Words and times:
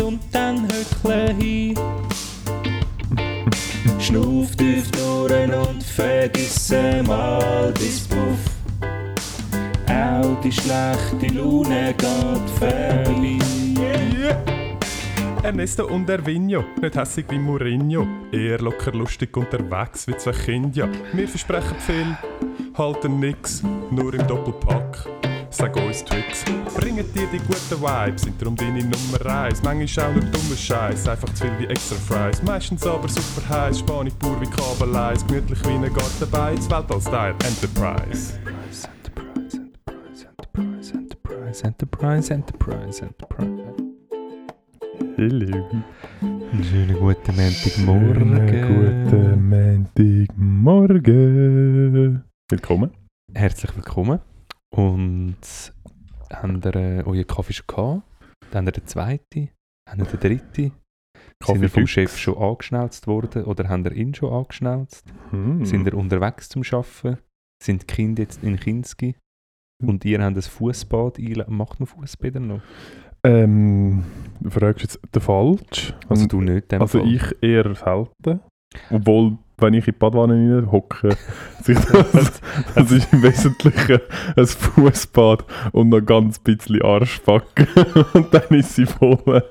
und 0.00 0.20
dann 0.32 0.68
höckle 0.68 1.34
hin. 1.34 1.74
Schnuff 3.98 4.56
tief 4.56 4.90
durch 4.92 5.54
und 5.54 5.82
vergiss 5.82 6.72
mal 7.06 7.72
bis 7.72 8.06
Puff. 8.08 8.38
Auch 9.88 10.40
die 10.40 10.52
schlechte 10.52 11.26
Laune 11.34 11.94
geht 11.96 12.50
vorbei. 12.58 13.38
Ernesto 15.42 15.86
und 15.86 16.08
Ervinho, 16.08 16.64
nicht 16.80 16.96
hässig 16.96 17.26
wie 17.30 17.38
Mourinho, 17.38 18.06
eher 18.30 18.60
locker 18.60 18.92
lustig 18.92 19.36
unterwegs 19.36 20.06
wie 20.06 20.16
zwei 20.16 20.32
Kinder. 20.32 20.88
Wir 21.12 21.26
versprechen 21.26 21.76
viel, 21.78 22.16
halten 22.76 23.18
nix, 23.18 23.62
nur 23.90 24.14
im 24.14 24.24
Doppelpack. 24.26 25.06
Sag 25.50 25.74
uns 25.76 26.04
Tricks, 26.04 26.44
bringen 26.80 27.04
dir 27.14 27.26
die 27.30 27.38
guten 27.38 27.82
Vibes, 27.82 28.22
sind 28.22 28.40
darum 28.40 28.56
deine 28.56 28.82
Nummer 28.82 29.26
1. 29.26 29.62
Manchmal 29.62 30.06
auch 30.06 30.14
nur 30.14 30.24
dummer 30.24 30.56
Scheiß, 30.56 31.06
einfach 31.08 31.28
zu 31.34 31.44
viel 31.44 31.58
wie 31.58 31.66
extra 31.66 31.96
Fries. 31.96 32.42
Meistens 32.42 32.86
aber 32.86 33.06
super 33.08 33.46
heiß, 33.48 33.80
Spanisch 33.80 34.14
pur 34.14 34.40
wie 34.40 34.46
Kabeleis, 34.46 35.26
gemütlich 35.26 35.62
wie 35.64 35.72
ein 35.72 35.92
Gartenbein, 35.92 36.56
das 36.56 36.70
Weltall-Style 36.70 37.34
Enterprise. 37.44 38.40
Enterprise, 38.46 39.58
Enterprise, 40.94 41.64
Enterprise, 41.64 42.32
Enterprise, 42.32 43.04
Enterprise. 43.04 43.04
Hallo. 45.18 45.68
Einen 46.22 46.64
schönen 46.64 46.98
guten 46.98 47.36
Montagmorgen. 47.36 48.30
Guten 49.04 49.48
Montagmorgen. 50.62 52.24
Willkommen. 52.48 52.90
Herzlich 53.34 53.76
willkommen. 53.76 54.20
Und 54.70 55.36
habt 56.32 56.64
ihr 56.66 56.76
äh, 56.76 57.02
euren 57.04 57.26
Kaffee 57.26 57.52
schon 57.52 57.66
gehabt? 57.66 58.02
Dann 58.50 58.66
habt 58.66 58.76
ihr 58.78 58.80
den 58.82 58.86
zweiten? 58.86 59.48
Habt 59.88 60.00
ihr 60.00 60.06
den 60.06 60.20
dritten? 60.20 60.72
Sind 61.44 61.62
ihr 61.62 61.70
vom. 61.70 61.86
Chef 61.86 62.16
schon 62.18 62.36
angeschnauzt 62.36 63.06
worden 63.06 63.44
oder 63.44 63.68
habt 63.68 63.86
ihr 63.86 63.92
ihn 63.92 64.14
schon 64.14 64.32
angeschnauzt? 64.32 65.04
Hm. 65.30 65.64
Sind 65.64 65.86
ihr 65.86 65.94
unterwegs 65.94 66.48
zum 66.48 66.62
Arbeiten? 66.70 67.18
Sind 67.62 67.82
die 67.82 67.86
Kinder 67.86 68.22
jetzt 68.22 68.42
in 68.42 68.58
Kinski? 68.58 69.16
Und 69.82 70.04
ihr 70.04 70.22
habt 70.22 70.36
ein 70.36 70.42
Fußbad 70.42 71.18
eingeladen. 71.18 71.56
Macht 71.56 71.80
man 71.80 71.86
Fußbäder 71.86 72.40
noch? 72.40 72.60
Ähm, 73.24 74.04
du 74.40 74.50
fragst 74.50 74.82
jetzt 74.82 75.00
den 75.14 75.22
falsch. 75.22 75.94
Also 76.08 76.26
du 76.26 76.40
nicht, 76.40 76.70
dem 76.72 76.82
Also 76.82 76.98
Fall. 77.00 77.14
ich 77.14 77.42
eher 77.42 77.74
selten. 77.74 78.40
Obwohl, 78.90 79.36
wenn 79.60 79.74
ich 79.74 79.86
in 79.86 79.94
die 79.94 79.98
Badwanne 79.98 80.70
hocke, 80.70 81.08
das, 81.66 82.40
das 82.74 82.90
ist 82.90 83.12
im 83.12 83.22
Wesentlichen 83.22 84.00
ein 84.36 84.46
Fußbad 84.46 85.44
und 85.72 85.88
noch 85.90 86.04
ganz 86.04 86.38
bisschen 86.38 86.82
Arschbacken. 86.82 87.66
und 88.14 88.32
dann 88.32 88.48
ist 88.50 88.74
sie 88.74 88.86
voll. 88.86 89.20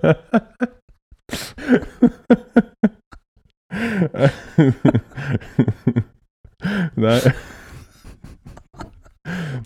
Nein. 6.95 7.33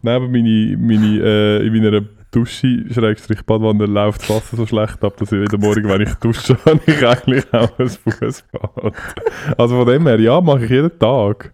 Nein, 0.01 0.15
aber 0.15 0.27
meine, 0.27 0.77
meine, 0.77 1.19
äh, 1.19 1.65
in 1.65 1.73
meiner 1.73 2.01
Dusche, 2.33 2.85
Schrägstrich 2.91 3.43
Badwanne, 3.43 3.85
läuft 3.85 4.21
das 4.21 4.29
Wasser 4.29 4.57
so 4.57 4.65
schlecht 4.65 5.03
ab, 5.03 5.15
dass 5.17 5.31
ich 5.31 5.39
jeden 5.39 5.61
Morgen, 5.61 5.87
wenn 5.87 6.01
ich 6.01 6.13
dusche, 6.15 6.57
habe 6.65 6.81
ich 6.85 7.05
eigentlich 7.05 7.45
auch 7.53 7.77
ein 7.77 7.89
Fußbad. 7.89 8.93
Also 9.57 9.75
von 9.77 9.87
dem 9.87 10.07
her, 10.07 10.19
ja, 10.19 10.41
mache 10.41 10.65
ich 10.65 10.71
jeden 10.71 10.97
Tag. 10.97 11.53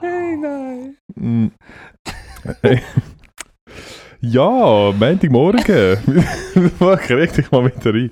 Hey, 0.00 0.36
nein! 0.36 0.96
Mm. 1.14 1.46
Hey. 2.62 2.82
Ja, 4.20 4.92
Montagmorgen. 4.92 5.98
Ich 6.54 7.06
krieg 7.06 7.32
dich 7.32 7.50
mal 7.50 7.64
wieder 7.64 7.94
rein. 7.94 8.10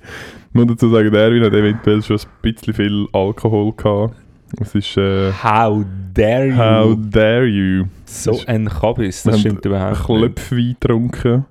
Ich 0.49 0.55
muss 0.55 0.66
dazu 0.66 0.89
sagen, 0.89 1.11
der 1.11 1.22
Erwin 1.22 1.45
hat 1.45 1.53
eventuell 1.53 2.03
schon 2.03 2.19
ein 2.19 2.27
bisschen 2.43 2.75
viel 2.75 3.06
Alkohol 3.12 3.72
gehabt. 3.75 4.23
Es 4.60 4.75
ist, 4.75 4.97
äh, 4.97 5.32
How 5.32 5.84
dare 6.15 6.47
you! 6.47 6.56
how 6.56 6.97
dare 7.10 7.47
you. 7.47 7.84
so 8.06 8.41
ein 8.47 8.66
Kabis, 8.69 9.22
das 9.25 9.41
stimmt 9.41 9.65
überhaupt. 9.65 10.04
Klöpfwein 10.04 10.76
getrunken. 10.81 11.44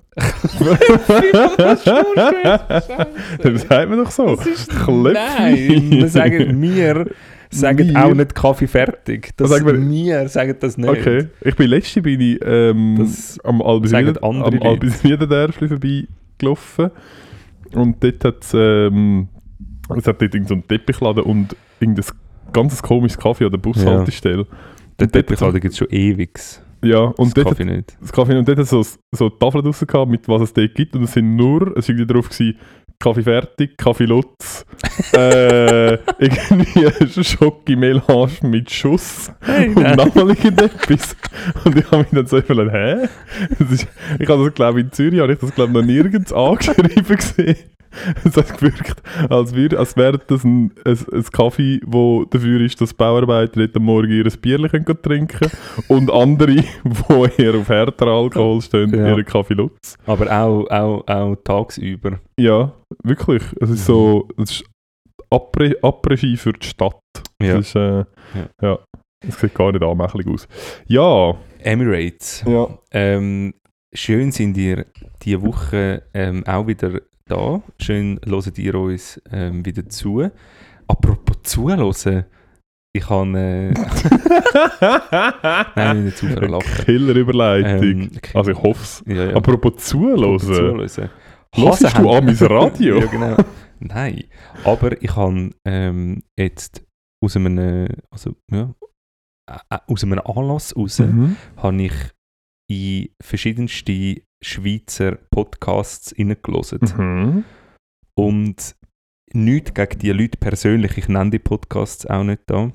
Das 3.42 3.62
sagt 3.62 3.90
man 3.90 3.98
doch 4.04 4.10
so. 4.10 4.36
Klöpfwein. 4.36 5.12
Nein, 5.12 5.90
wir 5.90 6.08
sagen, 6.08 6.62
wir 6.62 7.06
sagen 7.50 7.88
Wir? 7.88 8.04
auch 8.04 8.14
nicht 8.14 8.34
Kaffee 8.34 8.66
fertig. 8.66 9.30
Das 9.36 9.50
sagen 9.50 9.66
wir? 9.66 9.78
wir 9.80 10.28
sagen 10.28 10.56
das 10.60 10.76
nicht. 10.78 10.88
Okay, 10.88 11.28
ich 11.42 11.56
bin 11.56 11.68
letzte 11.70 12.02
bin 12.02 12.20
ich 12.20 12.38
ähm, 12.44 12.96
Das 12.98 13.38
am 13.44 13.58
Leute. 13.60 14.22
Albisriedendörfli 14.22 15.68
vorbeigelaufen 15.68 16.90
und 17.74 18.02
dort 18.02 18.24
hat 18.24 18.42
es 18.44 18.52
ähm, 18.54 19.28
es 19.96 20.06
hat 20.06 20.22
dort 20.22 20.34
irgend 20.34 20.48
so 20.48 20.54
einen 20.54 20.66
Teppichladen 20.66 21.24
und 21.24 21.54
irgendein 21.80 22.04
ganzes 22.54 22.82
komisches 22.82 23.18
Kaffee 23.18 23.44
an 23.44 23.50
der 23.50 23.58
Bushaltestelle. 23.58 24.44
Den 24.44 24.46
Und 24.46 25.00
dort 25.00 25.12
Teppich 25.12 25.40
hat- 25.40 25.52
gibt 25.60 25.72
es 25.72 25.76
schon 25.78 25.88
ewig. 25.90 26.40
Ja, 26.82 26.98
und 27.00 27.28
das 27.28 27.34
dort 27.44 27.48
Kaffee 27.48 27.64
nicht. 27.64 27.96
das 28.00 28.12
Kaffee 28.12 28.36
und 28.36 28.46
dort 28.48 28.58
hat 28.58 28.66
so, 28.66 28.84
so 29.12 29.28
Tafeln 29.30 29.64
draussen 29.64 29.86
gehabt, 29.86 30.10
mit 30.10 30.28
was 30.28 30.42
es 30.42 30.52
dort 30.52 30.74
gibt 30.74 30.94
und 30.94 31.02
es 31.04 31.12
sind 31.12 31.34
nur, 31.36 31.74
es 31.78 31.88
war 31.88 32.04
drauf 32.04 32.28
gewesen, 32.28 32.58
Kaffee 33.00 33.22
fertig, 33.22 33.76
Kaffee 33.76 34.04
Lutz, 34.04 34.64
äh, 35.14 35.94
irgendwie 36.18 37.24
Schocke 37.24 37.74
Melange 37.76 38.30
mit 38.42 38.70
Schuss 38.70 39.32
und 39.46 39.74
nein. 39.78 39.96
nochmal 39.96 40.28
irgendetwas. 40.30 41.16
Und 41.64 41.76
ich 41.76 41.84
habe 41.90 41.98
mich 42.02 42.08
dann 42.12 42.26
so 42.26 42.38
überlegt, 42.38 42.72
hä? 42.72 43.08
Ist, 43.72 43.86
ich 44.20 44.28
habe 44.28 44.44
das 44.44 44.54
glaube 44.54 44.80
in 44.80 44.92
Zürich, 44.92 45.20
habe 45.20 45.32
ich 45.32 45.38
das 45.38 45.54
glaube 45.54 45.72
noch 45.72 45.82
nirgends 45.82 46.32
angeschrieben 46.34 47.16
gesehen. 47.16 47.56
Es 48.24 48.36
hat 48.36 48.56
gewirkt, 48.58 49.02
als, 49.30 49.54
würde, 49.54 49.78
als 49.78 49.96
wäre 49.96 50.18
das 50.18 50.44
ein, 50.44 50.72
ein, 50.84 50.98
ein 51.12 51.24
Kaffee, 51.32 51.80
wo 51.86 52.24
dafür 52.24 52.60
ist, 52.60 52.80
dass 52.80 52.92
Bauarbeiter 52.94 53.66
am 53.74 53.82
Morgen 53.84 54.10
ihr 54.10 54.24
Bierchen 54.24 54.84
können 54.84 55.02
trinken 55.02 55.50
und 55.88 56.10
andere, 56.10 56.56
die 56.56 56.64
eher 57.38 57.54
auf 57.54 57.68
härter 57.68 58.06
Alkohol 58.06 58.60
stehen, 58.62 58.94
Ja. 58.94 59.08
ihren 59.08 59.24
Kaffee 59.24 59.54
Lutz. 59.54 59.96
Aber 60.06 60.30
auch, 60.30 60.66
auch, 60.70 61.06
auch 61.06 61.36
tagsüber. 61.44 62.18
Ja, 62.38 62.72
wirklich. 63.02 63.42
Es 63.60 63.70
ist 63.70 63.86
so, 63.86 64.28
es 64.38 64.50
ist 64.50 64.64
Après- 65.32 65.76
Après-Ski 65.82 66.36
für 66.36 66.52
die 66.52 66.66
Stadt. 66.66 66.98
Ja. 67.42 67.58
Es 67.58 67.68
ist, 67.68 67.76
äh, 67.76 68.04
ja. 68.62 68.78
Es 69.26 69.40
sieht 69.40 69.54
gar 69.54 69.72
nicht 69.72 69.82
anmächtig 69.82 70.26
aus. 70.28 70.46
Ja, 70.86 71.34
Emirates. 71.60 72.44
ja. 72.46 72.68
Ähm, 72.92 73.54
schön 73.94 74.30
sind 74.32 74.56
ihr 74.56 74.86
diese 75.22 75.42
Woche 75.42 76.02
ähm, 76.12 76.44
auch 76.46 76.66
wieder 76.66 77.00
da. 77.28 77.62
Schön 77.80 78.20
hört 78.24 78.58
ihr 78.58 78.74
uns 78.74 79.20
ähm, 79.30 79.64
wieder 79.64 79.88
zu. 79.88 80.30
Apropos 80.86 81.36
zuhören. 81.42 82.24
Ich 82.96 83.08
habe... 83.10 83.36
Äh, 83.38 83.74
nein, 85.76 86.04
nicht 86.04 86.18
zu 86.18 86.28
verlachen. 86.28 86.84
Killer-Überleitung. 86.84 87.82
Ähm, 87.82 88.10
also 88.34 88.50
ich 88.52 88.58
hoffe 88.62 88.82
es. 88.82 89.02
ja, 89.06 89.30
ja. 89.30 89.36
Apropos 89.36 89.76
zuhören. 89.84 90.38
zuhören. 90.38 91.10
Hörst 91.54 91.82
du 91.82 92.10
an 92.10 92.24
mein 92.26 92.36
Radio? 92.36 92.98
ja, 93.00 93.06
genau. 93.06 93.36
Nein, 93.80 94.24
aber 94.64 95.00
ich 95.02 95.14
habe 95.16 95.50
ähm, 95.64 96.22
jetzt 96.38 96.84
aus 97.22 97.36
einem, 97.36 97.88
also, 98.10 98.36
ja, 98.50 98.74
äh, 99.50 99.78
aus 99.88 100.04
einem 100.04 100.20
Anlass 100.20 100.76
raus, 100.76 101.00
Mhm. 101.00 101.36
habe 101.56 101.82
ich 101.82 101.92
in 102.70 103.08
verschiedenste 103.20 104.22
Schweizer 104.44 105.16
Podcasts 105.30 106.14
reingelassen. 106.18 106.80
Mhm. 106.96 107.44
Und 108.16 108.76
nichts 109.32 109.74
gegen 109.74 109.98
die 109.98 110.12
Leute 110.12 110.38
persönlich, 110.38 110.96
ich 110.98 111.08
nenne 111.08 111.30
die 111.30 111.38
Podcasts 111.38 112.06
auch 112.06 112.22
nicht 112.22 112.42
da. 112.46 112.72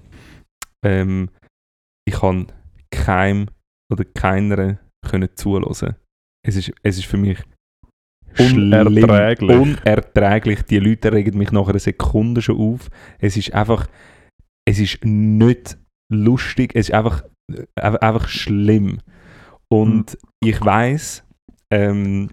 Ähm, 0.85 1.29
ich 2.07 2.15
kann 2.15 2.51
keinem 2.91 3.47
oder 3.91 4.03
keiner 4.03 4.79
können 5.05 5.29
zuhören. 5.35 5.95
Es 6.45 6.55
ist, 6.55 6.71
es 6.83 6.97
ist 6.97 7.05
für 7.05 7.17
mich 7.17 7.43
Unerträglich. 8.37 9.57
unerträglich. 9.57 10.61
Die 10.63 10.79
Leute 10.79 11.11
regen 11.11 11.37
mich 11.37 11.51
nach 11.51 11.67
einer 11.67 11.79
Sekunde 11.79 12.41
schon 12.41 12.57
auf. 12.57 12.89
Es 13.19 13.35
ist 13.37 13.53
einfach, 13.53 13.87
es 14.67 14.79
ist 14.79 15.03
nicht 15.03 15.77
lustig, 16.11 16.71
es 16.75 16.89
ist 16.89 16.95
einfach, 16.95 17.23
einfach, 17.75 18.01
einfach 18.01 18.27
schlimm. 18.29 18.99
Und 19.71 20.17
ich 20.43 20.63
weiß, 20.63 21.25
ähm, 21.71 22.29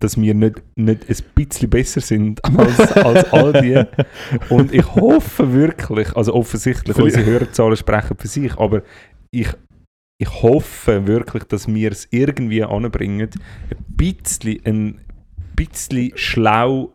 dass 0.00 0.20
wir 0.20 0.34
nicht, 0.34 0.62
nicht 0.76 1.08
ein 1.08 1.16
bisschen 1.34 1.70
besser 1.70 2.00
sind 2.00 2.44
als, 2.58 2.92
als 2.92 3.32
all 3.32 3.52
die. 3.52 3.82
Und 4.48 4.72
ich 4.72 4.94
hoffe 4.94 5.52
wirklich, 5.52 6.14
also 6.16 6.34
offensichtlich, 6.34 6.96
unsere 6.96 7.24
Hörerzahlen 7.24 7.76
sprechen 7.76 8.16
für 8.16 8.28
sich, 8.28 8.56
aber 8.56 8.82
ich, 9.30 9.48
ich 10.20 10.42
hoffe 10.42 11.06
wirklich, 11.06 11.44
dass 11.44 11.66
wir 11.68 11.92
es 11.92 12.08
irgendwie 12.10 12.62
anbringen, 12.62 13.28
ein 13.30 13.96
bisschen, 13.96 14.60
ein 14.64 15.00
bisschen 15.56 16.12
schlau 16.14 16.92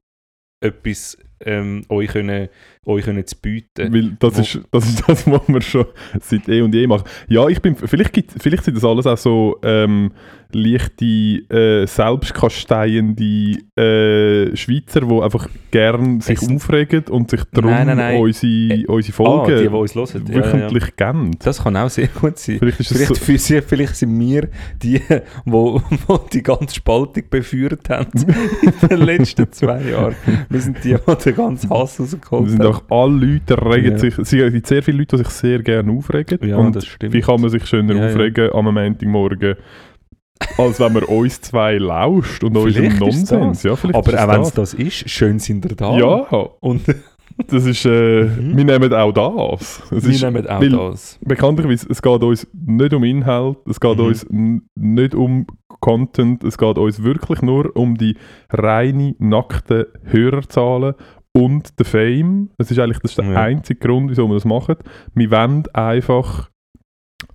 etwas 0.62 1.18
ähm, 1.46 1.84
euch, 1.90 2.10
können, 2.10 2.50
euch 2.86 3.04
können 3.04 3.26
zu 3.28 3.36
bieten. 3.36 3.94
Weil 3.94 4.16
das 4.20 4.40
ist, 4.40 4.60
das 4.72 4.88
ist 4.88 5.04
das, 5.08 5.28
was 5.28 5.42
wir 5.48 5.62
schon 5.62 5.86
seit 6.22 6.48
eh 6.48 6.62
und 6.62 6.74
je 6.74 6.88
machen. 6.88 7.08
Ja, 7.28 7.48
ich 7.48 7.62
bin, 7.62 7.76
vielleicht, 7.76 8.14
gibt, 8.14 8.32
vielleicht 8.42 8.64
sind 8.64 8.78
das 8.78 8.86
alles 8.86 9.06
auch 9.06 9.18
so 9.18 9.60
ähm, 9.64 10.12
leichte, 10.56 11.06
äh, 11.06 11.86
selbstkasteiende 11.88 13.58
äh, 13.76 14.56
Schweizer, 14.56 15.02
die 15.02 15.22
einfach 15.22 15.48
gern 15.72 16.22
sich 16.22 16.42
Es- 16.42 16.50
aufregen 16.50 17.04
und 17.10 17.30
sich 17.32 17.42
darum 17.52 17.72
Nein, 17.72 17.88
nein, 17.88 17.98
nein. 17.98 18.22
unsere, 18.22 18.52
Äh, 18.82 18.86
unsere 18.88 19.14
ah, 19.14 19.16
Folgen 19.46 19.58
die, 19.58 19.64
die 19.64 19.68
uns 19.76 19.96
hören. 19.96 20.26
Ja, 20.28 20.34
ja, 20.34 20.40
ja. 20.40 20.46
wöchentlich 20.54 20.96
geben. 20.96 21.32
Das 21.44 21.64
kann 21.64 21.78
auch 21.78 21.90
sehr 21.90 22.08
gut 22.08 22.38
sein. 22.38 22.58
Vielleicht 22.60 22.80
ist 22.80 22.94
Vielleicht, 22.94 23.16
so, 23.16 23.38
sie, 23.38 23.62
vielleicht 23.62 23.96
sind 23.96 24.20
wir 24.20 24.50
die, 24.82 25.02
wo, 25.46 25.82
wo 26.08 26.18
die 26.32 26.44
ganze 26.44 26.76
Spaltung 26.76 27.24
beführt 27.30 27.90
haben 27.90 28.08
in 28.82 28.88
den 28.90 29.00
letzten 29.02 29.52
zwei 29.52 29.82
Jahren. 29.82 30.16
Wir 30.50 30.60
sind 30.62 30.84
die, 30.84 30.96
die 30.96 31.16
den 31.26 31.36
ganzen 31.36 31.70
Hass 31.70 32.00
rausgeholt 32.00 32.46
es 32.48 32.52
sind 32.54 32.64
haben. 32.64 32.76
auch 32.90 33.04
alle 33.04 33.26
Leute 33.26 33.66
regen 33.66 33.92
Ja. 33.94 33.98
sich, 33.98 34.18
es 34.18 34.30
gibt 34.30 34.68
sehr 34.68 34.84
viele 34.84 34.98
Leute, 35.00 35.18
die 35.18 35.24
sich 35.24 35.32
sehr 35.34 35.60
gerne 35.64 35.92
aufregen. 35.92 36.38
Ja, 36.48 36.58
und 36.58 36.76
das 36.76 36.86
stimmt. 36.86 37.14
wie 37.14 37.22
kann 37.22 37.42
man 37.42 37.50
sich 37.50 37.66
schöner 37.66 38.06
aufregen 38.06 38.52
am 38.54 38.66
Montagmorgen, 38.66 39.56
als 40.58 40.80
wenn 40.80 40.94
man 40.94 41.04
uns 41.04 41.42
zwei 41.42 41.78
lauscht 41.78 42.44
und 42.44 42.56
unserem 42.58 42.98
Nonsens. 43.00 43.64
Ja, 43.64 43.76
vielleicht 43.76 43.96
Aber 43.96 44.24
auch 44.24 44.28
wenn 44.36 44.42
es 44.42 44.54
das. 44.54 44.74
ist, 44.74 45.10
schön 45.10 45.40
sind 45.40 45.66
ihr 45.66 45.76
da. 45.76 45.98
Ja, 45.98 46.06
Und 46.60 46.82
das 47.48 47.66
ist, 47.66 47.86
äh, 47.86 48.24
Mhm. 48.26 48.58
wir 48.58 48.66
nehmen 48.66 48.94
auch 48.94 49.12
das. 49.12 49.82
Es 49.92 50.04
wir 50.06 50.12
ist, 50.14 50.22
nehmen 50.24 50.46
auch 50.48 50.62
weil- 50.62 50.70
das. 50.70 51.18
bekanntlicherweise, 51.22 51.88
es 51.90 52.02
geht 52.02 52.24
uns 52.24 52.48
nicht 52.54 52.94
um 52.94 53.04
Inhalt, 53.04 53.58
es 53.68 53.80
geht 53.80 53.98
Mhm. 53.98 54.06
uns 54.06 54.28
nicht 54.76 55.16
um 55.16 55.48
Content, 55.80 56.44
es 56.44 56.58
geht 56.58 56.78
uns 56.78 57.04
wirklich 57.04 57.42
nur 57.42 57.76
um 57.76 57.98
die 57.98 58.16
reine, 58.50 59.16
nackten 59.20 59.86
Hörerzahlen 60.06 60.94
und 61.36 61.78
den 61.80 61.86
Fame. 61.86 62.50
Das 62.58 62.70
ist 62.72 62.80
eigentlich 62.80 63.00
das 63.00 63.12
ist 63.12 63.18
der 63.18 63.26
Ja. 63.26 63.42
einzige 63.42 63.80
Grund, 63.80 64.10
wieso 64.12 64.28
wir 64.28 64.36
das 64.36 64.46
machen. 64.46 64.76
Wir 65.16 65.32
wollen 65.32 65.64
einfach 65.74 66.50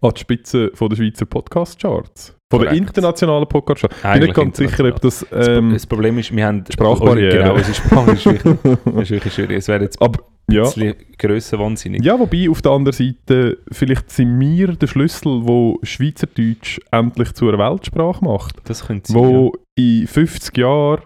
an 0.01 0.13
die 0.15 0.21
Spitze 0.21 0.71
von 0.75 0.89
der 0.89 0.97
Schweizer 0.97 1.27
Podcast-Charts. 1.27 2.37
Von 2.51 2.63
der 2.63 2.73
internationalen 2.73 3.47
Podcast-Charts. 3.47 3.97
Ich 3.97 4.13
bin 4.13 4.23
nicht 4.23 4.35
ganz 4.35 4.57
sicher, 4.57 4.85
ob 4.85 5.01
das... 5.01 5.27
Ähm, 5.33 5.73
das 5.73 5.87
Problem 5.87 6.19
ist, 6.19 6.35
wir 6.35 6.47
haben... 6.47 6.65
Sprachbarriere. 6.71 7.39
Genau, 7.39 7.55
unsere 7.55 7.75
Sprache 7.75 8.13
ist 8.13 8.27
wirklich, 8.27 8.57
ist 9.03 9.11
wirklich 9.11 9.35
schwierig. 9.35 9.59
Es 9.59 9.69
wäre 9.69 9.83
jetzt 9.83 10.01
ein 10.01 10.07
aber, 10.07 10.25
ja. 10.51 10.63
bisschen 10.63 10.95
grösser 11.19 11.59
wahnsinnig. 11.59 12.05
Ja, 12.05 12.19
wobei 12.19 12.49
auf 12.49 12.63
der 12.63 12.73
anderen 12.73 12.97
Seite, 12.97 13.59
vielleicht 13.71 14.11
sind 14.11 14.39
wir 14.41 14.69
der 14.69 14.87
Schlüssel, 14.87 15.47
wo 15.47 15.79
Schweizerdeutsch 15.83 16.81
endlich 16.91 17.35
zu 17.35 17.49
einer 17.49 17.59
Weltsprache 17.59 18.25
macht. 18.25 18.57
Das 18.65 18.87
könnte 18.87 19.13
sein, 19.13 19.21
Wo 19.21 19.53
in 19.77 20.07
50 20.07 20.57
Jahren, 20.57 21.03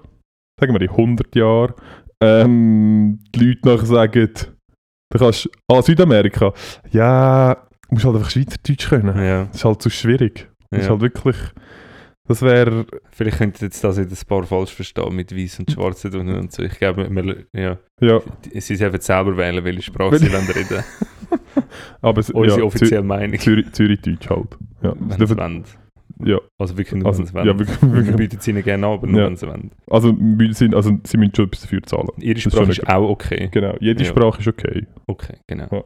sagen 0.61 0.75
wir 0.75 0.81
in 0.81 0.91
100 0.91 1.35
Jahren, 1.35 1.75
ähm, 2.23 3.19
die 3.35 3.47
Leute 3.47 3.69
nachher 3.69 3.87
sagen, 3.87 4.31
du 5.11 5.19
kannst, 5.19 5.51
ah, 5.67 5.83
Südamerika, 5.83 6.53
ja, 6.93 7.57
musst 7.93 8.05
halt 8.05 8.17
einfach 8.17 8.31
Schweizerdeutsch 8.31 8.89
können. 8.89 9.17
ja. 9.17 9.45
Das 9.47 9.57
ist 9.57 9.65
halt 9.65 9.83
zu 9.83 9.91
schwierig. 9.91 10.49
Das 10.71 10.81
ist 10.81 10.87
ja. 10.87 10.91
halt 10.93 11.01
wirklich, 11.03 11.37
das 12.27 12.41
wäre, 12.43 12.87
Vielleicht 13.11 13.39
könnte 13.39 13.65
jetzt 13.65 13.85
das 13.85 13.99
jetzt 13.99 14.23
ein 14.25 14.27
paar 14.27 14.45
falsch 14.45 14.73
verstehen 14.73 15.15
mit 15.15 15.37
Weiß 15.37 15.59
und 15.61 15.71
Schwarz 15.71 16.05
und 16.05 16.53
so. 16.53 16.63
Ich 16.63 16.79
glaube, 16.79 17.09
wir, 17.11 17.45
ja, 17.53 17.79
ja, 18.01 18.21
sie 18.55 18.77
selber 18.77 19.01
selber 19.01 19.37
wählen, 19.37 19.63
welche 19.65 19.83
Sprache 19.83 20.19
sie 20.19 20.33
wollen 20.33 20.47
reden. 20.49 20.83
aber 22.01 22.21
es, 22.21 22.31
Unsere 22.31 22.61
ja, 22.61 22.65
offizielle 22.67 23.03
Meinung. 23.03 23.39
Zürich, 23.39 23.71
Zürichdeutsch 23.73 24.29
halt. 24.31 24.57
Ja, 24.83 24.95
Wenn 24.99 25.11
sie 25.11 25.17
dürfen, 25.19 25.37
wollen. 25.39 25.65
ja, 26.25 26.39
Also 26.59 26.77
wirklich 26.79 26.95
nur, 27.01 27.07
also, 27.07 27.21
wenn 27.21 27.27
sie 27.27 27.35
wollen. 27.35 27.47
ja, 27.47 27.59
wirklich, 27.59 27.83
Wir 27.83 27.93
wirklich. 27.93 28.17
bieten 28.17 28.37
es 28.41 28.49
ihnen 28.49 28.63
gerne 28.63 28.87
an, 28.87 28.93
aber 28.95 29.07
nur, 29.07 29.21
Ja. 29.21 29.27
wenn 29.27 29.37
sie 29.37 29.47
wollen. 29.47 29.71
Also, 29.91 30.15
wir 30.19 30.55
sind, 30.55 30.75
also, 30.75 30.99
sie 31.05 31.17
müssen 31.19 31.35
schon 31.35 31.47
etwas 31.47 31.61
dafür 31.63 31.83
zahlen. 31.83 32.09
Ihre 32.19 32.39
ist 32.39 32.43
Sprache 32.51 32.71
ist 32.71 32.81
okay. 32.81 32.93
auch 32.93 33.09
okay. 33.11 33.49
Genau, 33.53 33.75
jede 33.81 34.03
Ja. 34.05 34.09
Sprache 34.09 34.41
ist 34.41 34.49
okay. 34.49 34.87
Okay, 35.07 35.35
genau. 35.47 35.67
Ja. 35.71 35.85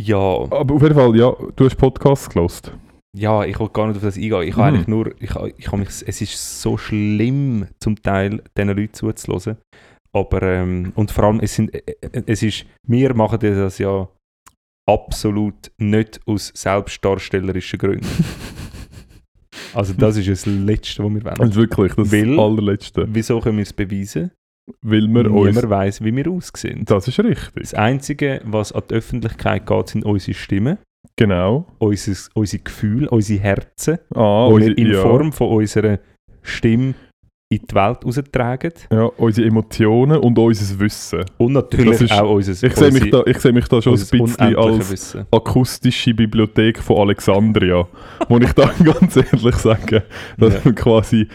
Ja, 0.00 0.16
Aber 0.50 0.74
auf 0.74 0.82
jeden 0.82 0.94
Fall, 0.94 1.14
ja, 1.16 1.34
du 1.56 1.64
hast 1.64 1.76
Podcasts 1.76 2.28
gelost. 2.30 2.72
ja, 3.14 3.44
ich 3.44 3.58
will 3.60 3.68
gar 3.68 3.86
nicht 3.88 3.96
auf 3.96 4.02
das 4.02 4.16
eingehen. 4.16 4.42
Ich 4.42 4.56
Mhm. 4.56 4.62
eigentlich 4.62 4.88
nur, 4.88 5.12
ich, 5.20 5.30
ich 5.58 5.72
mich, 5.72 5.88
es 5.88 6.20
ist 6.20 6.62
so 6.62 6.78
schlimm, 6.78 7.66
zum 7.78 8.00
Teil 8.02 8.42
diesen 8.56 8.68
Leuten 8.76 8.94
zuzuhören. 8.94 9.58
Aber, 10.14 10.42
ähm, 10.42 10.92
und 10.94 11.10
vor 11.10 11.24
allem, 11.24 11.40
es, 11.40 11.54
sind, 11.54 11.74
äh, 11.74 11.82
äh, 12.00 12.22
es 12.26 12.42
ist, 12.42 12.66
wir 12.86 13.14
machen 13.14 13.38
das 13.40 13.78
ja 13.78 14.08
absolut 14.88 15.70
nicht 15.78 16.20
aus 16.26 16.52
selbstdarstellerischen 16.54 17.78
Gründen. 17.78 18.06
also 19.74 19.92
das 19.94 20.16
ist 20.16 20.28
das 20.28 20.46
Letzte, 20.46 21.04
was 21.04 21.12
wir 21.14 21.24
wollen. 21.24 21.40
Also 21.40 21.54
wirklich, 21.56 21.94
das 21.94 22.10
Weil- 22.12 22.38
allerletzte. 22.38 23.06
Wieso 23.10 23.40
können 23.40 23.58
wir 23.58 23.62
es 23.62 23.72
beweisen? 23.72 24.30
Weil 24.82 25.08
wir 25.08 25.30
uns... 25.30 25.48
Niemand 25.54 25.70
weiss, 25.70 26.04
wie 26.04 26.14
wir 26.14 26.30
aussehen. 26.30 26.84
Das 26.84 27.08
ist 27.08 27.18
richtig. 27.18 27.50
Das 27.54 27.74
Einzige, 27.74 28.40
was 28.44 28.72
an 28.72 28.82
die 28.90 28.94
Öffentlichkeit 28.94 29.66
geht, 29.66 29.88
sind 29.88 30.04
unsere 30.04 30.34
Stimmen, 30.34 30.78
Genau. 31.16 31.66
unser, 31.78 32.12
unsere 32.34 32.62
Gefühle, 32.62 33.10
unsere 33.10 33.40
Herzen, 33.42 33.98
Ah, 34.14 34.46
die 34.48 34.54
unsere, 34.54 34.76
wir 34.76 34.78
in 34.86 34.92
ja, 34.92 35.02
Form 35.02 35.32
von 35.32 35.48
unserer 35.48 35.98
Stimme 36.42 36.94
in 37.50 37.60
die 37.70 37.74
Welt 37.74 37.98
raustragen. 38.04 38.72
Ja, 38.90 39.02
unsere 39.18 39.46
Emotionen 39.46 40.16
und 40.18 40.38
unser 40.38 40.80
Wissen. 40.80 41.22
Und 41.36 41.52
natürlich 41.52 42.00
ist- 42.00 42.12
auch 42.12 42.30
unser, 42.34 42.52
Ich 42.66 42.74
sehe 42.74 42.90
mich, 42.92 43.10
da, 43.10 43.22
ich 43.26 43.38
sehe 43.40 43.52
mich 43.52 43.68
da 43.68 43.82
schon 43.82 43.92
ein 43.94 43.98
bisschen 43.98 44.56
als 44.56 44.90
Wissen. 44.90 45.26
akustische 45.30 46.14
Bibliothek 46.14 46.78
von 46.78 46.96
Alexandria. 46.98 47.86
wo 48.28 48.38
ich 48.38 48.52
dann 48.52 48.70
ganz 48.84 49.16
ehrlich 49.16 49.56
sage, 49.56 50.04
dass 50.38 50.54
Ja. 50.54 50.64
wir 50.64 50.72
quasi 50.72 51.28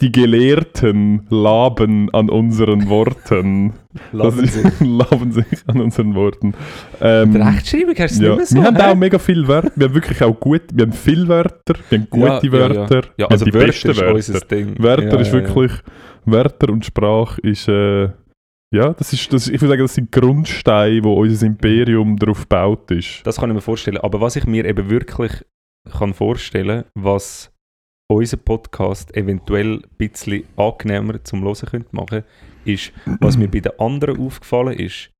die 0.00 0.10
Gelehrten 0.10 1.24
laben 1.30 2.12
an 2.12 2.28
unseren 2.28 2.88
Worten. 2.88 3.74
Sie. 4.12 4.42
ist- 4.44 4.80
laben 4.80 5.30
sich 5.32 5.46
an 5.68 5.80
unseren 5.80 6.14
Worten. 6.14 6.54
Ähm, 7.00 7.32
Die 7.32 7.38
Rechtschreibung 7.38 7.94
hast 7.98 8.18
du 8.20 8.24
Ja. 8.24 8.28
nicht 8.30 8.36
mehr 8.38 8.46
so. 8.46 8.56
wir 8.56 8.64
haben 8.64 8.76
hä? 8.76 8.82
auch 8.82 8.94
mega 8.96 9.18
viele 9.18 9.46
Wörter. 9.46 9.70
Wir 9.76 9.86
haben 9.86 9.94
wirklich 9.94 10.22
auch 10.22 10.38
gut, 10.40 10.62
wir 10.72 10.82
haben 10.86 10.92
viele 10.92 11.28
Wörter, 11.28 11.74
wir 11.88 11.98
haben 11.98 12.06
gute 12.10 12.26
Ja, 12.26 12.34
ja, 12.42 12.42
ja. 12.42 12.52
Wörter, 12.52 12.96
Ja, 13.16 13.18
wir 13.18 13.30
also 13.30 13.44
die 13.44 13.54
Wörter 13.54 13.66
besten 13.66 13.90
ist 13.92 14.00
Wörter. 14.00 14.14
unser 14.14 14.40
Ding. 14.40 14.74
Wörter 14.82 15.14
ja, 15.14 15.20
ist 15.20 15.32
ja, 15.32 15.38
ja. 15.38 15.46
wirklich, 15.46 15.72
Wörter 16.24 16.68
und 16.72 16.84
Sprache 16.84 17.40
ist, 17.42 17.68
äh, 17.68 18.04
ja, 18.74 18.92
das 18.98 19.12
ist, 19.12 19.32
das, 19.32 19.46
ich 19.46 19.60
würde 19.60 19.68
sagen, 19.68 19.82
das 19.82 19.94
sind 19.94 20.10
Grundsteine, 20.10 21.04
wo 21.04 21.14
unser 21.14 21.46
Imperium 21.46 22.16
darauf 22.16 22.40
gebaut 22.40 22.90
ist. 22.90 23.20
Das 23.24 23.36
kann 23.36 23.48
ich 23.50 23.54
mir 23.54 23.60
vorstellen. 23.60 23.98
Aber 23.98 24.20
was 24.20 24.34
ich 24.34 24.46
mir 24.46 24.64
eben 24.64 24.90
wirklich 24.90 25.30
kann 25.96 26.14
vorstellen, 26.14 26.82
was 26.94 27.52
unser 28.08 28.36
Podcast 28.36 29.16
eventuell 29.16 29.76
ein 29.76 29.82
bisschen 29.96 30.44
angenehmer 30.56 31.22
zum 31.24 31.42
Hören 31.42 31.68
könnte 31.68 31.88
machen, 31.96 32.24
ist, 32.64 32.92
was 33.20 33.36
mir 33.36 33.48
bei 33.48 33.60
den 33.60 33.78
anderen 33.78 34.18
aufgefallen 34.20 34.78
ist, 34.78 35.10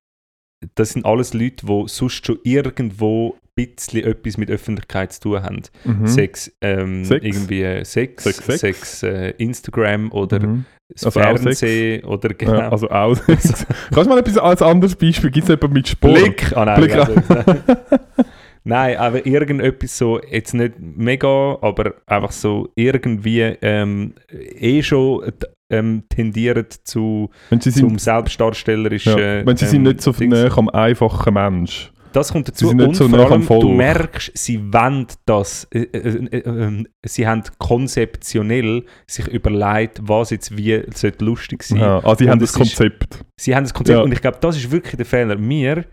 das 0.75 0.91
sind 0.91 1.05
alles 1.05 1.33
Leute, 1.33 1.65
die 1.65 1.83
sonst 1.87 2.25
schon 2.25 2.39
irgendwo 2.43 3.35
ein 3.57 3.65
bisschen 3.67 4.03
etwas 4.03 4.37
mit 4.37 4.49
Öffentlichkeit 4.49 5.13
zu 5.13 5.21
tun 5.21 5.43
haben. 5.43 5.61
Mhm. 5.83 6.07
Sex, 6.07 6.51
ähm, 6.61 7.05
Sex? 7.05 7.25
irgendwie 7.25 7.61
äh, 7.63 7.83
Sex, 7.85 8.23
Sex, 8.23 8.45
Sex, 8.45 8.59
Sex. 8.59 9.03
äh, 9.03 9.29
Instagram 9.37 10.11
oder 10.11 10.39
Mhm. 10.39 10.65
Also 10.93 11.09
Fernsehen 11.09 12.03
oder 12.05 12.29
genau. 12.29 12.53
Ja, 12.53 12.69
also 12.69 12.87
auch. 12.91 13.17
Kannst 13.25 13.65
du 13.95 14.03
mal 14.05 14.19
etwas 14.19 14.37
als 14.37 14.61
anderes 14.61 14.95
Beispiel? 14.95 15.31
Gibt 15.31 15.45
es 15.45 15.49
jemanden 15.49 15.73
mit 15.73 15.87
Sport? 15.87 16.13
Blick! 16.13 16.55
Ah, 16.55 16.63
nein, 16.65 16.79
Blick 16.79 16.95
also, 16.95 17.13
nein, 18.65 18.97
aber 18.97 19.25
irgendetwas 19.25 19.97
so, 19.97 20.19
jetzt 20.21 20.53
nicht 20.53 20.73
mega, 20.79 21.57
aber 21.61 21.93
einfach 22.05 22.31
so 22.33 22.67
irgendwie 22.75 23.41
ähm, 23.61 24.13
eh 24.29 24.83
schon 24.83 25.23
äh, 25.23 25.31
ähm, 25.69 26.03
tendiert 26.09 26.73
zu, 26.83 27.29
sie 27.51 27.59
zum 27.71 27.71
sind, 27.71 28.01
selbstdarstellerischen. 28.01 29.17
ja, 29.17 29.45
wenn 29.45 29.55
sie 29.57 29.65
ähm, 29.65 29.71
sind 29.71 29.83
nicht 29.83 30.01
so 30.01 30.11
nah 30.19 30.57
am 30.57 30.69
einfachen 30.69 31.33
Mensch. 31.33 31.91
Das 32.13 32.31
kommt 32.31 32.47
dazu 32.47 32.69
Sie 32.69 32.75
und 32.81 32.95
so 32.95 33.09
vor 33.09 33.29
allem, 33.29 33.45
du 33.45 33.67
merkst, 33.67 34.31
sie 34.35 34.71
wollen 34.71 35.05
das. 35.25 35.67
Äh, 35.73 35.79
äh, 35.91 36.25
äh, 36.31 36.37
äh, 36.37 36.83
sie 37.05 37.27
haben 37.27 37.43
konzeptionell 37.57 38.85
sich 39.05 39.27
überlegt, 39.27 39.99
was 40.01 40.29
jetzt 40.29 40.55
wie 40.55 40.81
sollte 40.93 41.25
lustig 41.25 41.63
sein 41.63 41.79
Ja, 41.79 41.97
also 41.97 42.15
sie 42.19 42.23
Und 42.25 42.29
haben 42.31 42.39
das 42.39 42.51
ist- 42.51 42.55
Konzept. 42.55 43.25
Sie 43.37 43.53
haben 43.53 43.63
das 43.65 43.73
Konzept 43.73 43.97
Ja. 43.97 44.03
und 44.03 44.13
ich 44.13 44.21
glaube, 44.21 44.37
das 44.39 44.55
ist 44.55 44.71
wirklich 44.71 44.95
der 44.95 45.05
Fehler. 45.05 45.37
Wir 45.37 45.83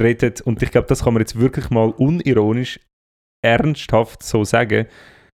reden, 0.00 0.34
und 0.44 0.62
ich 0.62 0.70
glaube, 0.70 0.86
das 0.86 1.04
kann 1.04 1.14
man 1.14 1.22
jetzt 1.22 1.38
wirklich 1.38 1.70
mal 1.70 1.90
unironisch, 1.90 2.80
ernsthaft 3.44 4.22
so 4.22 4.44
sagen, 4.44 4.86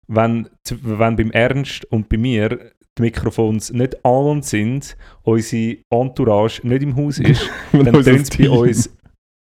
wenn, 0.09 0.49
wenn 0.69 1.17
beim 1.17 1.31
Ernst 1.31 1.85
und 1.87 2.09
bei 2.09 2.19
mir 2.19 2.73
die 2.99 3.03
Mikrofons 3.03 3.73
nicht 3.73 4.05
an 4.05 4.43
sind, 4.43 4.97
unsere 5.23 5.79
Entourage 5.91 6.67
nicht 6.67 6.83
im 6.83 6.97
Haus 6.97 7.19
ist, 7.19 7.49
dann 7.73 7.93
tönt 8.03 8.07
es 8.07 8.37
bei 8.37 8.51
uns 8.51 8.91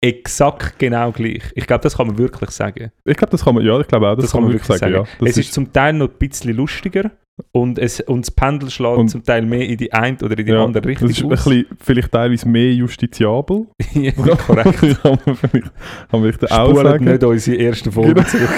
exakt 0.02 0.80
genau 0.80 1.12
gleich. 1.12 1.44
Ich 1.56 1.66
glaube, 1.66 1.84
das 1.84 1.98
kann 1.98 2.08
man 2.08 2.18
wirklich 2.18 2.52
sagen. 2.52 2.92
Ich 3.06 3.18
glaube, 3.18 3.32
das 3.32 3.44
kann 3.44 3.56
man, 3.56 3.66
ja, 3.66 3.80
ich 3.80 3.88
glaube 3.88 4.10
auch, 4.10 4.16
das, 4.16 4.32
kann 4.32 4.44
man 4.44 4.52
wirklich 4.52 4.78
sagen. 4.78 4.94
Ja. 4.94 5.04
Das 5.20 5.30
es 5.30 5.38
ist, 5.38 5.54
zum 5.54 5.72
Teil 5.72 5.94
noch 5.94 6.10
ein 6.10 6.18
bisschen 6.18 6.56
lustiger, 6.56 7.12
und, 7.52 7.80
es, 7.80 8.00
und 8.02 8.22
das 8.28 8.32
Pendel 8.32 8.70
schlägt 8.70 8.98
Und- 8.98 9.08
zum 9.10 9.24
Teil 9.24 9.44
mehr 9.46 9.68
in 9.68 9.78
die 9.78 9.92
eine 9.92 10.18
oder 10.24 10.38
in 10.38 10.46
die 10.46 10.52
Ja, 10.52 10.64
andere 10.64 10.82
Das 10.84 10.90
Richtung 10.90 11.10
ist 11.10 11.24
ein 11.24 11.30
bisschen, 11.30 11.66
vielleicht 11.80 12.12
teilweise 12.12 12.48
mehr 12.48 12.74
justiziabel. 12.74 13.68
ja, 13.94 14.12
korrekt. 14.12 14.80
kann 15.02 15.18
man 15.26 15.36
vielleicht, 15.36 15.72
kann 16.12 16.22
man 16.22 16.34
vielleicht 16.34 16.52
auch 16.52 16.76
sagen. 16.76 17.06
nicht 17.06 17.24
unsere 17.24 17.58
ersten 17.60 17.92
Folgen 17.92 18.14
Genau. 18.14 18.28
zurück. 18.28 18.50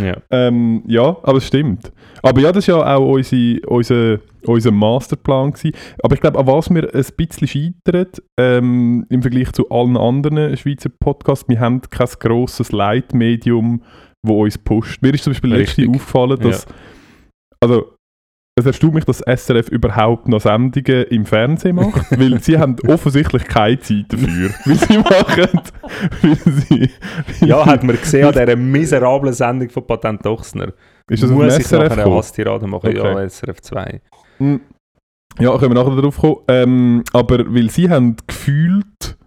ja. 0.00 0.16
Ähm, 0.30 0.82
ja, 0.86 1.16
aber 1.22 1.38
es 1.38 1.46
stimmt. 1.46 1.92
Aber 2.22 2.40
ja, 2.40 2.52
das 2.52 2.66
war 2.68 2.78
ja 2.86 2.96
auch 2.96 3.06
unsere, 3.14 3.60
unser, 3.66 4.18
unser 4.44 4.70
Masterplan. 4.70 5.52
Gewesen. 5.52 5.72
Aber 6.02 6.14
ich 6.14 6.20
glaube, 6.20 6.38
an 6.38 6.46
was 6.46 6.70
wir 6.70 6.92
ein 6.94 7.04
bisschen 7.16 7.48
scheitern, 7.48 8.06
ähm, 8.38 9.06
im 9.08 9.22
Vergleich 9.22 9.52
zu 9.52 9.68
allen 9.70 9.96
anderen 9.96 10.56
Schweizer 10.56 10.90
Podcasts, 11.00 11.48
wir 11.48 11.60
haben 11.60 11.80
kein 11.82 12.08
grosses 12.18 12.72
Leitmedium, 12.72 13.82
wo 14.24 14.44
uns 14.44 14.58
pusht. 14.58 15.02
Mir 15.02 15.14
ist 15.14 15.24
zum 15.24 15.32
Beispiel 15.32 15.54
letztens 15.54 15.88
aufgefallen, 15.88 16.38
dass, 16.40 16.66
also, 17.60 17.92
es 18.58 18.64
erstaunt 18.64 18.94
mich, 18.94 19.04
dass 19.04 19.18
SRF 19.20 19.68
überhaupt 19.68 20.28
noch 20.28 20.40
Sendungen 20.40 21.04
im 21.08 21.26
Fernsehen 21.26 21.76
macht, 21.76 22.10
weil 22.18 22.40
sie 22.42 22.58
haben 22.58 22.76
offensichtlich 22.88 23.44
keine 23.44 23.78
Zeit 23.80 24.06
dafür, 24.08 24.50
weil 24.64 24.74
sie 24.76 24.98
machen, 24.98 25.60
weil 26.22 26.36
sie, 26.36 26.90
ja, 27.46 27.66
hat 27.66 27.82
man 27.84 27.96
gesehen 28.00 28.26
an 28.26 28.32
dieser 28.32 28.56
miserablen 28.56 29.34
Sendung 29.34 29.68
von 29.68 29.86
Patent 29.86 30.26
Ochsner. 30.26 30.72
ist 31.10 31.22
das 31.22 31.30
Muss 31.30 31.44
ich 31.44 31.50
nachher 31.50 31.60
SRF 31.64 31.92
eine 31.92 31.96
gekommen? 31.96 32.16
Hasstirade 32.16 32.66
machen? 32.66 32.96
Ja, 32.96 33.02
Okay. 33.12 33.28
SRF 33.28 33.60
2. 33.60 34.00
Mm. 34.38 34.56
Ja, 35.38 35.58
können 35.58 35.74
wir 35.74 35.84
nachher 35.84 35.94
darauf 35.96 36.16
kommen. 36.16 36.36
Ähm, 36.48 37.04
aber 37.12 37.44
weil 37.54 37.68
sie 37.68 37.90
haben 37.90 38.16
gefühlt 38.26 39.18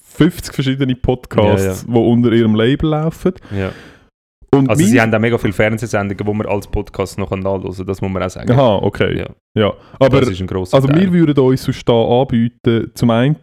50 0.00 0.54
verschiedene 0.54 0.94
Podcasts, 0.96 1.84
die 1.86 1.92
unter 1.92 2.32
ihrem 2.32 2.54
Label 2.54 2.88
laufen. 2.88 3.34
Ja. 3.54 3.72
Und 4.54 4.70
Also 4.70 4.82
mein- 4.82 4.90
sie 4.90 5.00
haben 5.00 5.14
auch 5.14 5.18
mega 5.18 5.36
viele 5.38 5.52
Fernsehsendungen, 5.52 6.24
die 6.26 6.32
man 6.34 6.46
als 6.46 6.66
Podcast 6.66 7.18
noch 7.18 7.28
kann, 7.30 7.42
das 7.42 8.00
muss 8.00 8.00
man 8.00 8.22
auch 8.22 8.30
sagen. 8.30 8.50
Aha, 8.50 8.76
okay. 8.76 9.18
Ja, 9.18 9.26
Ja. 9.54 9.72
Aber 10.00 10.20
das 10.20 10.30
ist 10.30 10.40
ein 10.40 10.46
grosser 10.46 10.74
also 10.76 10.88
Teil. 10.88 11.00
wir 11.02 11.12
würden 11.12 11.38
uns 11.44 11.62
sonst 11.64 11.86
da 11.88 11.92
anbieten, 11.92 12.90
zum 12.94 13.10
einen 13.10 13.36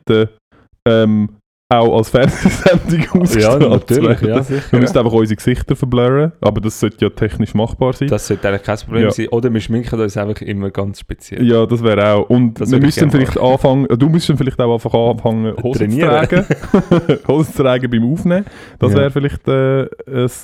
ähm, 0.87 1.29
auch 1.67 1.97
als 1.97 2.09
Fernsehsendung 2.09 3.01
ja, 3.01 3.21
ausgestrahlt 3.21 3.59
natürlich, 3.69 4.17
zu 4.19 4.25
werden. 4.25 4.29
ja, 4.29 4.35
Wir 4.35 4.43
sicher. 4.43 4.77
müssen 4.77 4.97
einfach 4.99 5.11
unsere 5.11 5.35
Gesichter 5.35 5.75
verblurren, 5.75 6.31
aber 6.39 6.61
das 6.61 6.79
sollte 6.79 7.05
ja 7.05 7.09
technisch 7.09 7.55
machbar 7.55 7.93
sein. 7.93 8.07
Das 8.07 8.27
sollte 8.27 8.47
eigentlich 8.47 8.61
kein 8.63 8.77
Problem 8.77 9.03
Ja. 9.05 9.11
sein. 9.11 9.27
Oder 9.29 9.51
wir 9.51 9.59
schminken 9.61 9.99
uns 9.99 10.15
einfach 10.15 10.41
immer 10.43 10.69
ganz 10.69 10.99
speziell. 10.99 11.43
Ja, 11.43 11.65
das 11.65 11.81
wäre 11.83 12.07
auch. 12.13 12.29
Und 12.29 12.61
Das 12.61 12.69
wir 12.69 12.77
ich 12.77 12.83
müssten 12.85 13.09
vielleicht 13.09 13.39
anfangen, 13.39 13.89
äh, 13.89 13.97
du 13.97 14.09
müsstest 14.09 14.37
vielleicht 14.37 14.59
auch 14.61 14.73
einfach 14.75 14.93
anfangen, 14.93 15.55
Hosen 15.63 15.79
Trainieren. 15.79 16.27
zu 16.29 16.35
tragen. 16.35 17.19
Hosen 17.27 17.53
zu 17.53 17.63
tragen 17.63 17.89
beim 17.89 18.13
Aufnehmen. 18.13 18.45
Das 18.77 18.91
Ja. 18.91 18.97
wäre 18.99 19.11
vielleicht 19.11 19.47
äh, 19.47 19.81
ein, 19.81 19.87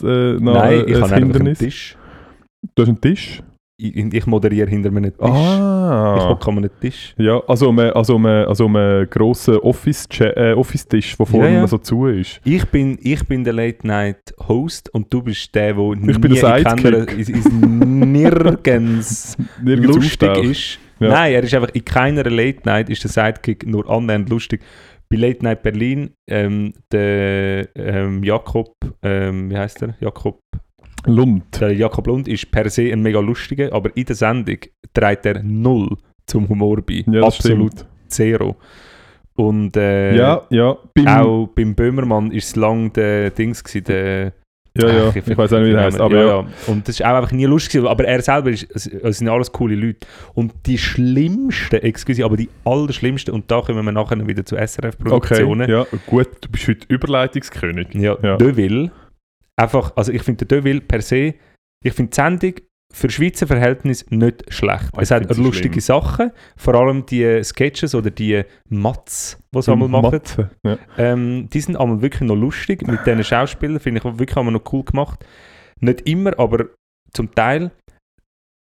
äh, 0.04 0.34
noch 0.40 0.54
Nein, 0.56 0.84
ich 0.88 0.96
ein 0.96 1.02
habe 1.04 1.04
einfach 1.04 1.12
einen 1.12 1.24
Hindernis. 1.26 1.60
Tisch. 1.60 1.98
Du 2.74 2.82
hast 2.82 2.90
einen 2.90 3.02
Tisch? 3.02 3.44
Ich, 3.84 4.14
ich 4.14 4.26
moderiere 4.28 4.70
hinter 4.70 4.90
einem 4.90 5.06
Tisch. 5.06 5.14
Ich 5.20 5.28
Ah. 5.30 6.30
hocke 6.30 6.50
an 6.52 6.58
einem 6.58 6.70
Tisch. 6.80 7.16
Ja, 7.18 7.42
also 7.48 7.70
um, 7.70 7.80
also 7.80 8.16
um, 8.16 8.26
also 8.26 8.66
um 8.66 8.76
einen 8.76 9.10
grossen 9.10 9.58
Office 9.58 10.08
äh, 10.20 10.54
Office-Tisch, 10.54 11.18
der 11.18 11.26
vorne 11.26 11.54
ja. 11.54 11.68
so 11.68 11.78
zu 11.80 12.06
ist. 12.08 12.40
Ich 12.44 12.64
bin, 12.66 12.98
ich 13.02 13.26
bin 13.28 13.44
der 13.44 13.54
Late 13.54 13.86
Night 13.88 14.34
Host 14.48 14.94
und 14.94 15.12
du 15.12 15.24
bist 15.24 15.54
der, 15.56 15.74
der 15.74 15.96
nie 15.96 16.14
bin 16.14 16.34
der 16.36 16.64
Sidekick. 16.64 17.18
is- 17.18 17.30
is 17.30 17.46
nirgends 17.52 19.38
Nirgends 19.64 19.96
lustig 19.96 20.30
auftaucht. 20.30 20.46
ist. 20.48 20.80
Ja. 21.00 21.10
Nein, 21.10 21.34
er 21.34 21.44
ist 21.44 21.54
einfach 21.56 21.70
in 21.74 21.84
keiner 21.84 22.24
Late 22.30 22.60
Night 22.66 22.90
ist 22.90 23.04
der 23.04 23.10
Sidekick 23.12 23.66
nur 23.66 23.90
annähernd 23.90 24.30
lustig. 24.30 24.62
Bei 25.10 25.18
Late 25.18 25.44
Night 25.44 25.64
Berlin, 25.64 26.12
ähm, 26.30 26.74
der 26.92 27.68
ähm, 27.76 28.24
Jakob, 28.24 28.76
ähm, 29.02 29.50
wie 29.50 29.58
heißt 29.58 29.82
er? 29.82 29.96
Jakob, 30.00 30.40
Lund. 31.06 31.60
der 31.60 31.74
Jakob 31.74 32.08
Lund 32.08 32.28
ist 32.28 32.52
per 32.52 32.70
se 32.70 32.92
ein 32.92 33.02
mega 33.02 33.20
lustiger, 33.20 33.72
aber 33.74 33.96
in 33.96 34.06
der 34.06 34.16
Sendung 34.16 34.58
trägt 34.94 35.26
er 35.26 35.42
null 35.44 35.98
zum 36.28 36.48
Humor 36.50 36.82
bei. 36.82 37.04
Ja, 37.12 37.24
Absolut 37.24 37.74
stimmt. 37.74 37.86
zero. 38.08 38.56
Und 39.36 39.76
äh, 39.78 40.16
Ja, 40.16 40.42
ja. 40.50 40.78
Beim, 40.94 41.08
auch 41.08 41.48
beim 41.56 41.74
Böhmermann 41.76 42.32
ist 42.32 42.48
es 42.50 42.56
lang 42.56 42.92
der 42.94 43.32
Dings 43.32 43.64
gewesen, 43.64 43.86
der 43.86 44.34
ja, 44.78 44.88
ja. 44.88 45.10
Ach, 45.10 45.16
Ich, 45.16 45.38
weiß 45.38 45.52
auch 45.52 45.60
nicht, 45.60 45.70
wie 45.72 45.74
er 45.74 45.84
heißt. 45.84 46.00
Aber 46.00 46.16
ja, 46.16 46.22
ja, 46.22 46.28
ja. 46.42 46.48
Und 46.68 46.88
das 46.88 46.96
ist 46.96 47.06
auch 47.06 47.16
einfach 47.16 47.34
nie 47.34 47.44
lustig, 47.44 47.74
gewesen, 47.74 47.90
aber 47.92 48.06
er 48.06 48.22
selber 48.22 48.52
ist, 48.52 48.68
es 48.74 49.18
sind 49.18 49.28
alles 49.28 49.52
coole 49.52 49.76
Leute. 49.76 50.08
Und 50.34 50.54
die 50.66 50.78
schlimmsten, 50.78 51.76
excuse, 51.82 52.24
aber 52.24 52.38
die 52.38 52.48
allerschlimmsten, 52.64 53.34
und 53.34 53.52
da 53.52 53.60
kommen 53.62 53.84
wir 53.84 53.92
nachher 53.92 54.26
wieder 54.26 54.46
zu 54.46 54.56
Okay, 54.56 54.68
SRF-Produktionen. 54.68 55.70
ja, 55.70 55.86
gut. 56.08 56.28
Du 56.40 56.50
bist 56.50 56.70
heute 56.70 56.86
Überleitungskönig. 56.88 57.88
Ja, 57.96 58.18
Ja. 58.24 58.38
Deville, 58.38 58.92
einfach, 59.60 59.96
also 59.96 60.12
ich 60.12 60.24
finde 60.24 60.46
Deville 60.46 60.82
per 60.82 61.02
se, 61.02 61.36
ich 61.84 61.94
finde 61.94 62.12
die 62.12 62.16
Sendung 62.16 62.54
für 62.94 63.10
Schweizer 63.10 63.48
Verhältnis 63.48 64.06
nicht 64.10 64.54
schlecht. 64.54 64.90
Ich 64.94 65.02
es 65.02 65.12
hat 65.12 65.38
lustige 65.38 65.82
Sachen, 65.82 66.32
vor 66.58 66.76
allem 66.76 67.06
die 67.06 67.44
Sketches 67.44 67.96
oder 67.96 68.12
die 68.12 68.44
Mats, 68.70 69.42
die 69.56 69.62
sie 69.62 69.72
einmal 69.72 69.88
machen. 69.88 70.22
Ja. 70.66 70.78
Ähm, 70.98 71.50
die 71.50 71.62
sind 71.62 71.78
einmal 71.78 72.02
wirklich 72.02 72.28
noch 72.28 72.36
lustig. 72.36 72.86
Mit 72.86 73.06
diesen 73.06 73.24
Schauspielern 73.24 73.80
finde 73.80 74.00
ich 74.00 74.06
wirklich 74.06 74.38
einmal 74.38 74.54
noch 74.54 74.74
cool 74.74 74.84
gemacht. 74.84 75.26
Nicht 75.80 76.08
immer, 76.08 76.38
aber 76.38 76.66
zum 77.14 77.34
Teil. 77.34 77.72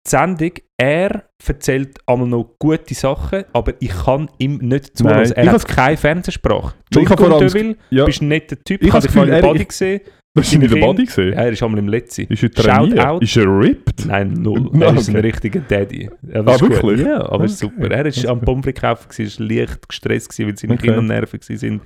Die 0.08 0.12
Sendung, 0.12 0.52
er 0.78 1.26
erzählt 1.46 2.00
einmal 2.08 2.28
noch 2.28 2.56
gute 2.58 2.94
Sachen, 2.94 3.44
aber 3.52 3.74
ich 3.80 3.90
kann 3.90 4.30
ihm 4.38 4.58
nicht 4.58 4.98
zuhören. 4.98 5.24
Nein, 5.24 5.32
Er 5.34 5.44
ich 5.44 5.50
hat 5.50 5.68
keine 5.68 5.98
Fernsehsprache. 5.98 6.74
Ich 6.90 7.08
Deville, 7.08 7.76
Ja, 7.90 8.04
du 8.04 8.06
bist 8.06 8.22
ein 8.22 8.30
netter 8.30 8.58
Typ. 8.64 8.82
Ich 8.82 8.94
habe 8.94 9.06
dich 9.06 9.16
mal 9.16 9.28
in 9.28 9.42
Body 9.42 9.66
gesehen. 9.66 10.02
Hast 10.40 10.52
du 10.52 10.56
ihn 10.58 10.62
in 10.64 10.70
der 10.72 10.80
Body 10.80 11.06
gesehen? 11.06 11.34
Er 11.34 11.50
ist 11.50 11.62
einmal 11.64 11.80
im 11.80 11.88
Letzi. 11.88 12.24
Ist 12.30 12.44
er 12.44 12.52
trainiert? 12.52 13.22
Ist 13.24 13.38
er 13.38 13.46
ripped? 13.46 14.06
Nein, 14.06 14.34
null. 14.34 14.70
Ah, 14.74 14.78
Er 14.86 14.96
ist 14.98 15.10
ein 15.10 15.16
richtiger 15.18 15.60
Daddy. 15.68 16.10
Er 16.32 16.48
Ah, 16.48 16.54
ist 16.56 16.62
gut. 16.62 16.70
wirklich? 16.72 17.02
Ja, 17.06 17.30
aber 17.30 17.46
ist 17.46 17.64
Okay. 17.64 17.74
super. 17.78 17.92
Er 17.92 18.06
ist 18.06 18.24
war 18.24 18.32
am 18.32 18.42
kaufen, 18.74 19.06
war 19.18 19.46
leicht 19.48 19.88
gestresst, 19.90 20.30
gewesen, 20.30 20.48
weil 20.50 20.58
seine 20.58 20.74
Okay. 20.74 20.82
Kinder 20.84 20.98
am 21.00 21.06
Nerven 21.06 21.40
waren. 21.40 21.82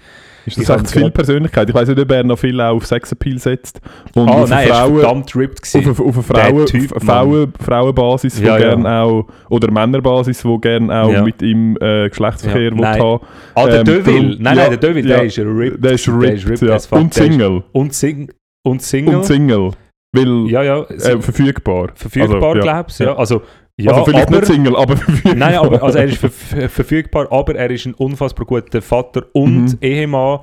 Ist 0.46 0.58
Ich 0.58 0.66
das 0.66 0.70
echt 0.70 0.70
habe 0.72 0.84
zu 0.84 1.00
viel 1.00 1.12
Persönlichkeit? 1.12 1.70
Ich 1.70 1.74
weiß 1.76 1.88
nicht, 1.88 2.00
ob 2.00 2.12
er 2.12 2.24
noch 2.24 2.38
viel 2.38 2.60
auch 2.60 2.76
auf 2.76 2.86
Sexappeal 2.86 3.40
setzt. 3.40 3.80
Und 4.14 4.28
Ah, 4.28 4.32
auf 4.44 4.50
nein, 4.50 4.60
eine 4.60 4.70
er 4.70 4.76
Frauen, 4.76 5.00
verdammt 5.00 5.36
ripped. 5.38 5.62
auf 5.64 5.72
Gewesen. 5.72 6.02
eine, 6.02 6.10
auf 6.10 6.16
eine 6.16 6.24
Frauen, 6.54 6.66
Typ, 6.66 7.04
Frauen, 7.04 7.54
Frauenbasis, 7.60 8.42
wo 8.42 8.46
Ja, 8.46 8.58
ja. 8.60 8.70
gern 8.70 8.86
auch, 8.86 9.28
oder 9.50 9.72
Männerbasis, 9.72 10.44
wo 10.44 10.58
gerne 10.60 10.94
auch 10.94 11.12
Ja. 11.12 11.24
mit 11.24 11.42
ihm 11.42 11.78
äh, 11.80 12.10
Geschlechtsverkehr 12.10 12.62
Ja, 12.64 12.72
nein. 12.76 13.02
haben. 13.02 13.20
Ah, 13.56 13.66
der 13.68 13.80
Ähm, 13.80 13.86
Deville. 13.86 14.36
Nein, 14.40 14.58
ja, 14.58 14.64
nein, 14.64 14.70
der 14.72 14.78
Deville, 14.78 15.10
ja. 15.10 15.16
der 15.18 15.26
ist 15.26 15.40
ripped. 15.40 15.84
Der 15.86 15.92
ist 15.94 16.08
ripped, 16.10 16.62
ja. 16.62 16.76
as 16.76 16.86
fuck. 16.88 17.00
Und 17.00 17.16
Der 17.16 17.24
ist- 17.26 17.32
Single. 17.32 17.64
Und, 17.72 17.94
sing 17.94 18.30
und 18.66 18.82
Single. 18.82 19.16
Und 19.18 19.26
Single. 19.26 19.72
Weil 20.16 20.48
ja, 20.50 20.64
ja. 20.64 20.84
äh, 20.84 21.20
verfügbar. 21.22 21.90
verfügbar, 21.96 22.36
also, 22.36 22.56
ja. 22.56 22.62
glaubst 22.62 23.00
du? 23.00 23.04
Ja. 23.06 23.10
Ja. 23.12 23.18
Also, 23.18 23.42
ja, 23.78 23.92
also 23.92 24.06
vielleicht 24.06 24.28
aber, 24.28 24.36
nicht 24.38 24.46
Single, 24.46 24.76
aber 24.76 24.98
verfügbar. 24.98 25.36
Nein, 25.36 25.56
aber 25.56 25.82
also 25.84 25.98
er 25.98 26.06
ist 26.06 26.18
ver 26.20 26.30
ver- 26.30 26.70
verfügbar, 26.70 27.28
aber 27.32 27.56
er 27.56 27.72
ist 27.72 27.86
ein 27.88 27.94
unfassbar 27.96 28.46
guter 28.46 28.82
Vater 28.82 29.24
und 29.34 29.66
Mhm. 29.72 29.78
Ehemann 29.82 30.40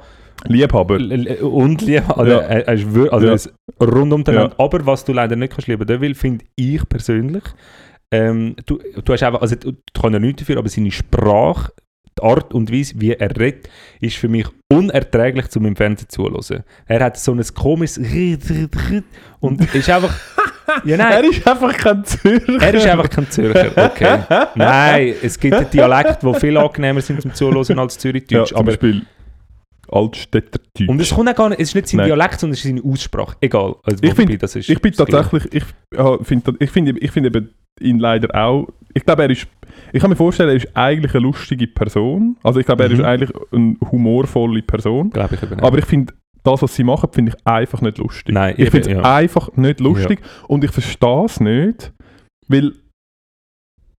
Liebhaber. 0.49 0.95
und 0.97 1.83
Lieb. 1.83 2.03
Also, 2.19 2.33
Ja. 2.33 2.39
er, 2.41 2.69
ist 2.75 2.87
also 3.13 3.27
Ja. 3.27 3.33
ist 3.35 3.53
rundum 3.81 4.25
der 4.25 4.35
Ja. 4.35 4.41
Land. 4.43 4.55
Aber 4.59 4.85
was 4.87 5.05
du 5.05 5.13
leider 5.13 5.37
nicht 5.37 5.53
kannst 5.53 5.69
lieben, 5.69 5.87
Deville, 5.87 6.15
finde 6.15 6.45
ich 6.57 6.87
persönlich. 6.89 7.45
Ähm, 8.13 8.57
du, 8.67 8.81
du 9.05 9.13
hast 9.13 9.23
einfach, 9.23 9.41
also 9.43 9.55
du, 9.55 9.73
du 9.73 9.79
kannst 10.01 10.15
ja 10.15 10.19
nichts 10.19 10.41
dafür, 10.41 10.59
aber 10.59 10.69
seine 10.69 10.91
Sprache, 10.91 11.71
die 12.21 12.27
Art 12.27 12.55
und 12.55 12.73
Weise, 12.73 12.95
wie 12.97 13.13
er 13.13 13.37
redet, 13.39 13.69
ist 14.01 14.17
für 14.17 14.29
mich 14.29 14.47
unerträglich, 14.69 15.49
zum 15.49 15.67
im 15.67 15.77
Fernsehen 15.77 16.09
zuzuhören. 16.09 16.65
Er 16.87 17.05
hat 17.05 17.19
so 17.19 17.33
ein 17.33 17.43
komisches 17.55 18.01
und 19.41 19.75
ist 19.75 19.91
einfach. 19.91 20.15
Ja, 20.85 20.97
nein. 20.97 21.13
Er 21.13 21.25
ist 21.25 21.49
einfach 21.49 21.77
kein 21.77 22.05
Zürcher. 22.05 22.63
Er 22.63 22.75
ist 22.75 22.87
einfach 22.87 23.11
kein 23.11 23.29
Zürcher, 23.29 23.73
okay. 23.77 24.21
Nein, 24.55 25.15
es 25.21 25.37
gibt 25.37 25.53
einen 25.53 25.69
Dialekt, 25.69 26.23
der 26.23 26.35
viel 26.35 26.57
angenehmer 26.57 27.01
sind 27.01 27.21
zum 27.21 27.35
Zuhören 27.35 27.79
als 27.81 27.97
ja, 27.97 28.01
Zürichdeutsch. 28.01 28.51
zum 28.51 28.59
aber, 28.59 28.67
Beispiel 28.67 29.03
Altstädter-Deutsch. 29.93 30.89
und 30.89 31.01
es 31.01 31.11
kommt 31.15 31.29
auch 31.29 31.35
gar 31.35 31.49
nicht, 31.51 31.61
es 31.61 31.69
ist 31.71 31.75
nicht 31.75 31.89
sein 31.89 31.99
Nein. 31.99 32.07
Dialekt, 32.07 32.41
sondern 32.41 32.55
es 32.55 32.65
ist 32.65 32.69
seine 32.71 32.83
Aussprache. 32.85 33.37
Egal. 33.41 33.75
Also, 33.83 34.03
Ich 34.03 34.11
wobei 34.13 34.27
find- 34.27 34.43
das 34.43 34.57
ist 34.57 34.69
Ich 34.69 34.81
bin 34.81 34.93
tatsächlich, 34.93 35.45
ich 35.53 35.65
ja, 35.97 36.19
finde 36.23 36.55
ich 36.59 36.71
find, 36.71 37.03
ich 37.03 37.11
find 37.11 37.27
eben 37.27 37.51
ihn 37.81 37.99
leider 37.99 38.35
auch, 38.35 38.69
ich 38.95 39.05
glaube, 39.05 39.23
er 39.23 39.31
ist, 39.31 39.47
ich 39.93 40.01
kann 40.01 40.11
mir 40.11 40.17
vorstellen, 40.17 40.51
er 40.51 40.57
ist 40.57 40.69
eigentlich 40.77 41.15
eine 41.15 41.23
lustige 41.23 41.67
Person. 41.67 42.37
Also 42.43 42.61
ich 42.61 42.67
glaube, 42.67 42.83
er 42.85 42.89
Mhm. 42.91 42.95
ist 42.97 43.03
eigentlich 43.05 43.31
eine 43.53 43.77
humorvolle 43.91 44.63
Person. 44.63 45.11
Glaube 45.11 45.35
ich 45.37 45.43
eben 45.43 45.55
nicht. 45.55 45.65
Aber 45.65 45.79
ich 45.79 45.85
finde, 45.87 46.13
das, 46.43 46.63
was 46.63 46.75
sie 46.75 46.85
machen, 46.85 47.11
finde 47.13 47.33
ich 47.37 47.47
einfach 47.47 47.81
nicht 47.83 47.99
lustig. 47.99 48.35
Nein, 48.35 48.55
ich 48.57 48.71
finde 48.71 48.89
es 48.91 48.95
ja. 48.97 49.03
einfach 49.15 49.51
nicht 49.57 49.79
lustig 49.81 50.21
und 50.49 50.65
ich 50.65 50.71
verstehe 50.71 51.25
es 51.27 51.39
nicht, 51.41 51.93
weil 52.49 52.73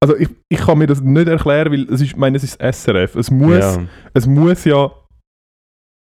also 0.04 0.16
ich, 0.18 0.30
ich 0.50 0.58
kann 0.60 0.80
mir 0.80 0.88
das 0.88 1.00
nicht 1.02 1.28
erklären, 1.28 1.72
weil 1.72 1.84
es 1.84 2.02
ist, 2.02 2.08
ich 2.08 2.16
meine, 2.16 2.36
es 2.36 2.44
ist 2.44 2.60
SRF. 2.60 3.16
Es 3.16 3.30
muss, 3.30 3.60
ja. 3.60 3.84
es 4.16 4.26
muss 4.26 4.66
ja, 4.66 4.92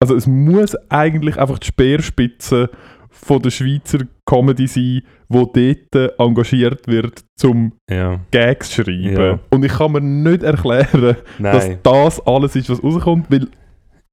also 0.00 0.14
es 0.14 0.26
muss 0.26 0.76
eigentlich 0.88 1.38
einfach 1.38 1.58
die 1.58 1.66
Speerspitze 1.68 2.70
von 3.10 3.40
der 3.40 3.50
Schweizer 3.50 4.00
Comedy 4.26 4.66
sein, 4.66 5.02
wo 5.28 5.46
dort 5.46 6.20
engagiert 6.20 6.86
wird, 6.86 7.24
zum 7.34 7.72
ja. 7.88 8.20
Gags 8.30 8.74
schreiben. 8.74 9.16
Ja. 9.16 9.38
Und 9.50 9.64
ich 9.64 9.72
kann 9.72 9.92
mir 9.92 10.00
nicht 10.00 10.42
erklären, 10.42 11.16
dass 11.38 11.68
Nein. 11.68 11.78
das 11.82 12.26
alles 12.26 12.56
ist, 12.56 12.68
was 12.68 12.82
rauskommt, 12.82 13.30
weil 13.30 13.48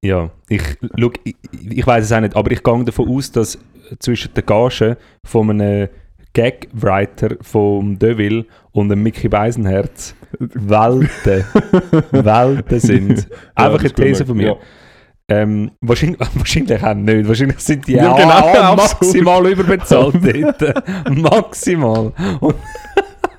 Ja. 0.01 0.31
Ich, 0.47 0.63
schau, 0.97 1.11
ich, 1.23 1.35
ich 1.69 1.85
weiß 1.85 2.05
es 2.05 2.11
auch 2.11 2.21
nicht, 2.21 2.35
aber 2.35 2.51
ich 2.51 2.63
gehe 2.63 2.83
davon 2.83 3.09
aus, 3.09 3.31
dass 3.31 3.59
zwischen 3.99 4.33
den 4.33 4.45
Gagen 4.45 4.95
von 5.25 5.49
einem 5.49 5.89
Gag-Writer 6.33 7.35
vom 7.41 7.99
Deville 7.99 8.45
und 8.71 8.89
dem 8.89 9.03
Mickey 9.03 9.29
Beisenherz 9.29 10.15
Welten, 10.39 11.43
Welten 12.11 12.79
sind. 12.79 13.27
Ja, 13.29 13.65
Einfach 13.67 13.83
das 13.83 13.93
eine 13.93 14.05
These 14.07 14.25
von 14.25 14.37
mir. 14.37 14.47
Ja. 14.47 14.57
Ähm, 15.29 15.71
wahrscheinlich, 15.81 16.19
wahrscheinlich 16.35 16.83
auch 16.83 16.93
nicht. 16.93 17.27
Wahrscheinlich 17.27 17.59
sind 17.59 17.87
die 17.87 17.93
Ja, 17.93 18.11
auch, 18.11 18.17
genau, 18.17 18.69
auch 18.71 18.75
maximal 18.77 19.47
überbezahlt 19.51 20.15
dort. 20.59 21.17
maximal. 21.17 22.11
Und 22.39 22.55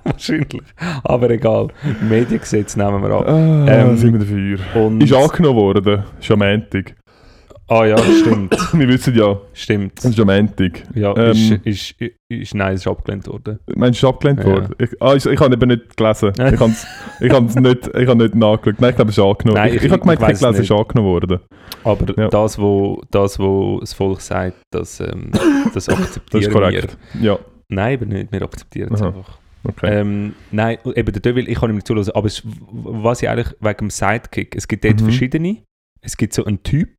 wahrscheinlich. 0.05 0.63
Aber 1.03 1.31
egal. 1.31 1.69
Mediengesetz 2.09 2.77
nehmen 2.77 3.03
wir 3.03 3.11
an. 3.11 3.69
Ah, 3.69 3.73
Ähm, 3.73 3.97
sind 3.97 4.13
wir 4.15 4.21
dafür. 4.21 4.59
Und, 4.83 5.03
Ist 5.03 5.13
angenommen 5.13 5.57
worden. 5.57 6.03
Ist 6.21 6.31
am 6.31 6.39
Montag. 6.39 6.95
Ah 7.69 7.85
ja, 7.85 7.97
stimmt. 7.99 8.55
Wir 8.79 8.89
wissen 8.89 9.15
ja, 9.15 9.39
Stimmt. 9.53 9.99
es 9.99 10.05
ist 10.07 10.21
am 10.21 10.27
Montag. 10.27 10.83
Ja, 10.95 11.17
Ähm, 11.17 11.31
ist, 11.33 11.51
ist, 11.65 11.91
ist, 12.01 12.13
ist, 12.29 12.55
nein, 12.55 12.75
es 12.75 12.81
ist 12.83 12.87
abgelehnt 12.87 13.27
worden. 13.27 13.59
Meinst 13.75 14.03
du, 14.03 14.07
es 14.07 14.11
ist 14.11 14.15
abgelehnt 14.17 14.41
Ja. 14.41 14.47
worden? 14.47 14.75
Ich, 14.79 14.91
ah, 15.03 15.15
ich, 15.15 15.27
ich 15.27 15.41
habe 15.41 15.55
eben 15.55 15.69
nicht 15.69 15.97
gelesen. 15.97 16.33
Ich 16.39 16.61
habe 16.61 16.71
es 16.73 16.87
ich 17.21 17.33
hab's 17.33 17.55
nicht, 17.57 17.87
ich 17.97 18.09
hab 18.09 18.17
nicht 18.19 18.35
nachgeschaut. 18.35 18.81
Nein, 18.81 18.91
ich 18.91 18.97
glaube, 18.97 19.11
es 19.11 19.19
ist 19.19 19.25
angenommen. 19.25 19.55
Nein, 19.61 19.69
ich 19.71 19.77
ich- 19.77 19.85
ich 19.85 19.91
habe 19.91 20.01
gemeint, 20.01 20.21
ich 20.21 20.27
gelesen, 20.27 20.49
es 20.51 20.59
ist 20.61 20.71
angenommen 20.73 21.09
worden. 21.09 21.41
Aber 21.85 22.21
Ja. 22.21 22.29
das, 22.29 22.59
wo, 22.59 23.03
das, 23.11 23.39
wo 23.39 23.81
das 23.81 23.93
Volk 23.95 24.21
sagt, 24.21 24.57
das, 24.71 25.01
ähm, 25.01 25.31
das 25.73 25.89
akzeptieren 25.89 26.23
Das 26.33 26.41
ist 26.43 26.51
korrekt. 26.53 26.99
Ja, 27.15 27.21
wir. 27.23 27.39
Nein, 27.69 27.97
aber 27.97 28.07
nicht. 28.07 28.33
Wir 28.33 28.43
akzeptieren 28.43 28.93
es 28.95 29.01
einfach. 29.03 29.39
okay. 29.67 30.01
Ähm, 30.01 30.35
nein, 30.51 30.77
eben 30.95 31.13
der 31.13 31.23
Devil, 31.23 31.49
ich 31.49 31.59
kann 31.59 31.71
ihm 31.71 31.77
nicht 31.77 31.87
zulassen. 31.87 32.13
Aber 32.15 32.27
es, 32.27 32.43
was 32.71 33.23
ich 33.23 33.29
eigentlich 33.29 33.55
wegen 33.61 33.79
dem 33.79 33.91
Sidekick, 33.91 34.55
es 34.55 34.69
gibt 34.69 34.85
dort 34.85 35.01
Mhm. 35.01 35.05
verschiedene. 35.05 35.63
Es 36.03 36.17
gibt 36.19 36.35
so 36.35 36.45
einen 36.45 36.63
Typ 36.63 36.91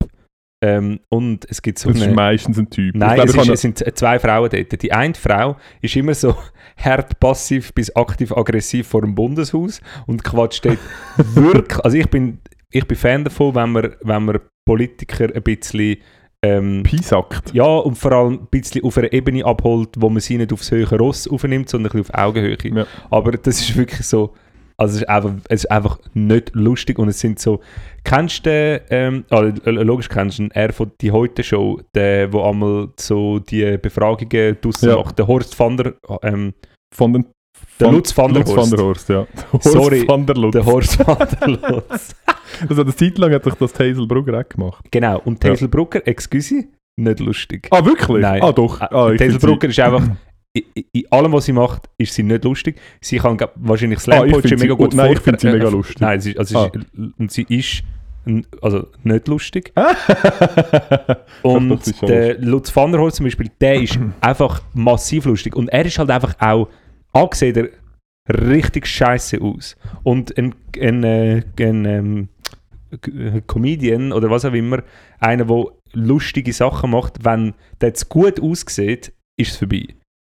ähm, 0.61 0.99
und 1.09 1.45
es 1.49 1.61
gibt 1.61 1.79
so 1.79 1.89
das 1.89 1.97
ist 1.97 2.03
eine... 2.05 2.13
meistens 2.13 2.57
ein 2.57 2.69
Typ. 2.69 2.95
Nein, 2.95 3.19
es, 3.19 3.35
ist, 3.35 3.49
es 3.49 3.61
sind 3.61 3.97
zwei 3.97 4.19
Frauen 4.19 4.49
dort. 4.49 4.81
Die 4.81 4.91
eine 4.91 5.13
Frau 5.13 5.57
ist 5.81 5.95
immer 5.95 6.13
so 6.13 6.35
hart 6.77 7.19
passiv 7.19 7.73
bis 7.73 7.95
aktiv 7.95 8.31
aggressiv 8.31 8.87
vor 8.87 9.01
dem 9.01 9.15
Bundeshaus 9.15 9.81
und 10.07 10.23
quatscht 10.23 10.65
dort 10.65 10.79
wirklich. 11.35 11.83
Also 11.83 11.97
ich 11.97 12.09
bin, 12.09 12.39
ich 12.71 12.87
bin 12.87 12.97
Fan 12.97 13.23
davon, 13.23 13.53
wenn 13.55 13.71
man, 13.71 13.95
wenn 14.01 14.25
man 14.25 14.39
Politiker 14.65 15.29
ein 15.35 15.43
bisschen 15.43 15.97
ähm, 16.41 16.83
Piesackt. 16.83 17.53
ja, 17.53 17.65
und 17.65 17.95
vor 17.95 18.11
allem 18.11 18.33
ein 18.33 18.47
bisschen 18.51 18.83
auf 18.83 18.97
einer 18.97 19.11
Ebene 19.11 19.45
abholt, 19.45 19.89
wo 19.97 20.09
man 20.09 20.21
sie 20.21 20.37
nicht 20.37 20.53
aufs 20.53 20.71
höhere 20.71 20.97
Ross 20.97 21.27
aufnimmt, 21.27 21.69
sondern 21.69 21.91
ein 21.91 22.01
bisschen 22.01 22.15
auf 22.15 22.23
Augenhöhe. 22.27 22.57
Ja. 22.63 22.85
Aber 23.09 23.31
das 23.31 23.59
ist 23.59 23.75
wirklich 23.75 24.05
so, 24.05 24.33
also 24.77 24.95
es 24.95 25.01
ist 25.01 25.09
einfach, 25.09 25.31
es 25.49 25.63
ist 25.63 25.71
einfach 25.71 25.99
nicht 26.13 26.51
lustig 26.53 26.99
und 26.99 27.07
es 27.07 27.19
sind 27.19 27.39
so, 27.39 27.61
kennst 28.03 28.45
du 28.45 28.81
ähm, 28.89 29.23
ah, 29.29 29.43
äh, 29.43 29.69
logisch 29.71 30.09
kennst 30.09 30.39
du 30.39 30.43
ihn, 30.43 30.51
er 30.51 30.73
von 30.73 30.91
die 31.01 31.11
Heute-Show, 31.11 31.81
der, 31.93 32.31
wo 32.33 32.43
einmal 32.43 32.89
so 32.99 33.39
die 33.39 33.77
Befragungen 33.77 34.57
draussen 34.61 34.89
Ja. 34.89 34.97
macht, 34.97 35.17
der 35.19 35.27
Horst 35.27 35.57
van 35.59 35.77
der, 35.77 35.93
ähm, 36.23 36.53
Von 36.93 37.13
den, 37.13 37.25
der 37.79 37.91
Lutz 37.91 38.15
van 38.17 38.33
der 38.33 38.43
Lutz 38.43 38.49
van 38.55 38.57
Horst. 38.57 38.73
der 38.73 38.83
Horst, 38.85 39.09
ja. 39.09 39.27
Horst 39.53 39.71
Sorry, 39.71 40.07
van 40.07 40.25
der 40.25 40.35
Lutz. 40.35 40.53
Der 40.53 40.65
Horst 40.65 40.99
van 41.07 41.17
der 41.41 41.47
Lutz. 41.71 42.15
Also 42.69 42.81
eine 42.81 42.95
Zeit 42.95 43.17
lang 43.17 43.31
hat 43.33 43.43
sich 43.43 43.53
das 43.55 43.73
Hazel 43.73 44.07
Brugger 44.07 44.39
auch 44.39 44.47
gemacht. 44.49 44.85
genau, 44.91 45.19
und 45.25 45.43
Ja. 45.43 45.51
Hazel 45.51 45.67
Brucker, 45.67 46.05
excuse, 46.07 46.65
nicht 46.97 47.19
lustig. 47.19 47.67
Ah, 47.71 47.83
wirklich? 47.85 48.21
Nein. 48.21 48.41
Ah, 48.41 48.51
doch. 48.51 48.79
Ah, 48.81 49.11
ich 49.11 49.21
Hazel 49.21 49.39
Brucker 49.39 49.67
ist 49.67 49.79
einfach, 49.79 50.03
in, 50.91 51.03
allem, 51.11 51.33
was 51.33 51.45
sie 51.45 51.53
macht, 51.53 51.89
ist 51.97 52.13
sie 52.13 52.23
nicht 52.23 52.43
lustig. 52.43 52.79
Sie 53.01 53.17
kann 53.17 53.37
wahrscheinlich 53.55 53.99
Slam 53.99 54.21
Ah, 54.21 54.25
ich 54.25 54.31
Poetry 54.31 54.49
finde 54.49 54.61
sie- 54.61 54.65
mega 54.67 54.75
gut 54.75 54.93
oh, 54.93 54.97
nein, 54.97 55.13
ich 55.13 55.19
finde 55.19 55.39
sie 55.39 55.51
mega 55.51 55.69
lustig. 55.69 55.99
Nein, 55.99 56.21
sie, 56.21 56.37
also 56.37 56.59
Ah. 56.59 56.65
ist, 56.73 56.85
und 57.19 57.31
sie 57.31 57.45
ist 57.49 57.83
also 58.61 58.87
nicht 59.03 59.27
lustig. 59.27 59.71
doch, 59.75 61.17
Und 61.43 62.01
der 62.09 62.39
Lutz 62.39 62.75
van 62.75 62.91
der 62.91 63.01
Horst 63.01 63.17
zum 63.17 63.25
Beispiel, 63.25 63.51
der 63.61 63.81
ist 63.81 63.99
einfach 64.21 64.61
massiv 64.73 65.25
lustig. 65.25 65.55
Und 65.55 65.69
er 65.69 65.85
ist 65.85 65.99
halt 65.99 66.09
einfach 66.09 66.33
auch, 66.39 66.69
angesehen, 67.13 67.55
er 68.27 68.49
richtig 68.49 68.87
scheiße 68.87 69.39
aus. 69.41 69.75
Und 70.03 70.35
ein, 70.37 70.55
ein, 70.81 71.03
äh, 71.03 71.43
ein 71.59 71.85
ähm, 71.85 72.29
G- 73.01 73.41
Comedian 73.45 74.11
oder 74.11 74.29
was 74.31 74.45
auch 74.45 74.53
immer, 74.53 74.81
einer, 75.19 75.45
der 75.45 75.65
lustige 75.93 76.51
Sachen 76.53 76.91
macht, 76.91 77.23
wenn 77.23 77.53
der 77.81 77.89
jetzt 77.89 78.09
gut 78.09 78.39
aussieht, 78.39 79.13
ist 79.37 79.51
es 79.51 79.57
vorbei. 79.57 79.85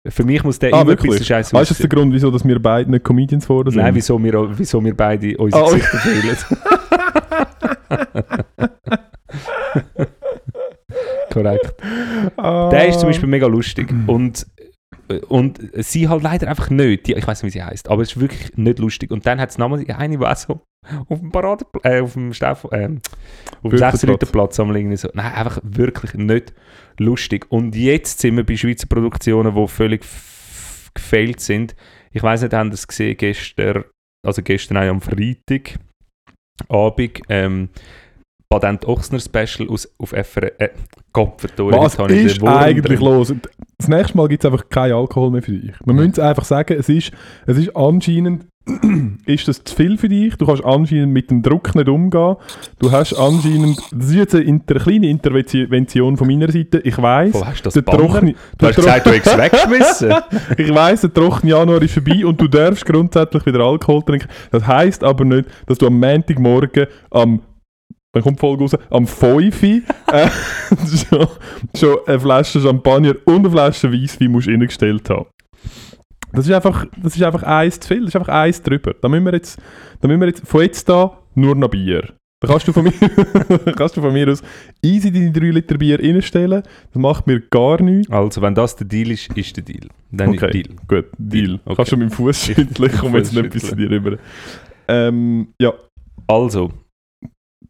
Für 0.05 0.25
mich 0.25 0.43
muss 0.43 0.59
der 0.59 0.73
Ah, 0.73 0.81
immer 0.81 0.81
ein 0.81 0.87
wirklich? 0.87 1.11
bisschen 1.11 1.25
scheiße 1.27 1.53
Weißt 1.53 1.69
du, 1.69 1.73
das 1.73 1.79
ist 1.79 1.83
der 1.83 1.89
Grund, 1.89 2.11
wieso 2.13 2.29
dass 2.29 2.45
wir 2.45 2.61
beide 2.61 2.91
nicht 2.91 3.05
Comedians 3.05 3.45
geworden 3.45 3.71
sind? 3.71 3.81
Nein, 3.81 3.95
wieso 3.95 4.21
wir, 4.21 4.57
wieso 4.57 4.83
wir 4.83 4.97
beide 4.97 5.37
unsere 5.37 5.63
Ah, 5.63 5.67
okay. 5.67 5.75
Gesichter 5.79 5.97
fehlen. 5.99 6.37
Korrekt. 11.31 11.73
Ah. 12.37 12.69
Der 12.69 12.87
ist 12.89 12.99
zum 12.99 13.09
Beispiel 13.09 13.27
mega 13.29 13.47
lustig 13.47 13.91
und, 14.07 14.45
und 15.21 15.59
sie 15.73 16.07
halt 16.09 16.23
leider 16.23 16.47
einfach 16.47 16.69
nicht. 16.69 17.07
Die, 17.07 17.13
ich 17.13 17.25
weiß 17.25 17.43
nicht, 17.43 17.53
wie 17.53 17.59
sie 17.59 17.63
heißt, 17.63 17.89
aber 17.89 18.01
es 18.01 18.11
ist 18.11 18.19
wirklich 18.19 18.55
nicht 18.57 18.79
lustig. 18.79 19.11
Und 19.11 19.25
dann 19.25 19.39
hat 19.39 19.49
es 19.49 19.57
nochmal 19.57 19.85
eine, 19.87 20.17
die 20.17 20.35
so 20.35 20.61
auf 21.09 21.19
dem 21.19 21.31
Parade, 21.31 21.65
äh, 21.83 22.01
auf 22.01 22.13
dem 22.13 22.33
Staff, 22.33 22.65
äh, 22.65 22.67
auf 22.67 22.71
dem 22.71 23.69
Bürgerplatz. 23.69 24.01
6. 24.01 24.31
Platz 24.31 24.59
am 24.59 24.75
irgendwie 24.75 24.97
so. 24.97 25.09
Nein, 25.13 25.33
einfach 25.33 25.59
wirklich 25.63 26.13
nicht 26.13 26.53
lustig. 26.99 27.45
Und 27.49 27.75
jetzt 27.75 28.19
sind 28.19 28.35
wir 28.35 28.45
bei 28.45 28.55
Schweizer 28.57 28.87
Produktionen, 28.87 29.55
die 29.55 29.67
völlig 29.67 30.05
gefailt 30.93 31.39
sind. 31.39 31.75
Ich 32.11 32.21
weiß 32.21 32.41
nicht, 32.41 32.53
haben 32.53 32.71
das 32.71 32.87
gesehen 32.87 33.17
gestern, 33.17 33.85
also 34.25 34.41
gestern 34.43 34.77
auch 34.77 34.81
am 34.81 35.01
Freitag 35.01 35.79
Abend, 36.69 37.21
ähm, 37.29 37.69
Patent 38.49 38.85
Ochsner 38.85 39.19
Special 39.19 39.69
aus, 39.69 39.89
auf 39.97 40.11
FR, 40.11 40.59
äh, 40.59 40.69
Kopfvertor. 41.11 41.71
Was 41.73 41.95
ist 41.95 42.43
eigentlich 42.43 42.99
los? 42.99 43.33
Das 43.77 43.87
nächste 43.87 44.17
Mal 44.17 44.27
gibt 44.27 44.43
es 44.43 44.51
einfach 44.51 44.69
keinen 44.69 44.93
Alkohol 44.93 45.31
mehr 45.31 45.41
für 45.41 45.51
dich. 45.51 45.73
Wir 45.83 45.93
müssen 45.93 46.11
es 46.11 46.19
einfach 46.19 46.45
sagen, 46.45 46.75
es 46.77 46.89
ist, 46.89 47.11
es 47.45 47.57
ist 47.57 47.75
anscheinend 47.75 48.45
ist 49.25 49.47
das 49.47 49.63
zu 49.63 49.75
viel 49.75 49.97
für 49.97 50.07
dich. 50.07 50.35
Du 50.37 50.45
kannst 50.45 50.63
anscheinend 50.63 51.11
mit 51.11 51.29
dem 51.29 51.41
Druck 51.41 51.75
nicht 51.75 51.89
umgehen. 51.89 52.37
Du 52.79 52.91
hast 52.91 53.13
anscheinend, 53.13 53.77
das 53.91 54.07
ist 54.07 54.15
jetzt 54.15 54.35
eine, 54.35 54.45
inter, 54.45 54.75
kleine 54.75 55.09
Intervention 55.09 56.15
von 56.15 56.27
meiner 56.27 56.49
Seite. 56.49 56.79
Ich 56.79 56.97
weiß, 56.97 57.33
Wo 57.33 57.45
hast 57.45 57.59
du 57.59 57.63
das 57.65 57.73
der 57.73 57.81
Banner? 57.81 57.99
trockene, 57.99 58.35
Du 58.57 58.67
hast 58.67 58.75
gesagt, 58.77 59.05
du 59.05 59.11
hättest 59.11 59.35
es 59.35 59.37
weggeschmissen. 59.37 60.13
ich 60.57 60.73
weiss, 60.73 61.01
der 61.01 61.13
trockene 61.13 61.51
Januar 61.51 61.81
ist 61.81 61.93
vorbei 61.93 62.25
und 62.25 62.39
du 62.39 62.47
darfst 62.47 62.85
grundsätzlich 62.85 63.45
wieder 63.45 63.59
Alkohol 63.59 64.01
trinken. 64.03 64.29
Das 64.51 64.65
heisst 64.65 65.03
aber 65.03 65.25
nicht, 65.25 65.49
dass 65.65 65.77
du 65.77 65.87
am 65.87 65.99
Montagmorgen 65.99 66.87
am 67.11 67.41
dann 68.13 68.23
kommt 68.23 68.37
die 68.37 68.41
Folge 68.41 68.63
raus, 68.63 68.77
am 68.89 69.05
5 69.07 69.63
Uhr, 69.63 69.69
äh, 70.11 70.29
schon, 71.09 71.27
schon 71.75 71.97
eine 72.05 72.19
Flasche 72.19 72.61
Champagner 72.61 73.15
und 73.25 73.39
eine 73.39 73.51
Flasche 73.51 73.91
Weisswein 73.91 74.31
musst 74.31 74.47
du 74.47 74.51
reingestellt 74.51 75.09
haben. 75.09 75.25
Das 76.31 76.47
ist 76.47 76.53
einfach, 76.53 76.85
das 77.01 77.15
ist 77.15 77.21
einfach 77.23 77.43
eins 77.43 77.79
zu 77.79 77.87
viel, 77.87 77.99
das 78.01 78.09
ist 78.09 78.15
einfach 78.15 78.33
eins 78.33 78.61
drüber. 78.61 78.95
Da 79.01 79.07
müssen 79.09 79.25
wir 79.25 79.33
jetzt, 79.33 79.59
da 80.01 80.07
müssen 80.07 80.19
wir 80.21 80.27
jetzt 80.27 80.47
von 80.47 80.61
jetzt 80.61 80.87
da 80.89 81.19
nur 81.35 81.55
noch 81.55 81.69
Bier. 81.69 82.13
Da 82.39 82.47
kannst 82.49 82.67
du 82.67 82.73
von 82.73 82.83
mir, 82.83 82.91
kannst 83.77 83.95
du 83.95 84.01
von 84.01 84.11
mir 84.11 84.27
aus 84.29 84.41
easy 84.83 85.11
deine 85.11 85.31
3 85.31 85.45
Liter 85.51 85.77
Bier 85.77 85.99
reinstellen, 85.99 86.61
das 86.91 87.01
macht 87.01 87.25
mir 87.25 87.39
gar 87.39 87.81
nichts. 87.81 88.11
Also, 88.11 88.41
wenn 88.41 88.53
das 88.53 88.75
der 88.75 88.85
Deal 88.87 89.11
ist, 89.11 89.31
ist 89.37 89.55
der 89.55 89.63
Deal. 89.63 89.87
Dann 90.11 90.29
Okay. 90.29 90.45
ist 90.47 90.53
Deal. 90.53 90.77
Gut, 90.87 91.05
Deal. 91.17 91.45
Deal, 91.47 91.59
okay. 91.65 91.75
Kannst 91.77 91.91
du 91.93 91.97
mit 91.97 92.09
dem 92.09 92.11
Fuß 92.11 92.45
schütteln, 92.45 92.89
ich 92.91 92.97
komme 92.97 93.17
jetzt 93.19 93.33
nicht 93.33 93.49
bis 93.49 93.67
zu 93.69 93.75
dir 93.75 93.89
rüber. 93.89 94.17
Ähm, 94.87 95.47
ja, 95.61 95.71
Also, 96.27 96.71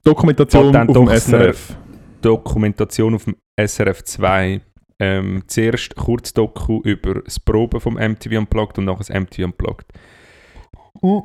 Dokumentation 0.04 0.72
Patent 0.72 0.98
auf 0.98 1.10
dem. 1.10 1.18
SRF. 1.18 1.76
Dokumentation 2.22 3.16
auf 3.16 3.26
dem 3.26 3.36
SRF 3.58 4.04
2. 4.04 4.62
Ähm, 5.00 5.44
zuerst 5.48 5.96
Kurzdoku 5.96 6.82
über 6.84 7.22
das 7.22 7.40
Proben 7.40 7.80
vom 7.80 7.96
MTV 7.96 8.38
Unplugged 8.38 8.78
und 8.78 8.86
nachher 8.86 9.00
das 9.00 9.10
MTV 9.10 9.46
Unplugged. 9.46 9.88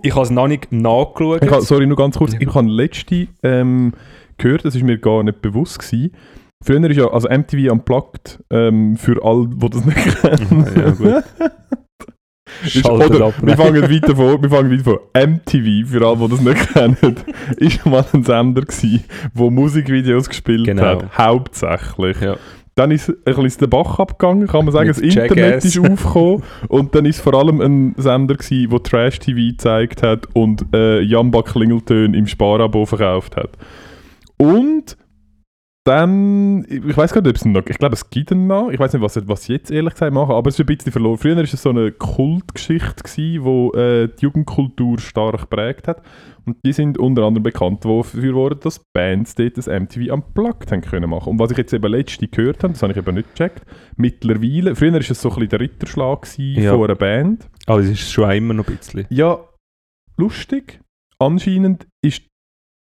Ich 0.02 0.14
habe 0.14 0.22
es 0.22 0.30
noch 0.30 0.48
nicht 0.48 0.72
nachgeschaut. 0.72 1.44
Ich 1.44 1.50
habe, 1.50 1.62
sorry, 1.62 1.86
nur 1.86 1.96
ganz 1.96 2.16
kurz. 2.16 2.34
Ich 2.38 2.54
habe 2.54 2.68
letzte 2.68 3.28
ähm, 3.42 3.92
gehört, 4.38 4.64
das 4.64 4.74
ist 4.74 4.82
mir 4.82 4.98
gar 4.98 5.22
nicht 5.22 5.40
bewusst 5.42 5.78
gewesen. 5.78 6.12
Früher 6.64 6.90
ist 6.90 6.96
ja, 6.96 7.08
also 7.08 7.28
MTV 7.28 7.70
Unplugged, 7.70 8.42
ähm, 8.50 8.96
für 8.96 9.22
alle, 9.24 9.46
die 9.48 9.70
das 9.70 9.84
nicht 9.84 10.22
kennen. 10.22 10.66
ja, 10.76 10.90
gut. 10.90 11.24
Ist, 12.64 12.88
oder, 12.88 13.26
ab. 13.26 13.34
wir 13.42 13.56
fangen 13.56 13.82
weiter 13.82 14.16
vor, 14.16 14.42
wir 14.42 14.50
fangen 14.50 14.70
weiter 14.70 14.84
vor. 14.84 15.00
MTV, 15.14 15.88
für 15.88 16.06
alle, 16.06 16.16
die 16.16 16.28
das 16.28 16.40
nicht 16.40 16.72
kennen, 16.72 17.16
ist 17.56 17.86
mal 17.86 18.04
ein 18.12 18.22
Sender 18.24 18.62
gewesen, 18.62 19.04
wo 19.34 19.50
Musikvideos 19.50 20.28
gespielt 20.28 20.64
Genau. 20.64 20.82
hat. 20.82 21.18
Hauptsächlich. 21.18 22.20
Ja. 22.20 22.36
Dann 22.74 22.92
ist 22.92 23.08
ein 23.08 23.16
bisschen 23.42 23.58
der 23.60 23.66
Bach 23.66 23.98
abgegangen, 23.98 24.46
kann 24.46 24.64
man 24.64 24.72
sagen. 24.72 24.86
Mit 24.88 24.96
das 24.96 25.02
Internet 25.02 25.64
ist 25.64 25.78
aufgekommen. 25.80 26.44
und 26.68 26.94
dann 26.94 27.06
ist 27.06 27.20
vor 27.20 27.34
allem 27.34 27.60
ein 27.60 27.94
Sender 27.96 28.36
gewesen, 28.36 28.70
der 28.70 28.82
Trash-TV 28.82 29.36
gezeigt 29.50 30.02
hat 30.04 30.26
und 30.34 30.64
äh, 30.72 31.00
Jamba 31.00 31.42
Klingeltöne 31.42 32.16
im 32.16 32.26
Sparabo 32.28 32.86
verkauft 32.86 33.36
hat. 33.36 33.50
Und 34.36 34.96
dann, 35.84 36.66
ich 36.68 36.94
weiß 36.96 37.14
gar 37.14 37.22
nicht, 37.22 37.30
ob 37.30 37.36
es 37.36 37.44
noch, 37.46 37.66
ich 37.66 37.78
glaube, 37.78 37.94
es 37.94 38.10
gibt 38.10 38.30
ihn 38.30 38.46
noch. 38.46 38.68
Ich 38.70 38.78
weiß 38.78 38.92
nicht, 38.92 39.02
was, 39.02 39.14
sie- 39.14 39.26
was 39.26 39.48
jetzt 39.48 39.70
ehrlich 39.70 39.94
gesagt 39.94 40.12
machen, 40.12 40.32
aber 40.32 40.48
es 40.48 40.56
ist 40.58 40.60
ein 40.60 40.66
bisschen 40.76 40.92
verloren. 40.92 41.16
Früher 41.16 41.36
war 41.36 41.44
es 41.44 41.50
so 41.52 41.70
eine 41.70 41.92
Kultgeschichte, 41.92 43.04
die 43.16 43.36
äh, 43.36 44.08
die 44.08 44.22
Jugendkultur 44.22 44.98
stark 44.98 45.40
geprägt 45.40 45.88
hat. 45.88 46.02
Und 46.44 46.56
die 46.64 46.72
sind 46.74 46.98
unter 46.98 47.22
anderem 47.24 47.42
bekannt 47.42 47.84
dafür 47.86 48.20
geworden, 48.22 48.58
dass 48.62 48.80
Bands 48.94 49.34
dort 49.34 49.56
das 49.56 49.66
MTV 49.66 50.12
Unplugged 50.12 50.70
haben 50.72 50.82
können 50.82 51.08
machen. 51.08 51.30
Und 51.30 51.38
was 51.38 51.50
ich 51.52 51.58
jetzt 51.58 51.72
eben 51.72 51.90
letzte 51.90 52.28
gehört 52.28 52.62
habe, 52.62 52.74
das 52.74 52.82
habe 52.82 52.92
ich 52.92 52.98
eben 52.98 53.14
nicht 53.14 53.34
gecheckt, 53.34 53.62
mittlerweile, 53.96 54.74
früher 54.76 54.92
war 54.92 55.00
es 55.00 55.08
so 55.08 55.28
ein 55.30 55.34
bisschen 55.36 55.48
der 55.50 55.60
Ritterschlag 55.60 56.22
gewesen 56.22 56.62
Ja. 56.62 56.72
von 56.72 56.84
einer 56.84 56.96
Band. 56.96 57.48
Aber 57.66 57.80
es 57.80 57.88
ist 57.88 58.10
schon 58.10 58.30
immer 58.30 58.52
noch 58.54 58.68
ein 58.68 58.76
bisschen. 58.76 59.06
Ja, 59.08 59.38
lustig. 60.18 60.80
Anscheinend 61.18 61.86
ist 62.04 62.22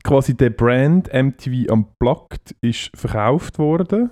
quasi 0.07 0.35
der 0.35 0.49
Brand 0.49 1.11
MTV 1.13 1.71
Unplugged 1.71 2.55
ist 2.61 2.89
verkauft 2.95 3.59
worden. 3.59 4.09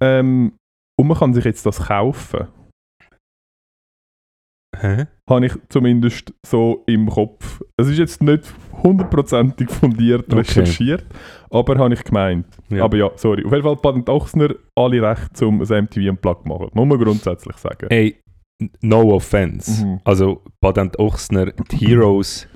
Ähm, 0.00 0.52
und 0.98 1.08
man 1.08 1.18
kann 1.18 1.34
sich 1.34 1.44
jetzt 1.44 1.66
das 1.66 1.86
kaufen. 1.86 2.46
Hä? 4.78 5.06
Habe 5.28 5.46
ich 5.46 5.52
zumindest 5.68 6.32
so 6.46 6.84
im 6.86 7.08
Kopf. 7.08 7.60
Es 7.76 7.88
ist 7.88 7.98
jetzt 7.98 8.22
nicht 8.22 8.44
hundertprozentig 8.82 9.68
fundiert 9.70 10.26
Okay. 10.26 10.36
recherchiert, 10.36 11.04
aber 11.50 11.76
habe 11.78 11.94
ich 11.94 12.04
gemeint. 12.04 12.46
Ja. 12.68 12.84
Aber 12.84 12.96
ja, 12.96 13.10
sorry. 13.16 13.44
Auf 13.44 13.52
jeden 13.52 13.62
Fall 13.64 13.72
hat 13.72 13.82
Patent 13.82 14.08
Ochsner 14.08 14.54
alle 14.78 15.02
Recht 15.02 15.36
zum 15.36 15.58
das 15.58 15.70
MTV 15.70 16.10
Unplugged 16.10 16.46
machen. 16.46 16.68
Muss 16.72 16.86
man 16.86 16.98
grundsätzlich 16.98 17.56
sagen. 17.56 17.88
Ey, 17.90 18.20
no 18.80 19.14
offense. 19.14 19.84
Mhm. 19.84 20.00
Also 20.04 20.42
Patent 20.62 20.98
Ochsner, 20.98 21.52
die 21.70 21.86
Heroes, 21.88 22.46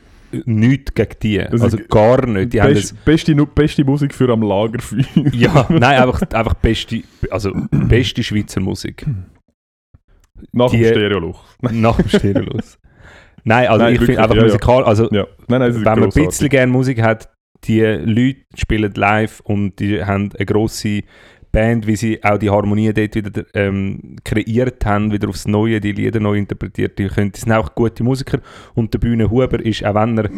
nichts 0.44 0.94
gegen 0.94 1.14
die. 1.22 1.40
Also, 1.40 1.76
gar 1.88 2.26
nicht. 2.26 2.52
Die 2.52 2.60
haben 2.62 2.74
Best, 2.74 3.04
beste, 3.04 3.34
Nu- 3.34 3.46
beste 3.46 3.84
Musik 3.84 4.14
für 4.14 4.28
am 4.30 4.42
Lagerfeuer. 4.42 5.04
ja, 5.32 5.66
nein, 5.70 6.02
einfach, 6.02 6.22
einfach 6.32 6.54
beste, 6.54 7.02
also 7.30 7.52
beste 7.70 8.22
Schweizer 8.22 8.60
Musik. 8.60 9.06
Nach 10.52 10.70
dem 10.70 10.80
Die- 10.80 10.86
Stereoluch. 10.86 11.42
Nach 11.60 11.96
dem 11.96 12.08
Stereolos. 12.08 12.78
Nein, 13.44 13.68
also 13.68 13.84
Nein, 13.84 13.94
ich 13.94 14.00
finde 14.00 14.22
einfach 14.22 14.36
ja, 14.36 14.42
musikal, 14.42 14.84
also 14.84 15.08
Ja. 15.12 15.26
Nein, 15.48 15.60
nein, 15.60 15.74
wenn 15.74 15.82
man 15.82 16.02
ein 16.04 16.10
bisschen 16.10 16.48
gerne 16.48 16.72
Musik 16.72 17.02
hat, 17.02 17.30
die 17.64 17.80
Leute 17.80 18.40
spielen 18.56 18.92
live 18.94 19.40
und 19.40 19.78
die 19.80 20.02
haben 20.04 20.30
eine 20.36 20.46
grosse 20.46 21.00
Band, 21.54 21.86
wie 21.86 21.94
sie 21.94 22.22
auch 22.24 22.36
die 22.36 22.50
Harmonie 22.50 22.92
dort 22.92 23.14
wieder 23.14 23.44
ähm, 23.54 24.16
kreiert 24.24 24.84
haben, 24.84 25.12
wieder 25.12 25.28
aufs 25.28 25.46
Neue, 25.46 25.80
die 25.80 25.92
Lieder 25.92 26.18
neu 26.18 26.36
interpretiert. 26.36 26.98
Die, 26.98 27.06
können, 27.06 27.30
die 27.30 27.38
sind 27.38 27.52
auch 27.52 27.72
gute 27.76 28.02
Musiker 28.02 28.40
und 28.74 28.92
der 28.92 28.98
Bühne 28.98 29.30
Huber 29.30 29.64
ist, 29.64 29.84
auch 29.84 29.94
wenn 29.94 30.18
er, 30.18 30.30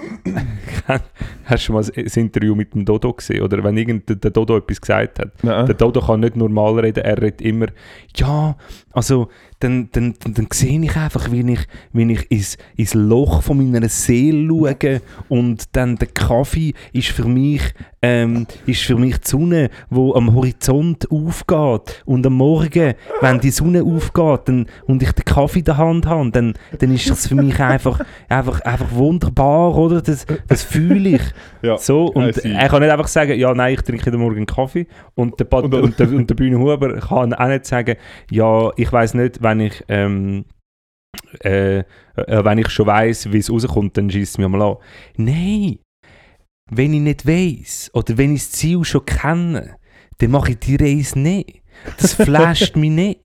hast 1.45 1.69
du 1.69 1.73
mal 1.73 1.83
das 1.83 2.17
Interview 2.17 2.55
mit 2.55 2.75
dem 2.75 2.85
Dodo 2.85 3.15
gesehen, 3.15 3.43
oder 3.43 3.65
wenn 3.65 3.79
irgend 3.79 4.23
der 4.23 4.31
Dodo 4.31 4.59
etwas 4.59 4.79
gesagt 4.79 5.19
hat, 5.19 5.33
Nein. 5.43 5.65
der 5.65 5.75
Dodo 5.75 6.03
kann 6.03 6.21
nicht 6.21 6.37
normal 6.37 6.81
reden, 6.81 7.03
er 7.03 7.21
redet 7.21 7.41
immer, 7.41 7.69
ja, 8.15 8.55
also 8.93 9.29
dann, 9.61 9.89
dann, 9.93 10.15
dann, 10.23 10.35
dann 10.35 10.49
sehe 10.53 10.81
ich 10.83 10.97
einfach, 10.97 11.31
wie 11.33 11.51
ich, 11.51 11.61
wie 11.93 12.13
ich 12.13 12.31
ins, 12.31 12.59
ins 12.77 12.93
Loch 12.93 13.43
von 13.43 13.57
meiner 13.57 13.89
Seele 13.89 14.49
schaue 14.49 15.01
und 15.29 15.75
dann 15.75 15.97
der 15.97 16.09
Kaffee 16.09 16.75
ist 16.93 17.09
für 17.09 17.27
mich, 17.27 17.63
ähm, 18.07 18.47
ist 18.67 18.83
für 18.83 18.97
mich 18.97 19.19
die 19.19 19.29
Sonne, 19.29 19.71
wo 19.91 20.15
am 20.15 20.33
Horizont 20.35 21.11
aufgeht 21.11 22.03
und 22.05 22.25
am 22.25 22.35
Morgen, 22.35 22.95
wenn 23.21 23.41
die 23.41 23.51
Sonne 23.51 23.83
aufgeht 23.83 24.49
dann, 24.49 24.67
und 24.87 25.03
ich 25.03 25.13
den 25.13 25.25
Kaffee 25.25 25.59
in 25.59 25.65
der 25.65 25.77
Hand 25.77 26.07
habe, 26.07 26.31
dann, 26.31 26.55
dann 26.79 26.95
ist 26.95 27.11
es 27.11 27.27
für 27.27 27.35
mich 27.35 27.59
einfach, 27.61 28.01
einfach, 28.29 28.61
einfach 28.61 28.93
wunderbar, 28.93 29.77
oder? 29.77 30.01
Das, 30.03 30.25
das 30.47 30.63
fühle 30.63 31.17
ich. 31.17 31.23
Ja. 31.63 31.79
So, 31.79 32.07
und 32.07 32.39
er 32.45 32.69
kann 32.69 32.83
nicht 32.83 32.93
einfach 32.93 33.09
sagen, 33.09 33.39
ja, 33.39 33.53
nein, 33.55 33.75
ich 33.75 33.83
trinke 33.83 34.05
jeden 34.05 34.21
Morgen 34.21 34.47
Kaffee. 34.47 34.87
Und 35.15 35.41
der, 35.41 35.53
Und 35.53 35.75
und, 35.75 35.99
der, 35.99 36.09
und 36.09 36.31
der 36.31 36.35
Bühne 36.35 36.59
Huber 36.59 37.01
kann 37.01 37.35
auch 37.35 37.49
nicht 37.49 37.67
sagen, 37.67 37.97
ja, 38.31 38.71
ich 38.77 38.93
weiß 38.93 39.15
nicht, 39.15 39.43
wenn 39.43 39.61
ich, 39.61 39.85
ähm, 39.89 40.45
äh, 41.43 41.79
äh, 41.79 41.85
wenn 42.17 42.59
ich 42.59 42.69
schon 42.71 42.87
weiß, 42.87 43.33
wie 43.33 43.39
es 43.39 43.51
rauskommt, 43.51 43.97
dann 43.97 44.11
schießt 44.11 44.35
es 44.35 44.39
mir 44.39 44.49
mal 44.49 44.63
an. 44.63 44.77
Nein, 45.17 45.79
wenn 46.71 46.95
ich 46.95 47.01
nicht 47.01 47.27
weiß 47.27 47.91
oder 47.95 48.19
wenn 48.19 48.35
ich 48.35 48.43
das 48.43 48.53
Ziel 48.53 48.85
schon 48.85 49.05
kenne, 49.05 49.77
dann 50.19 50.31
mache 50.31 50.53
ich 50.53 50.59
die 50.59 50.77
Reise 50.77 51.19
nicht. 51.19 51.63
Das 51.99 52.15
flasht 52.15 52.77
mich 52.77 52.91
nicht. 52.91 53.21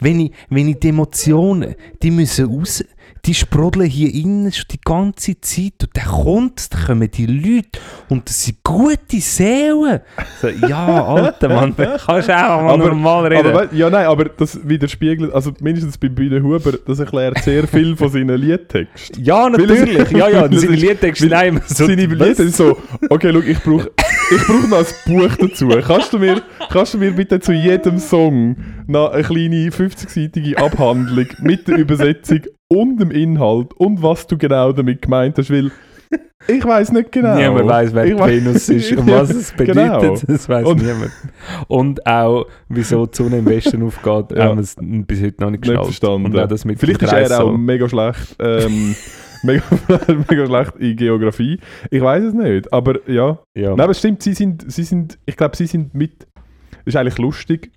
Wenn 0.00 0.20
ich, 0.20 0.32
wenn 0.50 0.68
ich 0.68 0.78
die 0.78 0.88
Emotionen, 0.88 1.74
die 2.02 2.10
müssen 2.10 2.46
raus, 2.46 2.84
die 3.24 3.34
sprudeln 3.34 3.86
hier 3.86 4.12
innen 4.14 4.52
schon 4.52 4.66
die 4.70 4.80
ganze 4.84 5.40
Zeit 5.40 5.72
und 5.82 5.90
dann 5.94 6.04
kommt 6.04 6.72
dann 6.72 6.84
kommen 6.86 7.10
die 7.10 7.26
Leute 7.26 7.80
und 8.08 8.28
das 8.28 8.44
sind 8.44 8.62
gute 8.62 9.20
Seelen. 9.20 10.00
So, 10.40 10.48
ja, 10.48 11.04
Alter, 11.04 11.48
Mann, 11.48 11.74
kannst 11.76 12.28
du 12.28 12.32
auch 12.36 12.62
mal 12.62 12.74
Aber- 12.74 12.88
normal 12.88 13.26
reden. 13.26 13.48
Aber, 13.48 13.74
ja, 13.74 13.90
nein, 13.90 14.06
aber 14.06 14.26
das 14.26 14.60
widerspiegelt, 14.66 15.32
also 15.32 15.52
mindestens 15.60 15.98
bei 15.98 16.08
Bühne 16.08 16.40
Huber, 16.40 16.72
das 16.86 17.00
erklärt 17.00 17.38
sehr 17.42 17.66
viel 17.66 17.96
von 17.96 18.08
seinen 18.10 18.40
Liedtexten. 18.40 19.24
ja, 19.24 19.48
natürlich, 19.48 20.10
ja, 20.12 20.28
ja, 20.28 20.42
seine 20.52 20.76
Liedtexte 20.76 21.26
immer 21.26 21.60
so... 21.66 21.86
Seine 21.86 22.20
was? 22.20 22.36
sind 22.36 22.54
so, 22.54 22.76
okay, 23.10 23.30
schau, 23.32 23.40
ich 23.40 23.58
brauche 23.58 23.90
ich 24.30 24.42
brauch 24.46 24.68
noch 24.68 24.78
ein 24.78 24.86
Buch 25.06 25.36
dazu. 25.36 25.68
Kannst 25.86 26.12
du, 26.12 26.18
mir, 26.18 26.42
kannst 26.70 26.94
du 26.94 26.98
mir 26.98 27.12
bitte 27.12 27.40
zu 27.40 27.52
jedem 27.52 27.98
Song 27.98 28.56
noch 28.86 29.10
eine 29.12 29.22
kleine 29.22 29.68
50-seitige 29.70 30.56
Abhandlung 30.56 31.26
mit 31.40 31.68
der 31.68 31.78
Übersetzung 31.78 32.40
und 32.68 32.98
dem 33.00 33.10
Inhalt 33.10 33.72
und 33.74 34.02
was 34.02 34.26
du 34.26 34.36
genau 34.36 34.72
damit 34.72 35.02
gemeint 35.02 35.38
hast, 35.38 35.50
weil 35.50 35.70
ich 36.48 36.64
weiß 36.64 36.92
nicht 36.92 37.10
genau. 37.10 37.34
Niemand 37.36 37.66
weiß, 37.66 37.92
wer 37.94 38.04
Ich 38.04 38.16
Venus 38.16 38.68
ist 38.68 38.92
und 38.92 39.10
was 39.10 39.30
es 39.30 39.52
bedeutet. 39.56 39.76
Genau. 40.00 40.14
Das 40.28 40.48
weiß 40.48 40.64
Und- 40.66 40.82
niemand. 40.82 41.10
Und 41.66 42.06
auch, 42.06 42.46
wieso 42.68 43.06
die 43.06 43.16
Sonne 43.16 43.38
im 43.38 43.46
Westen 43.46 43.82
aufgeht, 43.82 44.36
Ja. 44.36 44.44
haben 44.44 44.58
wir 44.58 44.62
es 44.62 44.76
bis 44.78 45.22
heute 45.22 45.42
noch 45.42 45.50
nicht 45.50 45.64
nicht 45.66 45.74
verstanden. 45.82 46.30
Vielleicht 46.76 47.02
ist 47.02 47.12
er 47.30 47.42
auch 47.44 47.56
mega 47.56 47.88
schlecht. 47.88 48.36
Ähm, 48.38 48.94
mega, 49.42 49.62
mega 50.28 50.46
schlecht 50.46 50.76
in 50.76 50.96
Geografie. 50.96 51.60
Ich 51.90 52.00
weiß 52.02 52.24
es 52.24 52.34
nicht. 52.34 52.72
Aber 52.72 53.08
ja. 53.08 53.42
Ja. 53.56 53.70
Nein, 53.70 53.80
aber 53.80 53.90
es 53.92 53.98
stimmt, 53.98 54.22
sie 54.22 54.34
sind, 54.34 54.70
sie 54.70 54.84
sind, 54.84 55.18
ich 55.26 55.36
glaube, 55.36 55.56
sie 55.56 55.66
sind 55.66 55.94
mit. 55.94 56.26
Das 56.84 56.94
ist 56.94 56.96
eigentlich 56.96 57.18
lustig. 57.18 57.72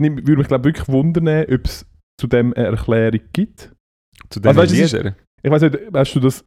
Nimm- 0.00 0.16
Würde 0.26 0.38
mich, 0.38 0.48
glaube 0.48 0.64
wirklich 0.64 0.88
wundern, 0.88 1.28
ob 1.52 1.64
es 1.64 1.86
zu 2.20 2.26
dem 2.26 2.52
eine 2.54 2.66
Erklärung 2.68 3.20
gibt. 3.32 3.72
Zu 4.30 4.40
den 4.40 4.48
Also, 4.48 4.60
weißt 4.62 4.72
ist-. 4.74 5.14
Ich 5.42 5.50
weiß 5.50 5.62
nicht, 5.62 5.78
hast 5.94 6.14
du 6.14 6.20
das. 6.20 6.44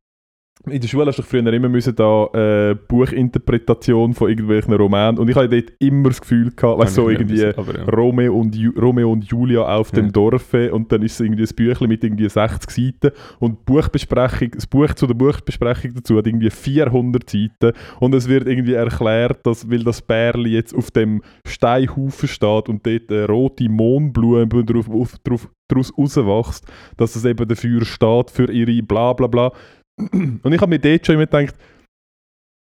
In 0.65 0.79
der 0.79 0.87
Schule 0.87 1.07
hast 1.07 1.19
du 1.19 1.23
früher 1.23 1.45
immer 1.51 1.67
müssen 1.67 1.93
da 1.93 2.25
äh, 2.33 2.75
Buchinterpretation 2.87 4.13
von 4.13 4.29
irgendwelchen 4.29 4.73
Romanen 4.73 5.19
und 5.19 5.29
ich 5.29 5.35
hatte 5.35 5.49
dort 5.49 5.73
immer 5.79 6.07
das 6.07 6.21
Gefühl 6.21 6.51
gehabt, 6.55 6.79
weißt 6.79 6.95
so 6.95 7.09
irgendwie 7.09 7.43
aber 7.47 7.77
ja. 7.77 7.83
Romeo 7.83 8.33
und, 8.39 8.55
Ju 8.55 8.71
Romeo 8.79 9.11
und 9.11 9.25
Julia 9.25 9.63
auf 9.63 9.91
dem 9.91 10.05
Ja. 10.05 10.11
Dorfe 10.11 10.73
und 10.73 10.89
dann 10.89 11.01
ist 11.01 11.15
es 11.15 11.19
irgendwie 11.19 11.43
ein 11.43 11.53
Büchlein 11.53 11.89
mit 11.89 12.03
irgendwie 12.05 12.29
60 12.29 12.69
Seiten 12.69 13.13
und 13.39 13.65
Buchbesprechung, 13.65 14.51
das 14.51 14.65
Buch 14.65 14.93
zu 14.93 15.05
der 15.05 15.15
Buchbesprechung 15.15 15.95
dazu 15.95 16.17
hat 16.17 16.27
irgendwie 16.27 16.49
400 16.49 17.29
Seiten 17.29 17.73
und 17.99 18.15
es 18.15 18.29
wird 18.29 18.47
irgendwie 18.47 18.75
erklärt, 18.75 19.45
dass, 19.45 19.69
weil 19.69 19.83
das 19.83 20.01
Bärli 20.01 20.51
jetzt 20.51 20.73
auf 20.73 20.91
dem 20.91 21.23
Steinhaufen 21.45 22.29
steht 22.29 22.69
und 22.69 22.87
dort 22.87 23.11
eine 23.11 23.27
rote 23.27 23.67
Mohnblume 23.67 24.47
drauf, 24.63 24.89
auf, 24.89 25.17
drauf, 25.25 25.49
daraus 25.67 25.91
rauswächst, 25.97 26.65
dass 26.95 27.17
es 27.17 27.25
eben 27.25 27.47
dafür 27.47 27.83
steht, 27.83 28.31
für 28.31 28.49
ihre 28.49 28.81
bla 28.81 29.11
bla 29.11 29.27
bla. 29.27 29.51
Und 29.97 30.51
ich 30.51 30.61
habe 30.61 30.69
mir 30.69 30.79
dort 30.79 31.05
schon 31.05 31.15
immer 31.15 31.25
gedacht, 31.25 31.55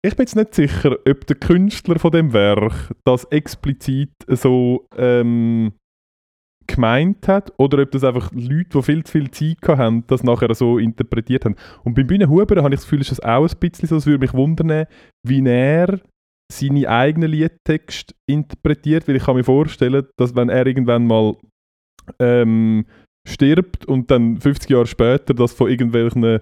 ich 0.06 0.16
bin 0.16 0.24
jetzt 0.26 0.36
nicht 0.36 0.56
sicher, 0.56 0.98
ob 1.08 1.28
der 1.28 1.36
Künstler 1.36 2.00
von 2.00 2.12
dem 2.12 2.32
Werk 2.32 2.94
das 3.04 3.26
explizit 3.26 4.13
so 4.28 4.88
ähm, 4.96 5.74
gemeint 6.68 7.28
hat 7.28 7.52
oder 7.58 7.82
ob 7.82 7.92
das 7.92 8.04
einfach 8.04 8.32
Leute, 8.32 8.70
die 8.74 8.82
viel 8.84 9.04
zu 9.04 9.12
viel 9.12 9.32
Zeit 9.32 9.58
haben, 9.68 10.06
das 10.08 10.24
nachher 10.24 10.54
so 10.54 10.78
interpretiert 10.78 11.46
haben. 11.46 11.56
Und 11.84 11.96
beim 11.96 12.08
Bühne 12.08 12.30
Huber 12.30 12.62
habe 12.62 12.74
ich 12.74 12.80
das 12.80 12.84
Gefühl, 12.84 13.02
ist 13.02 13.12
das 13.12 13.22
auch 13.22 13.50
ein 13.50 13.60
bisschen 13.60 13.88
so, 13.88 13.96
es 13.96 14.06
würde 14.06 14.20
mich 14.20 14.34
wundern, 14.34 14.86
wie 15.26 15.46
er 15.46 16.00
seine 16.52 16.88
eigenen 16.88 17.32
Liedtexte 17.32 18.13
interpretiert, 18.30 19.08
weil 19.08 19.16
ich 19.16 19.24
kann 19.24 19.36
mir 19.36 19.44
vorstellen, 19.44 20.08
dass 20.18 20.36
wenn 20.36 20.50
er 20.50 20.66
irgendwann 20.66 21.06
mal 21.06 21.36
ähm, 22.20 22.86
stirbt 23.28 23.86
und 23.86 24.10
dann 24.12 24.38
50 24.40 24.70
Jahre 24.70 24.86
später 24.86 25.34
das 25.34 25.52
von 25.52 25.70
irgendwelchen 25.70 26.40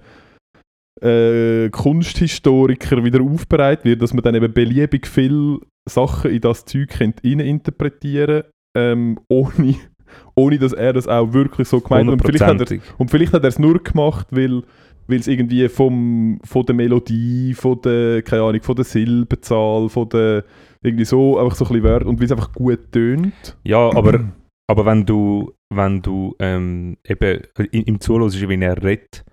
äh, 1.02 1.70
Kunsthistoriker 1.70 3.04
wieder 3.04 3.22
aufbereitet 3.22 3.86
wird, 3.86 4.02
dass 4.02 4.14
man 4.14 4.24
dann 4.24 4.36
eben 4.36 4.54
beliebig 4.54 5.08
viel 5.08 5.60
Sachen 5.88 6.32
in 6.32 6.42
das 6.42 6.66
Zeug 6.66 6.90
könnte 6.90 7.28
reininterpretieren 7.28 8.44
ähm, 8.76 9.20
ohne, 9.30 9.76
ohne 10.36 10.60
dass 10.60 10.74
er 10.74 10.94
das 10.94 11.08
auch 11.08 11.34
wirklich 11.34 11.68
so 11.68 11.80
gemeint 11.82 12.08
hat. 12.08 12.14
Und 12.14 12.26
vielleicht 12.26 12.46
hat 12.46 12.72
er 12.72 12.80
und 12.98 13.12
vielleicht 13.12 13.34
hat 13.34 13.44
er 13.44 13.50
es 13.50 13.60
nur 13.60 13.82
gemacht, 13.84 14.28
weil 14.32 14.64
weil 15.08 15.20
es 15.20 15.28
irgendwie 15.28 15.68
vom, 15.70 16.40
von 16.44 16.66
der 16.66 16.76
Melodie, 16.76 17.54
von 17.54 17.80
der, 17.82 18.22
keine 18.24 18.44
Ahnung, 18.44 18.62
von 18.62 18.76
der 18.76 18.86
Silbenzahl, 18.86 19.90
von 19.90 20.10
der, 20.10 20.44
irgendwie 20.82 21.06
so, 21.06 21.38
einfach 21.38 21.56
so 21.56 21.66
ein 21.66 21.70
bisschen 21.70 21.84
Wörter 21.84 22.08
und 22.08 22.20
weil 22.20 22.26
es 22.26 22.32
einfach 22.32 22.52
gut 22.54 22.92
tönt. 22.92 23.58
Ja, 23.64 23.96
aber, 23.96 24.32
aber 24.68 24.86
wenn 24.86 25.06
du, 25.06 25.54
wenn 25.74 26.02
du 26.02 26.36
ähm, 26.40 26.98
eben 27.08 27.42
im 27.72 28.00
Zuhören, 28.00 28.32
wie 28.32 28.64
er 28.64 28.84
redet, 28.84 29.24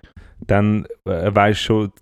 dann 0.46 0.86
äh, 1.04 1.34
weißt 1.34 1.60
schon, 1.60 1.92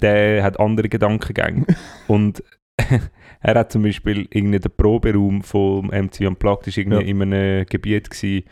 der 0.00 0.42
hat 0.42 0.58
andere 0.60 0.88
Gedankengänge. 0.88 1.66
Und 2.08 2.42
er 3.40 3.54
hat 3.54 3.72
zum 3.72 3.82
Beispiel 3.82 4.26
irgendwie 4.30 4.58
den 4.60 4.72
Proberaum 4.76 5.42
vom 5.42 5.86
MTV 5.86 6.28
Unplugged 6.28 6.66
ist 6.68 6.76
irgendwie 6.78 7.02
Ja. 7.02 7.08
in 7.08 7.22
einem 7.22 7.66
Gebiet 7.66 8.10
gewesen, 8.10 8.44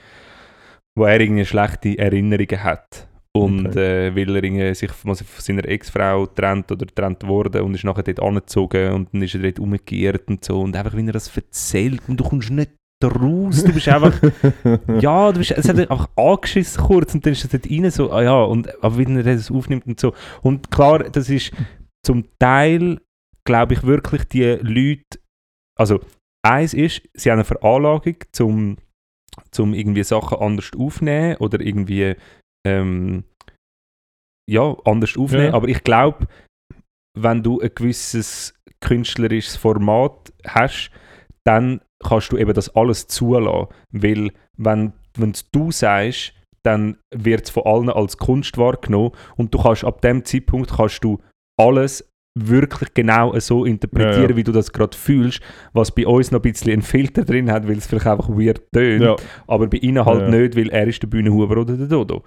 wo 0.97 1.05
er 1.05 1.21
irgendwie 1.21 1.45
schlechte 1.45 1.99
Erinnerungen 1.99 2.63
hat. 2.63 3.09
Und 3.37 3.67
Okay. 3.67 4.09
äh, 4.09 4.15
weil 4.17 4.37
er 4.61 4.75
sich 4.77 4.93
von 4.93 5.15
seiner 5.15 5.65
Ex-Frau 5.69 6.27
trennt 6.27 6.71
oder 6.71 6.87
trennt 6.87 7.27
worden 7.27 7.63
und 7.63 7.75
ist 7.75 7.83
nachher 7.85 8.05
dort 8.05 8.23
angezogen 8.23 8.93
und 8.93 9.13
dann 9.13 9.23
ist 9.23 9.35
er 9.35 9.41
dort 9.43 9.59
umgekehrt 9.59 10.29
und 10.29 10.45
so. 10.45 10.61
Und 10.61 10.77
einfach, 10.77 10.95
wenn 10.95 11.09
er 11.09 11.15
das 11.15 11.37
erzählt 11.37 12.01
und 12.07 12.19
du 12.21 12.25
kommst 12.25 12.51
nicht 12.51 12.71
raus, 13.09 13.65
du 13.65 13.73
bist 13.73 13.89
einfach, 13.89 14.13
ja, 15.01 15.33
du 15.33 15.39
bist, 15.39 15.51
es 15.53 15.69
hat 15.69 15.79
einfach 15.79 16.09
angeschissen 16.17 16.83
kurz 16.85 17.15
und 17.15 17.25
dann 17.25 17.33
ist 17.33 17.45
es 17.45 17.51
dort 17.51 17.71
rein 17.71 17.91
so, 17.91 18.13
ah 18.13 18.23
ja, 18.23 18.43
und, 18.43 18.83
aber 18.83 18.97
wenn 18.99 19.17
er 19.17 19.23
das 19.23 19.51
aufnimmt 19.51 19.87
und 19.87 20.01
so. 20.01 20.15
Und 20.43 20.71
klar, 20.71 21.01
das 21.05 21.29
ist 21.29 21.53
zum 22.05 22.25
Teil, 22.39 23.01
glaube 23.47 23.75
ich, 23.75 23.83
wirklich 23.83 24.25
die 24.25 24.59
Leute, 24.63 25.19
also 25.79 26.01
eins 26.45 26.75
ist, 26.75 27.03
sie 27.15 27.31
haben 27.31 27.39
eine 27.39 27.45
Veranlagung 27.45 28.17
zum, 28.33 28.77
zum 29.51 29.75
irgendwie 29.75 30.05
Sachen 30.05 30.39
anders 30.39 30.71
aufnehmen 30.79 31.37
oder 31.39 31.61
irgendwie 31.61 32.15
ähm, 32.67 33.25
ja, 34.49 34.77
anders 34.85 35.17
aufnehmen, 35.17 35.47
Ja. 35.47 35.55
aber 35.55 35.69
ich 35.69 35.83
glaube, 35.85 36.27
wenn 37.19 37.43
du 37.43 37.61
ein 37.61 37.71
gewisses 37.75 38.55
künstlerisches 38.81 39.57
Format 39.57 40.33
hast, 40.47 40.91
dann 41.47 41.81
kannst 42.05 42.33
du 42.33 42.37
eben 42.37 42.55
das 42.55 42.75
alles 42.77 43.07
zulassen, 43.07 43.69
weil 43.91 44.31
wenn 44.57 44.93
wenn 45.17 45.33
du 45.53 45.71
sagst, 45.71 46.35
dann 46.65 46.97
wird 47.15 47.45
es 47.45 47.51
von 47.51 47.65
allen 47.65 47.91
als 47.91 48.17
Kunst 48.17 48.59
wahrgenommen 48.59 49.13
und 49.37 49.55
du 49.55 49.59
kannst 49.59 49.85
ab 49.85 50.01
dem 50.01 50.25
Zeitpunkt 50.25 50.73
kannst 50.77 51.05
du 51.05 51.21
alles 51.57 52.11
wirklich 52.37 52.95
genau 52.95 53.39
so 53.39 53.65
interpretieren, 53.65 54.23
Ja, 54.23 54.31
ja. 54.31 54.37
wie 54.37 54.43
du 54.43 54.51
das 54.51 54.73
gerade 54.73 54.97
fühlst, 54.97 55.41
was 55.73 55.93
bei 55.93 56.05
uns 56.07 56.33
noch 56.33 56.41
ein 56.41 56.51
bisschen 56.51 56.73
einen 56.73 56.83
Filter 56.83 57.25
drin 57.25 57.51
hat, 57.51 57.69
weil 57.69 57.79
es 57.79 57.87
vielleicht 57.87 58.09
einfach 58.09 58.29
weird 58.29 58.61
tönt, 58.73 59.03
ja. 59.05 59.15
aber 59.47 59.69
bei 59.69 59.79
ihnen 59.79 60.05
halt 60.05 60.31
nicht, 60.31 60.57
weil 60.57 60.69
er 60.71 60.89
ist 60.89 61.01
der 61.01 61.07
Bühnenhuber 61.07 61.59
oder 61.59 61.77
der 61.77 61.87
Dodo. 61.87 62.25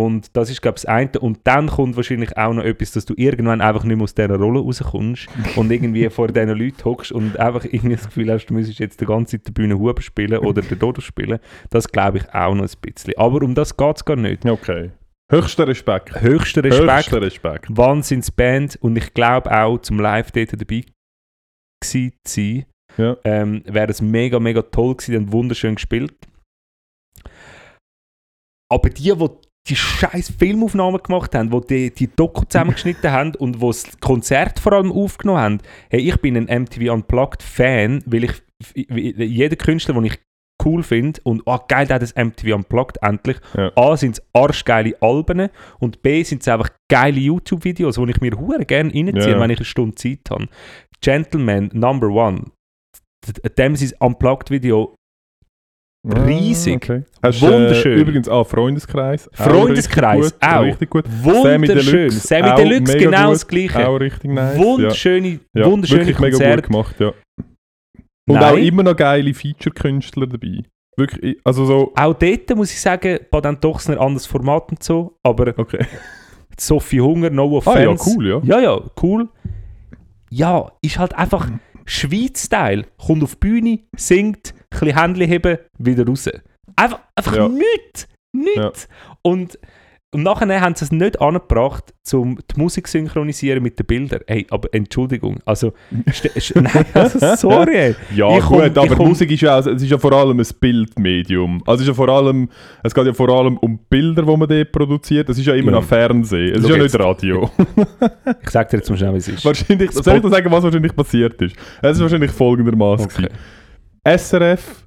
Und 0.00 0.34
das 0.36 0.48
ist, 0.50 0.62
glaube 0.62 0.76
ich, 0.78 0.82
das 0.84 0.90
eine. 0.90 1.10
Und 1.20 1.40
dann 1.44 1.68
kommt 1.68 1.96
wahrscheinlich 1.96 2.36
auch 2.38 2.54
noch 2.54 2.64
etwas, 2.64 2.92
dass 2.92 3.04
du 3.04 3.14
irgendwann 3.16 3.60
einfach 3.60 3.84
nicht 3.84 3.96
mehr 3.96 4.04
aus 4.04 4.14
dieser 4.14 4.36
Rolle 4.36 4.60
rauskommst 4.60 5.28
und 5.56 5.70
irgendwie 5.70 6.08
vor 6.10 6.28
diesen 6.28 6.48
Leuten 6.56 6.84
hockst 6.84 7.12
und 7.12 7.38
einfach 7.38 7.64
irgendwie 7.64 7.96
das 7.96 8.06
Gefühl 8.06 8.30
hast, 8.32 8.46
du 8.46 8.54
müsstest 8.54 8.78
jetzt 8.78 9.00
die 9.00 9.04
ganze 9.06 9.36
Zeit 9.36 9.48
den 9.48 9.54
Bühnenhuber 9.54 10.00
spielen 10.00 10.38
oder 10.38 10.62
den 10.62 10.78
Dodo 10.78 11.00
spielen. 11.00 11.38
Das 11.68 11.88
glaube 11.88 12.18
ich 12.18 12.34
auch 12.34 12.54
noch 12.54 12.64
ein 12.64 12.70
bisschen. 12.80 13.14
Aber 13.18 13.42
um 13.42 13.54
das 13.54 13.76
geht 13.76 13.96
es 13.96 14.04
gar 14.04 14.16
nicht. 14.16 14.46
Okay. 14.46 14.90
Höchster 15.30 15.68
Respekt. 15.68 16.20
Höchster 16.20 16.64
Respekt, 16.64 16.88
Höchster 16.90 17.20
Respekt. 17.22 17.66
Wahnsinnsband 17.70 18.78
und 18.80 18.96
ich 18.96 19.12
glaube 19.14 19.50
auch 19.56 19.78
zum 19.78 20.00
Live 20.00 20.32
dort 20.32 20.52
dabei 20.52 20.84
gewesen 21.82 22.12
zu 22.24 22.40
sein, 22.40 22.64
Ja. 22.96 23.16
ähm, 23.24 23.62
wäre 23.66 23.90
es 23.90 24.00
mega, 24.02 24.40
mega 24.40 24.62
toll 24.62 24.94
gewesen, 24.96 25.10
die 25.12 25.16
haben 25.18 25.32
wunderschön 25.32 25.74
gespielt. 25.76 26.14
Aber 28.68 28.88
die, 28.90 29.02
die 29.02 29.28
die 29.68 29.76
scheiß 29.76 30.32
Filmaufnahmen 30.38 31.02
gemacht 31.02 31.34
haben, 31.34 31.50
die 31.50 31.66
die, 31.66 31.94
die 31.94 32.08
Doku 32.14 32.44
zusammengeschnitten 32.44 33.10
haben 33.12 33.34
und 33.36 33.56
die 33.56 33.66
das 33.66 34.00
Konzert 34.00 34.58
vor 34.58 34.72
allem 34.72 34.90
aufgenommen 34.90 35.40
haben, 35.40 35.58
hey, 35.90 36.00
ich 36.00 36.16
bin 36.20 36.36
ein 36.36 36.62
MTV 36.62 36.92
Unplugged 36.92 37.42
Fan, 37.42 38.02
weil 38.06 38.24
ich 38.24 38.42
jeder 38.74 39.56
Künstler, 39.56 39.94
den 39.94 40.04
ich 40.04 40.18
cool 40.64 40.82
finde 40.82 41.20
und 41.24 41.42
oh, 41.46 41.58
geil, 41.68 41.86
der 41.86 41.96
hat 41.96 42.02
das 42.02 42.14
MTV 42.14 42.54
Unplugged 42.54 42.98
endlich. 43.02 43.38
Ja. 43.56 43.72
A 43.76 43.96
sind 43.96 44.18
es 44.18 44.22
arschgeile 44.32 44.96
Alben 45.00 45.48
und 45.78 46.02
B 46.02 46.22
sind 46.22 46.42
es 46.42 46.48
einfach 46.48 46.70
geile 46.90 47.20
YouTube-Videos, 47.20 47.96
die 47.96 48.10
ich 48.10 48.20
mir 48.20 48.38
hure 48.38 48.64
gerne 48.64 48.92
reinziehe, 48.92 49.32
Ja, 49.32 49.40
wenn 49.40 49.50
ich 49.50 49.58
eine 49.58 49.64
Stunde 49.64 49.94
Zeit 49.94 50.30
habe. 50.30 50.48
Gentleman 51.00 51.70
Number 51.72 52.08
One, 52.08 52.44
dem 53.56 53.76
sein 53.76 53.92
Unplugged-Video 54.00 54.94
riesig. 56.04 56.74
Ah, 56.74 56.76
okay. 56.76 57.04
Hast, 57.22 57.42
Wunderschön. 57.42 57.98
Äh, 57.98 58.00
übrigens 58.00 58.28
auch 58.28 58.46
Freundeskreis. 58.46 59.28
Auch 59.32 59.44
Freundeskreis, 59.44 60.24
richtig 60.24 60.40
gut, 60.40 60.48
auch. 60.48 60.62
Richtig 60.62 60.90
gut. 60.90 61.04
Wunderschön. 61.22 62.10
Sammy 62.10 62.48
auch 62.48 62.56
Deluxe, 62.56 62.92
mega 62.94 63.10
genau 63.10 63.26
gut, 63.26 63.34
das 63.34 63.48
Gleiche. 63.48 63.88
Auch 63.88 63.96
richtig 63.96 64.30
nice. 64.30 64.58
Wunderschöne, 64.58 65.28
ja. 65.28 65.38
Ja, 65.54 65.66
wunderschöne 65.66 66.00
wirklich 66.00 66.18
mega 66.18 66.30
gut 66.30 66.40
Konzerte. 66.40 66.62
gemacht, 66.62 66.96
ja. 67.00 67.12
Und 68.28 68.36
Nein. 68.36 68.54
auch 68.54 68.56
immer 68.56 68.82
noch 68.82 68.96
geile 68.96 69.34
Feature-Künstler 69.34 70.26
dabei. 70.26 70.62
Wirklich, 70.96 71.38
also 71.44 71.64
so... 71.64 71.92
Auch 71.96 72.14
dort 72.14 72.56
muss 72.56 72.72
ich 72.72 72.80
sagen, 72.80 73.18
Patent 73.30 73.62
Dochsner 73.64 74.00
anderes 74.00 74.26
Format 74.26 74.70
und 74.70 74.82
so, 74.82 75.16
aber 75.22 75.54
Okay. 75.56 75.84
Sophie 76.58 77.00
Hunger, 77.00 77.30
No 77.30 77.44
Ah 77.44 77.56
Offense. 77.58 77.80
ja, 77.80 78.14
cool, 78.14 78.28
ja. 78.28 78.40
Ja, 78.44 78.60
ja, 78.60 78.80
cool. 79.02 79.28
Ja, 80.30 80.70
ist 80.82 80.98
halt 80.98 81.14
einfach 81.16 81.48
Schweiz-Style. 81.86 82.84
Kommt 82.98 83.22
auf 83.22 83.34
die 83.36 83.38
Bühne, 83.40 83.78
singt, 83.96 84.54
ein 84.72 84.78
bisschen 84.80 84.96
Händchen 84.98 85.26
heben, 85.28 85.58
wieder 85.78 86.06
raus. 86.06 86.28
Einfach, 86.76 87.00
einfach 87.16 87.36
Ja. 87.36 87.48
nichts. 87.48 88.06
Nichts. 88.32 88.88
Und, 89.22 89.58
und 90.12 90.22
nachher 90.22 90.60
haben 90.60 90.74
sie 90.76 90.84
es 90.84 90.92
nicht 90.92 91.20
angebracht, 91.20 91.92
um 92.12 92.36
die 92.54 92.60
Musik 92.60 92.86
zu 92.86 92.92
synchronisieren 92.92 93.62
mit 93.62 93.78
den 93.78 93.86
Bildern. 93.86 94.20
Hey, 94.26 94.46
aber 94.50 94.68
Entschuldigung. 94.72 95.38
Also, 95.44 95.72
nein, 96.54 96.84
also 96.94 97.34
sorry. 97.36 97.94
Ja, 98.14 98.36
Ich 98.38 98.44
komm- 98.44 98.60
gut, 98.62 98.78
aber 98.78 98.84
ich 98.86 98.92
komm- 98.96 99.08
Musik 99.08 99.30
ist 99.32 99.40
ja, 99.40 99.56
auch- 99.58 99.66
es 99.66 99.82
ist 99.82 99.90
ja 99.90 99.98
vor 99.98 100.12
allem 100.12 100.38
ein 100.38 100.46
Bildmedium. 100.60 101.60
Also 101.66 101.76
es 101.76 101.80
ist 101.82 101.88
ja 101.88 101.94
vor 101.94 102.08
allem, 102.08 102.48
es 102.84 102.94
geht 102.94 103.06
ja 103.06 103.12
vor 103.12 103.28
allem 103.28 103.56
um 103.58 103.78
Bilder, 103.88 104.22
die 104.22 104.36
man 104.36 104.48
dort 104.48 104.72
produziert. 104.72 105.28
Es 105.28 105.38
ist 105.38 105.46
ja 105.46 105.54
immer 105.54 105.72
Ja. 105.72 105.78
noch 105.78 105.84
Fernsehen. 105.84 106.54
Es 106.54 106.62
Schau 106.62 106.68
ist 106.68 106.76
ja 106.76 106.82
jetzt. 106.82 106.92
nicht 106.94 107.04
Radio. 107.04 107.50
Ich 108.42 108.50
sag 108.50 108.68
dir 108.68 108.76
jetzt 108.78 108.90
mal 108.90 108.96
schnell, 108.96 109.12
wie 109.14 109.18
es 109.18 109.28
ist. 109.28 109.44
wahrscheinlich, 109.44 109.90
soll 109.92 110.16
ich 110.16 110.22
dir 110.22 110.30
sagen, 110.30 110.50
was 110.50 110.62
wahrscheinlich 110.64 110.94
passiert 110.94 111.40
ist? 111.42 111.56
Es 111.82 111.96
ist 111.96 112.00
wahrscheinlich 112.02 112.30
folgendermaßen 112.30 113.06
Okay. 113.06 113.28
SRF 114.06 114.86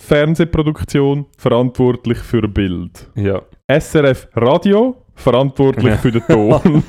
Fernsehproduktion 0.00 1.26
verantwortlich 1.38 2.18
für 2.18 2.46
Bild. 2.48 3.08
Ja. 3.14 3.42
SRF 3.70 4.28
Radio 4.34 4.96
verantwortlich 5.14 5.86
Ja. 5.86 5.96
für 5.96 6.10
den 6.12 6.22
Ton. 6.28 6.82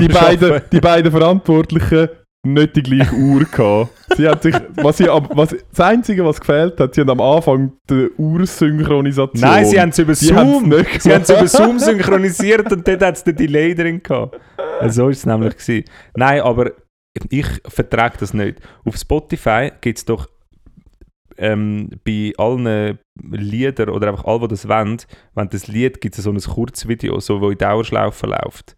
die, 0.00 0.08
beiden, 0.08 0.60
die 0.72 0.80
beiden 0.80 1.10
Verantwortlichen 1.12 2.08
nicht 2.42 2.74
die 2.74 2.82
gleiche 2.82 3.14
Uhr 3.14 3.44
gehabt. 3.44 3.90
Sie 4.16 4.26
hat 4.26 4.42
sich, 4.42 4.54
was 4.76 4.96
sie, 4.96 5.04
was, 5.06 5.54
das 5.70 5.80
Einzige, 5.80 6.24
was 6.24 6.40
gefehlt 6.40 6.80
hat, 6.80 6.94
sie 6.94 7.02
haben 7.02 7.10
am 7.10 7.20
Anfang 7.20 7.72
die 7.90 8.08
Ursynchronisation. 8.16 9.40
Nein, 9.42 9.66
sie 9.66 9.78
haben 9.78 9.90
es 9.90 9.98
über 9.98 10.14
Zoom. 10.14 10.72
Sie 10.98 11.12
haben 11.12 11.22
es 11.22 11.30
über. 11.30 11.46
Zoom 11.46 11.78
synchronisiert 11.78 12.72
und 12.72 12.86
dort 12.88 13.02
hat 13.02 13.16
es 13.16 13.24
den 13.24 13.36
Delay 13.36 13.74
drin 13.74 14.02
gehabt. 14.02 14.40
Äh, 14.80 14.88
So 14.88 15.02
war 15.04 15.10
es 15.10 15.26
nämlich. 15.26 15.54
Gewesen. 15.58 15.84
Nein, 16.16 16.40
aber 16.40 16.70
ich 17.30 17.46
vertrage 17.66 18.18
das 18.18 18.34
nicht. 18.34 18.58
Auf 18.84 18.96
Spotify 18.96 19.70
gibt 19.80 19.98
es 19.98 20.04
doch 20.04 20.28
ähm, 21.36 21.90
bei 22.04 22.32
allen 22.36 22.98
Liedern 23.22 23.88
oder 23.90 24.08
einfach 24.08 24.24
all, 24.24 24.40
die 24.40 24.48
das 24.48 24.68
wollen, 24.68 24.98
wenn 25.34 25.48
das 25.48 25.66
Lied 25.68 26.00
gibt 26.00 26.16
es 26.18 26.24
so 26.24 26.30
ein 26.30 26.38
Kurzvideo, 26.40 27.18
so, 27.20 27.40
wo 27.40 27.50
in 27.50 27.58
Dauerschlaufe 27.58 28.26
läuft. 28.26 28.76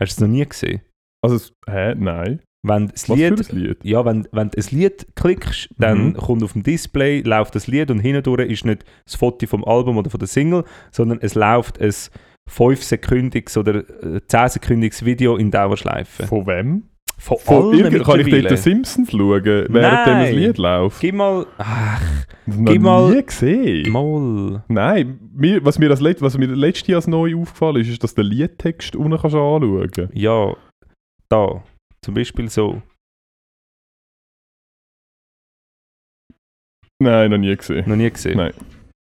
Hast 0.00 0.12
du 0.12 0.24
es 0.24 0.28
noch 0.28 0.28
nie 0.28 0.44
gesehen? 0.46 0.82
Also, 1.24 1.52
hä? 1.68 1.94
Nein. 1.96 2.40
Wenn 2.64 2.88
das 2.88 3.08
Was 3.08 3.16
Lied 3.16 3.52
Lied? 3.52 3.84
ja, 3.84 4.04
wenn, 4.04 4.28
wenn 4.32 4.50
du 4.50 4.58
ein 4.58 4.66
Lied 4.78 5.06
klickst, 5.14 5.68
dann 5.78 6.08
Mhm. 6.08 6.14
kommt 6.14 6.42
auf 6.42 6.52
dem 6.52 6.62
Display, 6.64 7.20
läuft 7.22 7.54
das 7.54 7.66
Lied 7.68 7.90
und 7.90 8.00
hindurch 8.00 8.48
ist 8.50 8.64
nicht 8.66 8.84
das 9.04 9.14
Foto 9.14 9.46
vom 9.46 9.64
Album 9.64 9.96
oder 9.96 10.10
von 10.10 10.18
der 10.18 10.28
Single, 10.28 10.64
sondern 10.90 11.18
es 11.22 11.34
läuft 11.34 11.80
ein 11.80 11.92
5-sekündiges 12.50 13.56
oder 13.58 13.76
äh, 13.76 14.20
10-sekündiges 14.28 15.04
Video 15.04 15.36
in 15.36 15.50
Dauerschleife. 15.50 16.26
Von 16.26 16.46
wem? 16.46 16.88
Von, 17.20 17.36
Von 17.38 17.74
irgend- 17.74 18.04
kann 18.04 18.20
ich 18.20 18.28
dort 18.30 18.50
den 18.50 18.56
Simpsons 18.56 19.10
schauen, 19.10 19.44
während 19.44 19.74
das 20.06 20.30
Lied 20.30 20.56
läuft? 20.56 21.00
Gib 21.00 21.16
mal... 21.16 21.46
Ach, 21.58 22.00
noch 22.46 22.72
gib 22.72 22.80
mal- 22.80 23.12
nie 23.12 23.22
gesehen. 23.24 23.90
mal... 23.90 24.64
Nein, 24.68 25.18
mir, 25.34 25.64
was, 25.64 25.78
mir 25.80 25.88
das 25.88 26.00
Let 26.00 26.22
was 26.22 26.38
mir 26.38 26.46
letztes 26.46 26.86
Jahr 26.86 26.98
als 26.98 27.08
neu 27.08 27.34
aufgefallen 27.36 27.82
ist, 27.82 27.88
ist, 27.88 28.04
dass 28.04 28.14
du 28.14 28.22
den 28.22 28.30
Liedtext 28.30 28.94
unten 28.94 29.10
kannst 29.18 29.34
anschauen 29.34 29.90
kannst. 29.90 30.14
Ja, 30.14 30.54
da. 31.28 31.64
Zum 32.02 32.14
Beispiel 32.14 32.48
so. 32.48 32.80
Nein, 37.00 37.30
noch 37.30 37.38
nie 37.38 37.56
gesehen. 37.56 37.88
Noch 37.88 37.96
nie 37.96 38.10
gesehen. 38.10 38.36
Nein. 38.36 38.52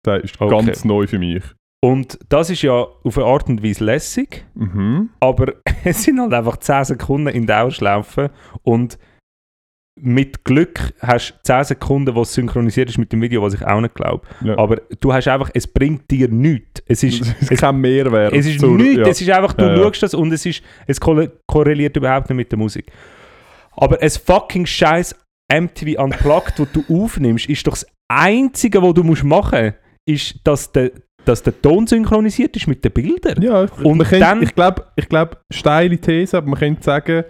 Das 0.05 0.23
ist 0.23 0.41
Okay. 0.41 0.65
ganz 0.65 0.85
neu 0.85 1.07
für 1.07 1.19
mich. 1.19 1.43
Und 1.83 2.19
das 2.29 2.51
ist 2.51 2.63
ja 2.63 2.73
auf 2.73 3.17
eine 3.19 3.27
Art 3.27 3.49
und 3.49 3.63
Weise 3.63 3.85
lässig, 3.85 4.45
Mhm. 4.55 5.11
aber 5.21 5.55
es 5.85 6.03
sind 6.03 6.21
halt 6.21 6.33
einfach 6.33 6.57
10 6.57 6.85
Sekunden 6.85 7.29
in 7.29 7.47
Dauerschleife 7.47 8.31
und 8.63 8.99
mit 9.99 10.45
Glück 10.45 10.93
hast 11.01 11.33
du 11.33 11.43
10 11.45 11.65
Sekunden, 11.65 12.15
was 12.15 12.35
synchronisiert 12.35 12.91
ist 12.91 12.99
mit 12.99 13.13
dem 13.13 13.23
Video, 13.23 13.41
was 13.43 13.55
ich 13.55 13.65
auch 13.67 13.81
nicht 13.81 13.95
glaube. 13.95 14.27
Ja. 14.45 14.59
Aber 14.59 14.77
du 15.01 15.13
hast 15.13 15.27
einfach, 15.29 15.51
es 15.55 15.67
bringt 15.67 16.11
dir 16.11 16.29
nichts. 16.29 16.83
Es 16.87 17.03
ist, 17.03 17.23
es 17.41 17.51
ist 17.51 17.61
kein 17.61 17.81
Mehrwert. 17.81 18.33
es 18.35 18.47
ist 18.47 18.61
zur- 18.61 18.77
nichts, 18.77 18.97
ja. 18.99 19.07
es 19.07 19.21
ist 19.23 19.31
einfach, 19.31 19.55
du 19.55 19.65
Ja, 19.65 19.77
schaust 19.77 20.03
das 20.03 20.13
und 20.15 20.31
es, 20.33 20.45
ist, 20.45 20.63
es 20.87 21.01
korre- 21.01 21.31
korreliert 21.47 21.97
überhaupt 21.97 22.29
nicht 22.29 22.37
mit 22.37 22.53
der 22.53 22.59
Musik. 22.59 22.91
Aber 23.73 24.01
ein 24.03 24.11
fucking 24.11 24.67
scheiß 24.67 25.15
MTV 25.51 26.03
Unplugged, 26.03 26.59
das 26.59 26.69
du 26.73 26.85
aufnimmst, 27.05 27.49
ist 27.49 27.67
doch 27.67 27.73
das 27.73 27.87
Einzige, 28.09 28.83
was 28.83 28.93
du 28.95 29.03
musst 29.03 29.25
machen 29.25 29.65
musst, 29.67 29.77
ist, 30.35 30.41
dass 30.47 30.73
der, 30.73 30.91
dass 31.27 31.43
der 31.43 31.61
Ton 31.61 31.87
synchronisiert 31.87 32.57
ist 32.57 32.67
mit 32.67 32.85
den 32.85 32.93
Bildern. 32.93 33.43
Ja, 33.43 33.67
Und 33.83 33.99
man 33.99 34.07
dann- 34.21 34.43
ich 34.43 34.55
glaube, 34.55 34.85
ich 34.97 35.09
glaub, 35.09 35.41
steile 35.53 35.99
These, 35.99 36.39
aber 36.39 36.49
man 36.49 36.59
könnte 36.59 36.83
sagen, 36.83 37.25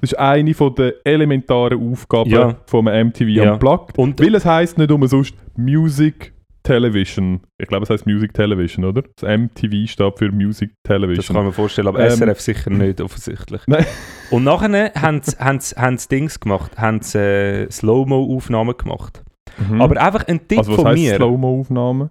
Das 0.00 0.12
ist 0.12 0.18
eine 0.18 0.52
von 0.52 0.74
der 0.74 0.94
elementaren 1.04 1.90
Aufgaben 1.90 2.28
Ja. 2.28 2.56
vom 2.66 2.88
MTV 2.88 3.28
Ja. 3.30 3.52
Unplugged. 3.54 3.96
Und 3.96 4.20
Weil 4.20 4.34
es 4.34 4.44
heisst 4.44 4.76
nicht 4.76 4.90
umsonst 4.90 5.34
Music 5.56 6.34
Television. 6.62 7.40
Ich 7.58 7.68
glaube, 7.68 7.84
es 7.84 7.90
heißt 7.90 8.06
Music 8.06 8.34
Television, 8.34 8.84
oder? 8.84 9.02
Das 9.16 9.22
MTV 9.38 9.86
steht 9.86 10.18
für 10.18 10.30
Music 10.30 10.70
das 10.82 10.88
kann 10.92 11.00
Television. 11.00 11.44
man 11.44 11.52
vorstellen, 11.52 11.88
aber 11.88 12.00
Ähm, 12.00 12.10
SRF 12.10 12.40
sicher 12.40 12.70
nicht, 12.70 13.00
offensichtlich. 13.00 13.62
Nein. 13.66 13.86
Und 14.30 14.44
nachher 14.44 14.92
haben 14.94 15.22
sie 15.22 16.08
Dings 16.10 16.38
gemacht, 16.40 16.76
haben 16.76 17.00
sie 17.00 17.18
äh, 17.18 17.70
Slow-Mo-Aufnahmen 17.70 18.76
gemacht. 18.76 19.22
Mhm. 19.70 19.80
Aber 19.80 20.00
einfach 20.02 20.26
ein 20.26 20.46
Tipp 20.48 20.58
also 20.58 20.72
was 20.72 20.82
von 20.82 20.94
mir. 20.94 21.16
Slow-Mo-Aufnahmen? 21.16 22.10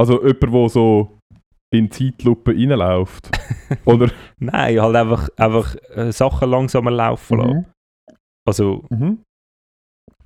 Also 0.00 0.22
jemand, 0.26 0.42
der 0.54 0.68
so 0.70 1.18
in 1.72 1.90
Zeitlupe 1.90 2.52
reinläuft? 2.52 3.28
oder? 3.84 4.10
Nein, 4.38 4.80
halt 4.80 4.96
einfach, 4.96 5.28
einfach 5.36 5.76
äh, 5.94 6.10
Sachen 6.10 6.48
langsamer 6.50 6.90
laufen 6.90 7.38
lassen. 7.38 7.66
Also, 8.48 8.84
Mhm. 8.88 9.18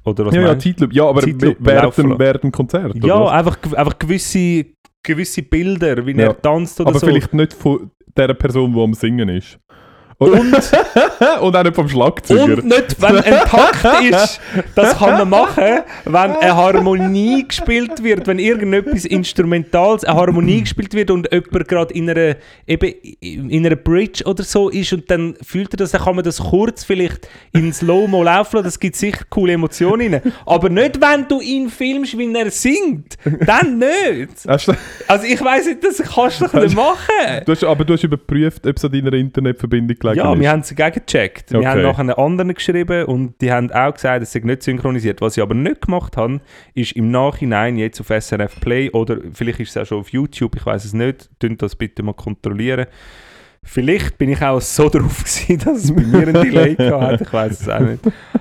oder 0.05 0.27
was 0.27 0.35
Ja, 0.35 0.41
ja, 0.43 0.47
meinst? 0.49 0.65
Zeitlupe. 0.65 0.95
Ja, 0.95 1.09
aber 1.09 1.21
Zeitlupe 1.23 1.57
während 1.59 1.99
dem, 1.99 2.19
während 2.19 2.45
dem 2.45 2.53
Konzert? 2.53 2.95
Ja, 3.05 3.27
einfach, 3.31 3.59
einfach 3.73 3.99
gewisse, 3.99 4.67
gewisse 5.05 5.43
Bilder, 5.43 6.07
wie 6.07 6.13
Ja. 6.13 6.29
er 6.29 6.41
tanzt 6.41 6.81
oder 6.81 6.91
aber 6.91 7.01
so. 7.01 7.07
vielleicht 7.09 7.35
nicht 7.35 7.53
von 7.53 7.91
der 8.17 8.33
Person, 8.35 8.73
die 8.73 8.81
am 8.81 8.95
Singen 8.95 9.29
ist. 9.29 9.59
Und, 10.19 10.33
und 11.41 11.57
auch 11.57 11.63
nicht 11.63 11.75
vom 11.75 11.89
Schlagzeuger. 11.89 12.45
Und 12.45 12.65
nicht, 12.65 13.01
wenn 13.01 13.19
ein 13.19 13.41
Takt 13.47 14.03
ist. 14.11 14.41
Das 14.75 14.99
kann 14.99 15.19
man 15.19 15.29
machen, 15.29 15.81
wenn 16.05 16.17
eine 16.17 16.57
Harmonie 16.57 17.47
gespielt 17.47 18.03
wird, 18.03 18.27
wenn 18.27 18.39
irgendetwas 18.39 19.05
Instrumentales, 19.05 20.05
eine 20.05 20.17
Harmonie 20.17 20.61
gespielt 20.61 20.95
wird 20.95 21.11
und 21.11 21.29
jemand 21.33 21.69
gerade 21.69 21.95
in 21.95 22.09
einer, 22.09 22.37
eben 22.67 22.93
in 23.21 23.67
einer 23.67 23.77
Bridge 23.77 24.25
oder 24.25 24.43
so 24.45 24.69
ist 24.69 24.93
und 24.93 25.11
dann 25.11 25.35
fühlt 25.43 25.75
er 25.75 25.79
das, 25.79 25.91
dann 25.93 26.03
kann 26.03 26.17
man 26.17 26.25
das 26.25 26.39
kurz 26.39 26.85
vielleicht 26.85 27.29
in 27.53 27.73
Slow-Mo 27.73 28.23
laufen 28.23 28.57
lassen, 28.57 28.65
das 28.65 28.79
gibt 28.79 28.97
sicher 28.97 29.25
coole 29.31 29.55
Emotionen 29.55 30.15
rein. 30.15 30.33
Aber 30.47 30.69
nicht, 30.69 31.01
wenn 31.01 31.27
du 31.29 31.41
ihn 31.41 31.69
filmst, 31.69 32.17
wie 32.17 32.33
er 32.35 32.51
singt. 32.51 33.17
Dann 33.47 33.79
nicht. 33.79 34.45
Also 35.07 35.27
ich 35.27 35.43
weiss 35.43 35.67
nicht, 35.67 35.85
das 35.85 35.99
kannst 35.99 36.41
du 36.41 36.47
doch 36.47 36.55
nicht 36.55 36.75
machen. 36.75 37.43
du 37.45 37.53
hast, 37.53 37.65
aber 37.65 37.85
du 37.85 37.95
hast 37.95 38.05
überprüft, 38.05 38.67
ob 38.67 38.77
es 38.77 38.85
an 38.85 38.93
deiner 38.93 39.13
Internetverbindung 39.13 39.97
gelegen 40.13 40.27
Ja, 40.27 40.35
ist. 40.35 40.41
wir 40.41 40.51
haben 40.51 40.61
es 40.61 40.69
gegengecheckt. 40.75 41.51
Wir 41.53 41.59
Okay. 41.61 41.69
haben 41.69 41.83
nachher 41.83 42.01
einen 42.01 42.11
anderen 42.11 42.55
geschrieben 42.55 43.05
und 43.07 43.41
die 43.41 43.51
haben 43.51 43.71
auch 43.73 43.93
gesagt, 43.95 44.23
es 44.23 44.33
sei 44.33 44.41
nicht 44.41 44.63
synchronisiert. 44.63 45.21
Was 45.21 45.35
sie 45.35 45.43
aber 45.43 45.55
nicht 45.55 45.83
gemacht 45.83 46.17
haben, 46.17 46.41
ist 46.75 46.93
im 46.93 47.11
Nachhinein 47.11 47.77
jetzt 47.77 48.01
auf 48.01 48.09
SRF 48.11 48.61
Play 48.61 48.91
oder 48.91 49.19
vielleicht 49.33 49.61
ist 49.61 49.71
es 49.71 49.77
auch 49.77 49.87
schon 49.87 50.01
auf 50.01 50.11
YouTube, 50.11 50.57
ich 50.57 50.65
weiß 50.67 50.85
es 50.85 50.93
nicht, 50.93 51.31
könnt 51.41 51.63
das 51.63 51.77
bitte 51.77 52.03
mal 52.03 52.15
kontrollieren. 52.15 52.87
Vielleicht 53.65 54.19
bin 54.19 54.31
ich 54.31 54.43
auch 54.43 54.61
so 54.61 54.89
drauf 54.91 55.19
gewesen, 55.25 55.59
dass 55.65 55.85
es 55.85 55.93
bei 55.95 56.03
mir 56.03 56.29
einen 56.29 56.35
Delay 56.35 56.75
gehabt 56.75 57.03
hat, 57.03 57.21
ich 57.23 57.33
weiß 57.33 57.61
es 57.63 57.69
auch 57.69 57.81
nicht. 57.81 58.01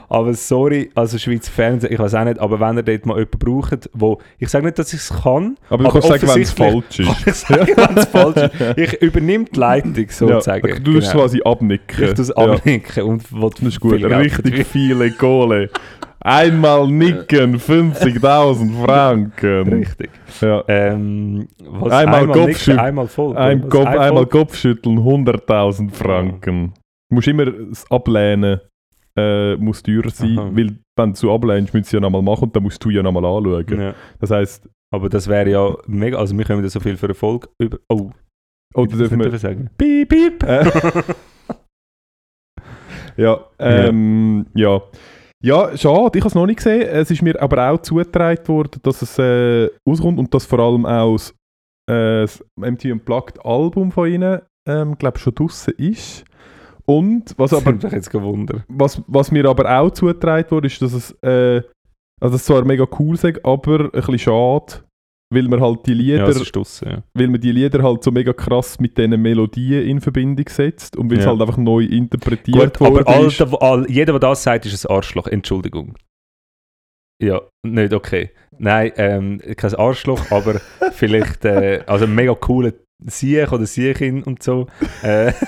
Aber 0.09 0.33
sorry, 0.33 0.91
also 0.93 1.17
Schweizer 1.17 1.51
Fernsehen, 1.51 1.91
ich 1.91 1.97
weiß 1.97 2.13
auch 2.15 2.23
nicht, 2.25 2.39
aber 2.39 2.59
wenn 2.59 2.77
ihr 2.77 2.83
dort 2.83 3.05
mal 3.05 3.17
jemanden 3.17 3.39
braucht, 3.39 3.89
wo, 3.93 4.19
ich 4.37 4.49
sage 4.49 4.65
nicht, 4.65 4.77
dass 4.77 4.93
ich 4.93 4.99
es 4.99 5.09
kann, 5.23 5.57
aber 5.69 5.85
du 5.85 5.89
kannst 5.89 6.07
sagen, 6.07 6.27
wenn 6.27 6.41
es 6.41 6.51
falsch 6.51 6.99
ist. 6.99 7.07
kann 7.07 7.15
ich 7.25 7.33
sagen, 7.35 7.73
wenn 7.75 7.97
es 7.97 8.05
falsch 8.05 8.37
ist. 8.37 8.77
Ich 8.77 9.01
übernehme 9.01 9.45
die 9.45 9.59
Leitung 9.59 9.95
sozusagen. 10.09 10.67
Ja, 10.67 10.79
du 10.79 10.91
musst 10.91 11.11
Genau. 11.11 11.23
quasi 11.23 11.41
abnicken. 11.43 12.03
Ich 12.03 12.13
tue 12.13 12.21
es 12.21 12.27
Ja, 12.29 12.35
abnicken 12.35 13.03
und 13.03 13.31
will 13.33 13.49
das 13.49 13.61
ist 13.61 13.79
gut. 13.79 14.03
Richtig 14.03 14.67
viele 14.67 15.11
Kohle. 15.11 15.69
Einmal 16.23 16.87
nicken, 16.87 17.57
50.000 17.57 18.83
Franken. 18.85 19.73
Richtig. 19.73 20.09
Ja. 20.39 20.63
Ähm, 20.67 21.47
was, 21.59 21.91
Einmal 21.91 22.27
nicken, 22.27 22.41
Kopfschütteln. 22.45 22.79
einmal 22.79 23.07
voll. 23.07 23.37
Ein 23.37 23.69
Kopf, 23.69 23.89
voll? 23.89 23.99
einmal 23.99 24.25
Kopfschütteln, 24.25 24.99
100.000 24.99 25.91
Franken. 25.91 26.73
Du 27.09 27.15
musst 27.15 27.27
immer 27.27 27.45
das 27.45 27.89
Ablehnen 27.91 28.61
äh, 29.15 29.55
muss 29.57 29.83
teuer 29.83 30.09
sein, 30.09 30.39
Aha. 30.39 30.49
weil 30.53 30.77
wenn 30.95 31.13
du 31.13 31.31
ablehnst, 31.33 31.73
du 31.73 31.77
es 31.77 31.91
ja 31.91 31.99
nochmal 31.99 32.21
machen 32.21 32.45
und 32.45 32.55
dann 32.55 32.63
musst 32.63 32.83
du 32.83 32.89
ja 32.89 33.03
nochmal 33.03 33.25
anschauen. 33.25 33.79
Ja. 33.79 33.93
Das 34.19 34.31
heisst, 34.31 34.67
Aber 34.91 35.09
das 35.09 35.27
wäre 35.27 35.49
ja 35.49 35.75
mega, 35.87 36.17
also 36.17 36.37
wir 36.37 36.45
können 36.45 36.63
da 36.63 36.69
so 36.69 36.79
viel 36.79 36.97
für 36.97 37.09
Erfolg 37.09 37.49
über... 37.59 37.77
Oh, 37.89 38.11
oder 38.75 38.89
das 38.89 38.97
dürfen 38.97 39.19
wir... 39.19 39.37
sagen. 39.37 39.69
Piep, 39.77 40.09
piep. 40.09 40.43
Äh, 43.15 43.21
ja, 43.21 43.45
ähm, 43.59 44.47
ja. 44.55 44.69
Ja, 44.69 44.81
schade, 45.75 46.17
ich 46.17 46.23
habe 46.23 46.29
es 46.29 46.35
noch 46.35 46.45
nicht 46.45 46.57
gesehen. 46.57 46.83
Es 46.83 47.11
ist 47.11 47.21
mir 47.21 47.39
aber 47.41 47.69
auch 47.69 47.81
zugetragen 47.81 48.47
worden, 48.47 48.79
dass 48.81 49.01
es 49.01 49.19
äh, 49.19 49.69
rauskommt 49.87 50.17
und 50.17 50.33
dass 50.33 50.45
vor 50.45 50.59
allem 50.59 50.85
auch 50.85 51.13
das, 51.13 51.31
äh, 51.89 52.21
das 52.21 52.43
MTV 52.55 52.93
Unplugged 52.93 53.45
Album 53.45 53.91
von 53.91 54.09
ihnen, 54.09 54.41
ähm, 54.67 54.97
glaube 54.97 55.19
schon 55.19 55.35
draussen 55.35 55.73
ist. 55.77 56.23
Und 56.85 57.33
was 57.37 57.51
Das 57.51 57.61
aber 57.61 57.73
mich 57.73 57.91
jetzt 57.91 58.09
gewundert. 58.09 58.63
was, 58.67 59.01
was 59.07 59.31
mir 59.31 59.45
aber 59.45 59.79
auch 59.79 59.91
zugetragen 59.91 60.49
wurde, 60.49 60.67
ist, 60.67 60.81
dass 60.81 60.93
es, 60.93 61.11
äh, 61.21 61.61
also 62.21 62.35
es 62.35 62.45
zwar 62.45 62.63
mega 62.63 62.85
cool 62.99 63.15
ist, 63.15 63.45
aber 63.45 63.79
ein 63.85 63.91
bisschen 63.91 64.19
schade, 64.19 64.83
weil 65.33 65.47
man 65.47 65.61
halt 65.61 65.85
die 65.85 65.93
Lieder, 65.93 66.27
Ja, 66.29 66.43
draussen, 66.51 66.89
ja. 66.89 67.03
weil 67.13 67.27
man 67.27 67.41
die 67.41 67.51
Lieder 67.51 67.81
halt 67.83 68.03
so 68.03 68.11
mega 68.11 68.33
krass 68.33 68.79
mit 68.79 68.97
diesen 68.97 69.21
Melodien 69.21 69.87
in 69.87 70.01
Verbindung 70.01 70.47
setzt 70.49 70.95
und 70.95 71.09
weil 71.11 71.19
es 71.19 71.25
Ja. 71.25 71.31
halt 71.31 71.41
einfach 71.41 71.57
neu 71.57 71.83
interpretiert 71.83 72.77
Gut, 72.77 72.87
aber 72.87 72.95
worden 73.05 73.07
all, 73.07 73.25
ist. 73.27 73.41
all, 73.41 73.85
jeder, 73.89 74.13
der 74.13 74.19
das 74.19 74.43
sagt, 74.43 74.65
ist 74.65 74.85
ein 74.85 74.95
Arschloch. 74.95 75.27
Entschuldigung. 75.27 75.95
Ja, 77.21 77.41
nicht 77.65 77.93
okay. 77.93 78.31
Nein, 78.57 78.91
ähm, 78.97 79.41
kein 79.55 79.75
Arschloch, 79.75 80.31
aber 80.31 80.59
vielleicht 80.93 81.45
äh, 81.45 81.81
also 81.87 82.05
mega 82.07 82.33
cooler 82.35 82.73
Siech 83.05 83.51
oder 83.51 83.65
Siechin 83.65 84.23
und 84.23 84.43
so. 84.43 84.67
Äh, 85.01 85.33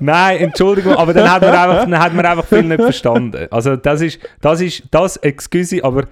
Nein, 0.00 0.38
Entschuldigung, 0.38 0.94
aber 0.94 1.12
dann 1.14 1.30
hat 1.30 1.42
man 1.42 1.50
einfach, 1.54 1.80
dann 1.84 1.98
hat 1.98 2.14
man 2.14 2.26
einfach 2.26 2.44
viel 2.46 2.62
nicht 2.64 2.80
verstanden. 2.80 3.46
Also 3.50 3.76
das 3.76 4.00
ist, 4.00 4.18
das 4.40 4.60
ist, 4.60 4.82
das, 4.90 5.16
excuse, 5.18 5.84
aber 5.84 6.04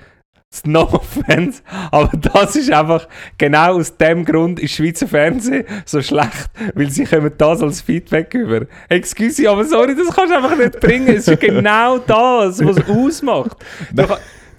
no 0.64 0.82
offense, 0.82 1.62
aber 1.92 2.10
das 2.16 2.56
ist 2.56 2.72
einfach, 2.72 3.06
genau 3.38 3.76
aus 3.76 3.96
dem 3.96 4.24
Grund 4.24 4.58
ist 4.58 4.74
Schweizer 4.74 5.06
Fernsehen 5.06 5.64
so 5.84 6.02
schlecht, 6.02 6.50
weil 6.74 6.90
sie 6.90 7.04
kommen 7.04 7.32
das 7.38 7.62
als 7.62 7.80
Feedback 7.80 8.34
über. 8.34 8.66
Excuse, 8.88 9.48
aber 9.48 9.64
sorry, 9.64 9.94
das 9.94 10.14
kannst 10.14 10.32
du 10.32 10.36
einfach 10.36 10.56
nicht 10.56 10.80
bringen. 10.80 11.08
Es 11.08 11.28
ist 11.28 11.40
genau 11.40 11.98
das, 11.98 12.64
was 12.64 12.78
es 12.78 12.88
ausmacht. 12.88 13.56
Du, 13.92 14.04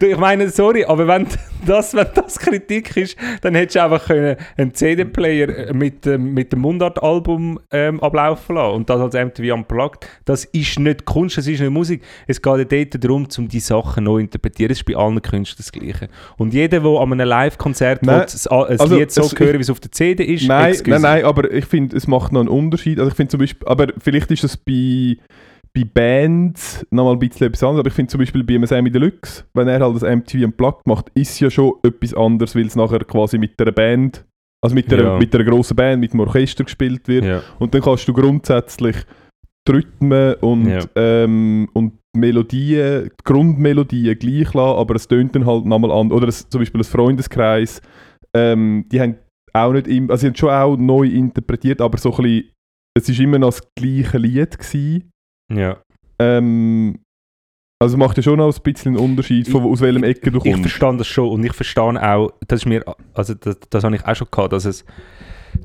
du, 0.01 0.07
ich 0.07 0.17
meine, 0.17 0.49
sorry, 0.49 0.83
aber 0.85 1.07
wenn 1.07 1.27
das, 1.65 1.93
wenn 1.93 2.07
das 2.15 2.39
Kritik 2.39 2.95
ist, 2.97 3.17
dann 3.41 3.55
hättest 3.55 3.75
du 3.75 3.83
einfach 3.83 4.05
können 4.05 4.35
einen 4.57 4.73
CD-Player 4.73 5.73
mit, 5.73 6.05
ähm, 6.07 6.33
mit 6.33 6.51
dem 6.51 6.59
Mundart-Album 6.59 7.59
ähm, 7.71 7.99
ablaufen 8.01 8.55
lassen 8.55 8.75
und 8.75 8.89
das 8.89 8.99
als 8.99 9.13
MTV 9.15 9.53
Unplugged. 9.53 10.07
Das 10.25 10.45
ist 10.45 10.79
nicht 10.79 11.05
Kunst, 11.05 11.37
das 11.37 11.47
ist 11.47 11.59
nicht 11.59 11.69
Musik. 11.69 12.01
Es 12.27 12.41
geht 12.41 12.57
ja 12.57 12.63
dort 12.63 13.03
darum, 13.03 13.27
um 13.37 13.47
die 13.47 13.59
Sachen 13.59 14.03
neu 14.05 14.17
zu 14.17 14.19
interpretieren. 14.21 14.69
Das 14.69 14.79
ist 14.79 14.85
bei 14.85 14.95
allen 14.95 15.21
Künstlern 15.21 15.57
das 15.57 15.71
Gleiche. 15.71 16.07
Und 16.37 16.53
jeder, 16.53 16.79
der 16.79 16.89
an 16.91 17.13
einem 17.13 17.27
Live-Konzert 17.27 17.99
das- 18.05 18.47
ein 18.47 18.79
also 18.79 18.95
Lied 18.95 19.11
so 19.11 19.23
hören, 19.37 19.57
wie 19.57 19.61
es 19.61 19.69
auf 19.69 19.79
der 19.79 19.91
CD 19.91 20.23
ist, 20.23 20.47
Nein, 20.47 20.71
excuse. 20.71 20.89
nein, 20.91 21.01
nein, 21.01 21.25
aber 21.25 21.51
ich 21.51 21.65
finde, 21.65 21.95
es 21.95 22.07
macht 22.07 22.31
noch 22.31 22.39
einen 22.41 22.49
Unterschied. 22.49 22.99
Also 22.99 23.09
ich 23.11 23.15
finde 23.15 23.31
zum 23.31 23.39
Beispiel, 23.39 23.67
aber 23.67 23.87
vielleicht 23.99 24.31
ist 24.31 24.43
das 24.43 24.57
bei, 24.57 25.17
bei 25.73 25.83
Bands 25.85 26.85
nochmal 26.91 27.13
ein 27.13 27.19
bisschen 27.19 27.47
etwas 27.47 27.63
anderes, 27.63 27.79
aber 27.79 27.87
ich 27.87 27.93
finde 27.93 28.11
zum 28.11 28.19
Beispiel 28.19 28.43
bei 28.43 28.65
Sammy 28.65 28.91
Deluxe, 28.91 29.45
wenn 29.53 29.67
er 29.67 29.79
halt 29.79 29.95
das 29.95 30.03
MTV 30.03 30.45
Unplugged 30.45 30.85
macht, 30.85 31.09
ist 31.13 31.31
es 31.31 31.39
ja 31.39 31.49
schon 31.49 31.73
etwas 31.83 32.13
anderes, 32.13 32.55
weil 32.55 32.65
es 32.65 32.75
nachher 32.75 32.99
quasi 32.99 33.37
mit 33.37 33.59
einer 33.61 33.71
Band, 33.71 34.25
also 34.61 34.75
mit 34.75 34.91
einer, 34.93 35.03
Ja. 35.03 35.17
mit 35.17 35.33
einer 35.33 35.45
grossen 35.45 35.75
Band, 35.75 36.01
mit 36.01 36.11
einem 36.11 36.21
Orchester 36.21 36.63
gespielt 36.65 37.07
wird. 37.07 37.23
Ja. 37.25 37.41
Und 37.59 37.73
dann 37.73 37.81
kannst 37.81 38.07
du 38.07 38.13
grundsätzlich 38.13 38.97
die 39.67 39.71
Rhythmen 39.71 40.33
und, 40.41 40.67
Ja. 40.69 40.79
ähm, 40.95 41.69
und 41.73 41.93
die 42.13 42.19
Melodien, 42.19 43.05
die 43.05 43.23
Grundmelodien 43.23 44.19
gleich 44.19 44.53
lassen, 44.53 44.77
aber 44.77 44.95
es 44.95 45.07
tönt 45.07 45.33
dann 45.35 45.45
halt 45.45 45.65
nochmal 45.65 45.91
an. 45.91 46.11
Oder 46.11 46.27
es, 46.27 46.49
zum 46.49 46.59
Beispiel 46.59 46.81
ein 46.81 46.85
Freundeskreis, 46.85 47.81
ähm, 48.35 48.85
die 48.91 48.99
haben 48.99 49.15
auch 49.53 49.71
nicht 49.71 49.87
im, 49.87 50.09
also 50.11 50.21
sie 50.21 50.27
haben 50.27 50.35
schon 50.35 50.49
auch 50.49 50.75
neu 50.77 51.05
interpretiert, 51.07 51.79
aber 51.79 51.97
so 51.97 52.11
ein 52.11 52.23
bisschen, 52.23 52.49
es 52.97 53.07
ist 53.09 53.19
immer 53.19 53.39
noch 53.39 53.49
das 53.49 53.61
gleiche 53.75 54.17
Lied 54.17 54.57
gewesen. 54.57 55.11
Ja. 55.55 55.77
Ähm, 56.19 56.99
also 57.81 57.97
macht 57.97 58.17
ja 58.17 58.23
schon 58.23 58.37
noch 58.37 58.55
ein 58.55 58.61
bisschen 58.63 58.95
einen 58.95 59.03
Unterschied, 59.03 59.47
von, 59.47 59.63
aus 59.63 59.81
welchem 59.81 60.03
Ecke 60.03 60.29
du 60.31 60.37
Ich 60.37 60.43
kommst. 60.53 60.61
verstehe 60.69 60.97
das 60.97 61.07
schon 61.07 61.29
und 61.29 61.43
ich 61.43 61.53
verstehe 61.53 61.83
auch, 61.83 62.31
das 62.47 62.61
ist 62.61 62.65
mir, 62.67 62.83
also 63.13 63.33
das, 63.33 63.57
das 63.69 63.83
habe 63.83 63.95
ich 63.95 64.05
auch 64.05 64.15
schon 64.15 64.27
gehabt, 64.29 64.53
dass 64.53 64.65
es 64.65 64.85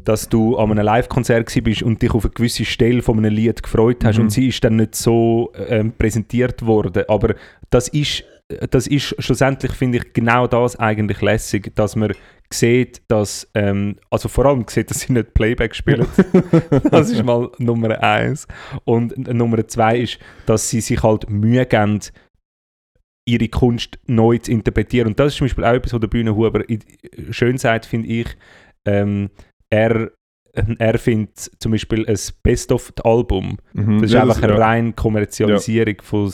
dass 0.03 0.29
du 0.29 0.57
an 0.57 0.73
einem 0.73 0.85
Live-Konzert 0.85 1.53
bist 1.63 1.83
und 1.85 2.03
dich 2.03 2.13
auf 2.13 2.25
eine 2.25 2.33
gewisse 2.35 2.65
Stelle 2.65 3.03
von 3.03 3.19
einem 3.19 3.33
Lied 3.33 3.63
gefreut 3.63 4.05
hast 4.05 4.17
Mhm. 4.17 4.25
und 4.25 4.31
sie 4.31 4.49
ist 4.49 4.65
dann 4.65 4.77
nicht 4.77 4.97
so 4.97 5.53
ähm, 5.69 5.93
präsentiert 5.93 6.67
worden. 6.67 7.05
Aber 7.07 7.37
das 7.71 7.87
ist, 7.89 8.25
das 8.49 8.87
ist 8.87 9.15
schlussendlich, 9.19 9.73
finde 9.73 9.99
ich, 9.99 10.13
genau 10.13 10.47
das 10.47 10.77
eigentlich 10.77 11.21
lässig, 11.21 11.75
dass 11.75 11.97
man 11.97 12.13
sieht, 12.53 13.03
dass, 13.09 13.49
ähm, 13.55 13.97
also 14.11 14.29
vor 14.29 14.47
allem 14.47 14.65
sieht, 14.69 14.91
dass 14.91 15.01
sie 15.01 15.13
nicht 15.13 15.35
Playback 15.35 15.75
spielen. 15.75 16.07
das 16.91 17.11
ist 17.11 17.25
mal 17.25 17.51
Nummer 17.59 18.01
eins. 18.03 18.47
Und 18.85 19.17
Nummer 19.19 19.67
zwei 19.67 19.99
ist, 19.99 20.19
dass 20.47 20.71
sie 20.71 20.81
sich 20.81 21.03
halt 21.03 21.29
Mühe 21.29 21.67
geben, 21.67 22.01
ihre 23.29 23.49
Kunst 23.49 23.99
neu 24.07 24.39
zu 24.39 24.53
interpretieren. 24.53 25.09
Und 25.09 25.19
das 25.19 25.33
ist 25.33 25.39
zum 25.39 25.47
Beispiel 25.47 25.65
auch 25.65 25.75
etwas, 25.75 25.93
was 25.93 26.01
der 26.01 26.07
Bühnenhuber 26.07 26.63
schön 27.31 27.59
sagt, 27.59 27.87
finde 27.87 28.09
ich. 28.09 28.29
Ähm, 28.85 29.31
er 29.71 30.13
er 30.79 30.99
findet 30.99 31.51
zum 31.59 31.73
Beispiel 31.73 32.07
ein 32.07 32.19
Best-of-Album. 32.43 33.59
Mhm. 33.75 34.01
Das 34.01 34.11
ist 34.11 34.15
Ja, 34.15 34.23
einfach 34.23 34.43
eine 34.43 34.55
ja. 34.55 34.59
reine 34.59 34.93
Kommerzialisierung 34.93 35.97
von, 36.03 36.31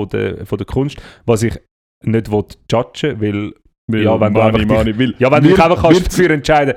von, 0.00 0.08
der, 0.08 0.46
von 0.46 0.58
der 0.58 0.66
Kunst, 0.66 0.96
was 1.24 1.42
ich 1.42 1.58
nicht 2.04 2.30
will 2.30 2.44
judgen 2.70 3.20
will. 3.20 3.54
Weil 3.88 4.02
Ja, 4.02 4.20
wenn 4.20 4.34
du 4.34 4.40
Money, 4.40 4.46
einfach 4.48 4.58
dich- 4.58 4.68
Money, 4.68 4.98
weil 4.98 5.14
Ja, 5.18 5.30
wenn 5.30 5.42
du 5.42 5.48
wir- 5.48 5.54
dich 5.56 5.64
einfach 5.64 5.82
kannst 5.82 6.00
wir- 6.00 6.08
dafür 6.08 6.30
entscheiden 6.34 6.74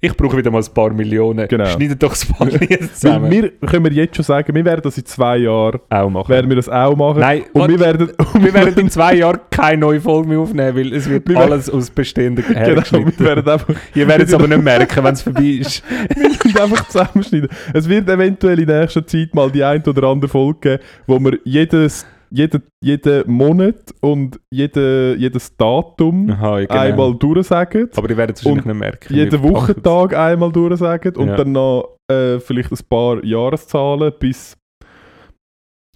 ich 0.00 0.14
brauche 0.14 0.36
wieder 0.36 0.50
mal 0.50 0.60
ein 0.62 0.74
paar 0.74 0.92
Millionen, 0.92 1.48
Genau. 1.48 1.64
schneide 1.64 1.96
doch 1.96 2.14
ein 2.14 2.34
paar 2.34 2.46
Weil 2.60 2.90
zusammen. 2.90 3.30
wir 3.30 3.50
können 3.66 3.84
wir 3.86 3.92
jetzt 3.92 4.16
schon 4.16 4.24
sagen, 4.24 4.54
wir 4.54 4.62
werden 4.62 4.82
das 4.82 4.98
in 4.98 5.06
zwei 5.06 5.38
Jahren, 5.38 5.80
auch 5.88 6.10
machen. 6.10 6.28
werden 6.28 6.50
wir 6.50 6.56
das 6.56 6.68
auch 6.68 6.94
machen. 6.94 7.20
Nein, 7.20 7.44
und 7.54 7.60
warte, 7.60 7.72
wir 7.72 7.80
werden, 7.80 8.12
wir 8.34 8.52
werden 8.52 8.78
in 8.80 8.90
zwei 8.90 9.14
Jahren 9.14 9.40
keine 9.50 9.78
neue 9.78 10.02
Folge 10.02 10.28
mehr 10.28 10.40
aufnehmen, 10.40 10.76
weil 10.76 10.92
es 10.92 11.08
wird 11.08 11.26
Wir 11.26 11.38
alles 11.38 11.70
aus 11.70 11.88
Bestehenden 11.88 12.44
genau, 12.46 12.58
hergeschnitten. 12.60 13.14
wir 13.18 13.26
werden 13.26 13.48
einfach, 13.48 13.74
Ihr 13.94 14.06
werdet 14.08 14.28
es 14.28 14.34
aber 14.34 14.46
nicht 14.46 14.62
merken, 14.62 15.04
wenn 15.04 15.14
es 15.14 15.22
vorbei 15.22 15.42
ist. 15.60 15.82
wir 15.88 16.54
werden 16.54 16.72
einfach 16.72 16.86
zusammenschneiden. 16.88 17.48
Es 17.72 17.88
wird 17.88 18.06
eventuell 18.06 18.58
in 18.60 18.66
nächster 18.66 19.06
Zeit 19.06 19.34
mal 19.34 19.50
die 19.50 19.64
ein 19.64 19.82
oder 19.86 20.02
andere 20.08 20.28
Folge 20.28 20.58
geben, 20.60 20.82
wo 21.06 21.18
wir 21.18 21.38
jedes, 21.44 22.04
jeden, 22.34 22.62
jeden 22.82 23.30
Monat 23.30 23.94
und 24.00 24.40
jede, 24.50 25.14
jedes 25.18 25.56
Datum 25.56 26.30
Aha, 26.30 26.60
ja, 26.60 26.66
genau. 26.66 26.80
einmal 26.80 27.14
durchsagen. 27.14 27.88
aber 27.96 28.10
ihr 28.10 28.16
werdet 28.16 28.36
es 28.38 28.44
wahrscheinlich 28.44 28.66
nicht 28.66 28.78
merken. 28.78 29.14
jeden 29.14 29.42
Wochentag 29.42 30.16
einmal 30.16 30.50
durchsagen 30.52 31.14
und 31.16 31.28
Ja. 31.28 31.36
dann 31.36 31.52
noch 31.52 31.96
äh, 32.10 32.38
vielleicht 32.40 32.72
ein 32.72 32.78
paar 32.88 33.24
Jahreszahlen 33.24 34.12
bis. 34.18 34.56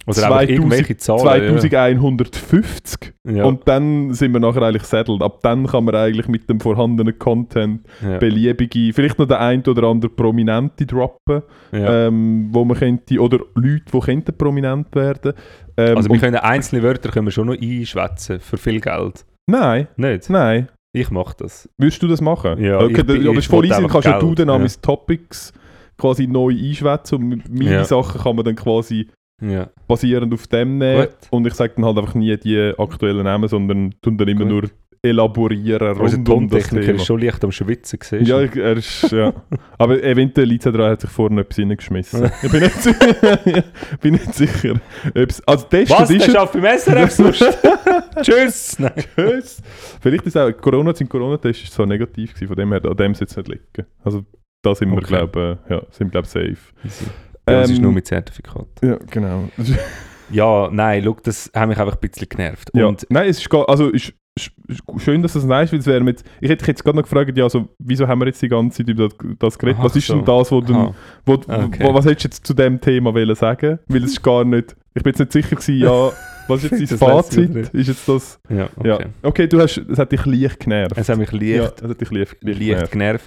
Oder 0.09 0.25
einfach 0.25 0.37
2000 0.39 0.49
irgendwelche 0.51 0.97
Zahlen. 0.97 1.59
2150 1.59 3.13
Ja. 3.27 3.45
Und 3.45 3.67
dann 3.67 4.13
sind 4.13 4.33
wir 4.33 4.39
nachher 4.39 4.61
eigentlich 4.63 4.83
settled. 4.83 5.21
Ab 5.21 5.39
dann 5.41 5.67
kann 5.67 5.83
man 5.85 5.95
eigentlich 5.95 6.27
mit 6.27 6.49
dem 6.49 6.59
vorhandenen 6.59 7.17
Content 7.17 7.81
ja. 8.01 8.17
beliebige, 8.17 8.93
vielleicht 8.93 9.19
noch 9.19 9.27
der 9.27 9.39
ein 9.39 9.63
oder 9.65 9.83
andere 9.87 10.11
Prominente 10.11 10.85
droppen, 10.85 11.43
Ja. 11.71 12.07
ähm, 12.07 12.49
wo 12.51 12.65
man 12.65 12.77
könnte, 12.77 13.19
oder 13.19 13.39
Leute, 13.55 13.83
die 13.93 13.99
könnten 13.99 14.37
prominent 14.37 14.93
werden. 14.95 15.33
Ähm, 15.77 15.97
also 15.97 16.09
wir 16.09 16.19
können 16.19 16.35
einzelne 16.37 16.83
Wörter 16.83 17.09
können 17.09 17.27
wir 17.27 17.31
schon 17.31 17.47
noch 17.47 17.57
einschwätzen 17.61 18.39
für 18.39 18.57
viel 18.57 18.79
Geld. 18.81 19.25
nein, 19.47 19.87
Nicht? 19.97 20.29
nein. 20.29 20.67
Ich 20.91 21.11
mache 21.11 21.35
das. 21.37 21.69
Würdest 21.77 22.01
du 22.01 22.07
das 22.07 22.19
machen? 22.19 22.63
Ja, 22.63 22.79
okay, 22.81 23.01
ich 23.01 23.05
bin- 23.05 23.27
aber 23.27 23.37
ich 23.37 23.47
voll 23.47 23.65
easy, 23.65 23.85
kannst 23.87 24.07
ja 24.07 24.17
du 24.19 24.33
Geld, 24.33 24.39
dann 24.49 24.61
ja. 24.61 24.67
Topics 24.81 25.53
quasi 25.99 26.25
neu 26.25 26.51
einschwätzen 26.51 27.15
und 27.33 27.49
meine 27.53 27.71
Ja. 27.71 27.83
Sachen 27.83 28.21
kann 28.21 28.35
man 28.35 28.43
dann 28.45 28.55
quasi 28.55 29.07
Ja. 29.41 29.69
basierend 29.87 30.33
auf 30.33 30.47
dem 30.47 30.77
nehmen 30.77 31.05
Gut. 31.07 31.15
und 31.31 31.47
ich 31.47 31.53
sage 31.53 31.73
dann 31.75 31.85
halt 31.85 31.97
einfach 31.97 32.15
nie 32.15 32.35
die 32.37 32.73
aktuellen 32.77 33.23
Namen, 33.23 33.47
sondern 33.47 33.93
tun 34.01 34.17
dann 34.17 34.27
immer 34.27 34.45
Gut. 34.45 34.49
nur 34.49 34.63
elaborieren 35.01 35.95
rund 35.97 36.27
um 36.29 36.49
das 36.49 36.63
Tontechniker 36.67 36.85
Thema. 36.87 36.95
ist 36.97 37.05
schon 37.05 37.21
leicht 37.21 37.41
am 37.45 37.53
Schwitzen 37.53 37.99
gesehen. 37.99 38.25
Ja, 38.25 38.41
ich- 38.41 38.55
er 38.57 38.75
ist, 38.75 39.09
ja. 39.11 39.33
Aber 39.77 40.03
eventuell 40.03 40.47
liegt 40.47 40.65
es 40.65 40.73
daran, 40.73 40.91
hat 40.91 40.99
sich 41.01 41.09
vorne 41.09 41.39
etwas 41.41 41.57
reingeschmissen. 41.59 42.29
Ich 42.43 42.51
bin 42.51 42.59
nicht, 42.63 43.63
bin 44.01 44.13
nicht 44.15 44.33
sicher. 44.33 44.73
ob's- 45.15 45.41
Also 45.45 45.65
testet 45.67 45.97
Was? 45.99 46.09
ist 46.09 46.27
Der 46.27 46.31
schafft 46.33 46.53
beim 46.53 46.77
SRF 46.77 47.11
sonst? 47.11 47.59
Tschüss! 48.21 48.77
Nein. 48.79 48.91
es. 49.15 49.61
Vielleicht 50.01 50.25
ist 50.25 50.37
auch 50.37 50.51
Corona, 50.51 50.93
sein 50.93 51.07
Corona-Test 51.07 51.63
ist 51.63 51.73
so 51.73 51.85
negativ 51.85 52.33
gewesen, 52.33 52.47
von 52.47 52.57
dem 52.57 52.71
her, 52.73 52.81
an 52.83 52.97
dem 52.97 53.11
es 53.13 53.21
nicht 53.21 53.47
liegen. 53.47 53.85
Also 54.03 54.25
da 54.61 54.75
sind 54.75 54.89
wir, 54.91 54.97
Okay. 54.97 55.07
glaube 55.07 55.59
ja, 55.69 55.81
sind 55.91 56.11
glaube 56.11 56.27
safe. 56.27 56.57
Ja, 57.51 57.61
das 57.61 57.69
ist 57.71 57.77
Ähm, 57.77 57.83
nur 57.83 57.91
mit 57.93 58.07
Zertifikat. 58.07 58.67
Ja, 58.83 58.97
genau. 59.09 59.49
Ja, 60.31 60.69
nein, 60.71 61.03
look, 61.03 61.23
das 61.23 61.49
hat 61.55 61.67
mich 61.67 61.77
einfach 61.79 61.95
ein 61.95 61.99
bisschen 62.07 62.29
genervt. 62.29 62.69
Ja. 62.75 62.85
Und 62.85 63.03
Nein, 63.09 63.27
es 63.29 63.39
ist, 63.39 63.49
gar- 63.49 63.67
also, 63.67 63.89
ist, 63.89 64.13
ist, 64.35 64.51
ist 64.67 64.83
schön, 64.97 65.23
dass 65.23 65.33
du 65.33 65.39
es 65.39 65.45
sagst, 65.45 65.73
weil 65.73 65.79
es 65.79 65.87
wäre 65.87 66.01
mit, 66.03 66.23
ich 66.39 66.49
hätte 66.51 66.59
dich 66.59 66.67
jetzt 66.67 66.83
gerade 66.83 66.97
noch 66.97 67.03
gefragt, 67.03 67.35
ja, 67.35 67.45
also, 67.45 67.67
wieso 67.79 68.07
haben 68.07 68.19
wir 68.21 68.27
jetzt 68.27 68.39
die 68.39 68.47
ganze 68.47 68.77
Zeit 68.77 68.89
über 68.89 69.07
das, 69.09 69.17
das 69.39 69.57
geredet? 69.57 69.77
Ach 69.79 69.85
was 69.85 69.95
ist 69.95 70.05
so. 70.05 70.13
denn 70.13 70.25
das, 70.25 70.51
wo 70.51 70.61
du, 70.61 70.73
Aha. 70.75 70.93
wo, 71.25 71.33
Okay. 71.33 71.79
wo, 71.83 71.93
was 71.95 72.05
hättest 72.05 72.23
du 72.25 72.27
jetzt 72.27 72.45
zu 72.45 72.53
dem 72.53 72.79
Thema 72.79 73.11
wollen 73.15 73.33
sagen? 73.35 73.79
Weil 73.87 74.03
es 74.03 74.11
ist 74.11 74.21
gar 74.21 74.45
nicht, 74.45 74.75
ich 74.93 75.01
bin 75.01 75.09
jetzt 75.13 75.19
nicht 75.19 75.31
sicher 75.31 75.55
gewesen, 75.55 75.77
ja, 75.79 76.11
was 76.47 76.63
ist 76.63 76.79
jetzt 76.79 76.91
dein 76.91 76.97
Fazit? 76.99 77.55
Ist 77.73 77.87
jetzt 77.87 78.07
das, 78.07 78.39
Ja, 78.49 78.69
okay. 78.75 78.87
ja. 78.87 78.99
Okay, 79.23 79.47
du 79.47 79.59
hast, 79.59 79.77
es 79.79 79.97
hat 79.97 80.11
dich 80.11 80.23
leicht 80.27 80.59
genervt. 80.59 80.93
Es 80.95 81.09
hat 81.09 81.17
mich 81.17 81.31
leicht, 81.31 81.43
ja, 81.55 81.71
es 81.75 81.81
hat 81.89 81.99
dich 81.99 82.11
leicht, 82.11 82.37
leicht, 82.43 82.59
leicht 82.59 82.69
genervt. 82.69 82.91
genervt. 82.91 83.25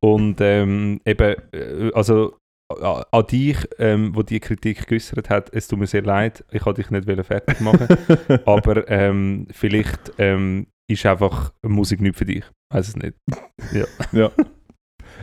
Und 0.00 0.36
ähm, 0.40 0.98
eben, 1.04 1.34
äh, 1.52 1.90
also 1.92 2.38
an 2.80 3.26
dich, 3.26 3.56
ähm, 3.78 4.14
wo 4.14 4.22
die 4.22 4.40
Kritik 4.40 4.86
geäußert 4.86 5.30
hat, 5.30 5.52
es 5.52 5.68
tut 5.68 5.78
mir 5.78 5.86
sehr 5.86 6.02
leid, 6.02 6.44
ich 6.50 6.64
wollte 6.64 6.82
dich 6.82 6.90
nicht 6.90 7.26
fertig 7.26 7.60
machen, 7.60 7.86
aber 8.46 8.88
ähm, 8.88 9.46
vielleicht 9.50 10.12
ähm, 10.18 10.66
ist 10.88 11.06
einfach 11.06 11.52
Musik 11.62 12.00
nicht 12.00 12.16
für 12.16 12.24
dich. 12.24 12.44
Weiß 12.72 12.88
es 12.88 12.96
nicht. 12.96 13.14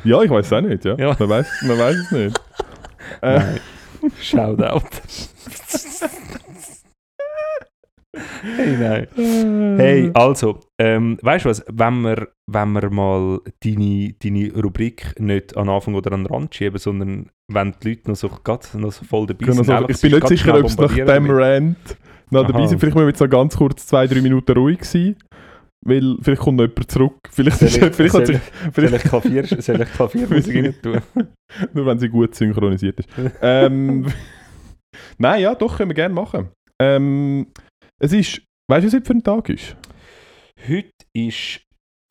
Ja, 0.06 0.24
ich 0.24 0.30
weiß 0.30 0.46
es 0.46 0.54
auch 0.54 0.62
nicht, 0.62 0.86
ja. 0.86 0.96
Ja. 0.96 1.16
Man 1.20 1.30
weiß 1.30 1.48
man 1.64 1.78
weiß 1.78 1.96
es 1.98 2.12
nicht. 2.12 2.42
Äh. 3.22 3.60
Shoutout. 4.22 4.86
Hey, 8.16 8.78
nein. 8.78 9.78
Hey, 9.78 10.12
also, 10.14 10.60
ähm, 10.80 11.18
weißt 11.22 11.46
du 11.46 11.50
was, 11.50 11.64
wenn 11.72 12.02
wir, 12.02 12.30
wenn 12.48 12.72
wir 12.74 12.90
mal 12.90 13.40
deine, 13.64 14.14
deine 14.22 14.54
Rubrik 14.62 15.20
nicht 15.20 15.56
an 15.58 15.70
Anfang 15.70 15.96
oder 15.96 16.12
an 16.14 16.24
den 16.26 16.34
Rand 16.34 16.56
schieben, 16.56 16.80
sondern 16.80 17.30
wenn 17.52 17.74
die 17.84 17.90
Leute 17.90 18.10
noch 18.10 18.16
so, 18.16 18.30
grad 18.30 18.74
noch 18.76 18.92
so 18.92 19.06
voll 19.06 19.28
dabei 19.28 19.52
sind, 19.52 19.66
so, 19.66 19.72
einfach 19.72 19.90
ich 19.90 20.02
bin 20.02 20.12
nicht 20.12 20.28
sicher, 20.28 20.58
ob 20.58 20.66
es 20.66 20.78
nach 20.78 20.94
dem. 20.94 21.30
Rant 21.30 21.78
noch 22.32 22.46
dabei 22.46 22.68
sind. 22.68 22.80
Vielleicht 22.80 22.96
müssen 22.96 23.06
wir 23.08 23.10
jetzt 23.12 23.22
noch 23.22 23.30
ganz 23.30 23.58
kurz 23.58 23.88
zwei, 23.88 24.06
drei 24.08 24.22
Minuten 24.22 24.52
ruhig 24.58 24.84
sein. 24.84 25.16
Weil 25.82 26.18
vielleicht 26.22 26.42
kommt 26.42 26.58
noch 26.58 26.66
jemand 26.68 26.92
zurück. 26.92 27.16
Vielleicht, 27.32 27.58
Soll 27.60 27.68
ist, 27.70 27.78
ich- 27.78 27.96
vielleicht 27.96 28.12
soll 28.12 28.26
Soll 28.26 28.42
vielleicht, 28.74 28.96
ich 28.96 29.04
Klavier, 29.04 29.46
soll 29.46 29.82
ich 29.82 29.92
Klaviermusik 29.94 30.56
rein 30.66 30.76
tun? 30.82 31.02
nur 31.74 31.86
wenn 31.86 32.00
sie 32.00 32.10
gut 32.10 32.36
synchronisiert 32.36 33.00
ist. 33.00 33.10
ähm, 33.42 34.06
nein, 35.18 35.42
ja, 35.42 35.56
doch, 35.56 35.78
können 35.78 35.90
wir 35.90 35.96
gerne 35.96 36.14
machen. 36.14 36.50
Ähm, 36.82 37.48
es 38.00 38.14
ist, 38.14 38.42
weißt 38.68 38.84
du, 38.84 38.88
was 38.88 38.94
heute 38.94 39.06
für 39.06 39.14
ein 39.14 39.24
Tag 39.24 39.50
ist? 39.50 39.76
Heute 40.68 40.92
ist 41.14 41.62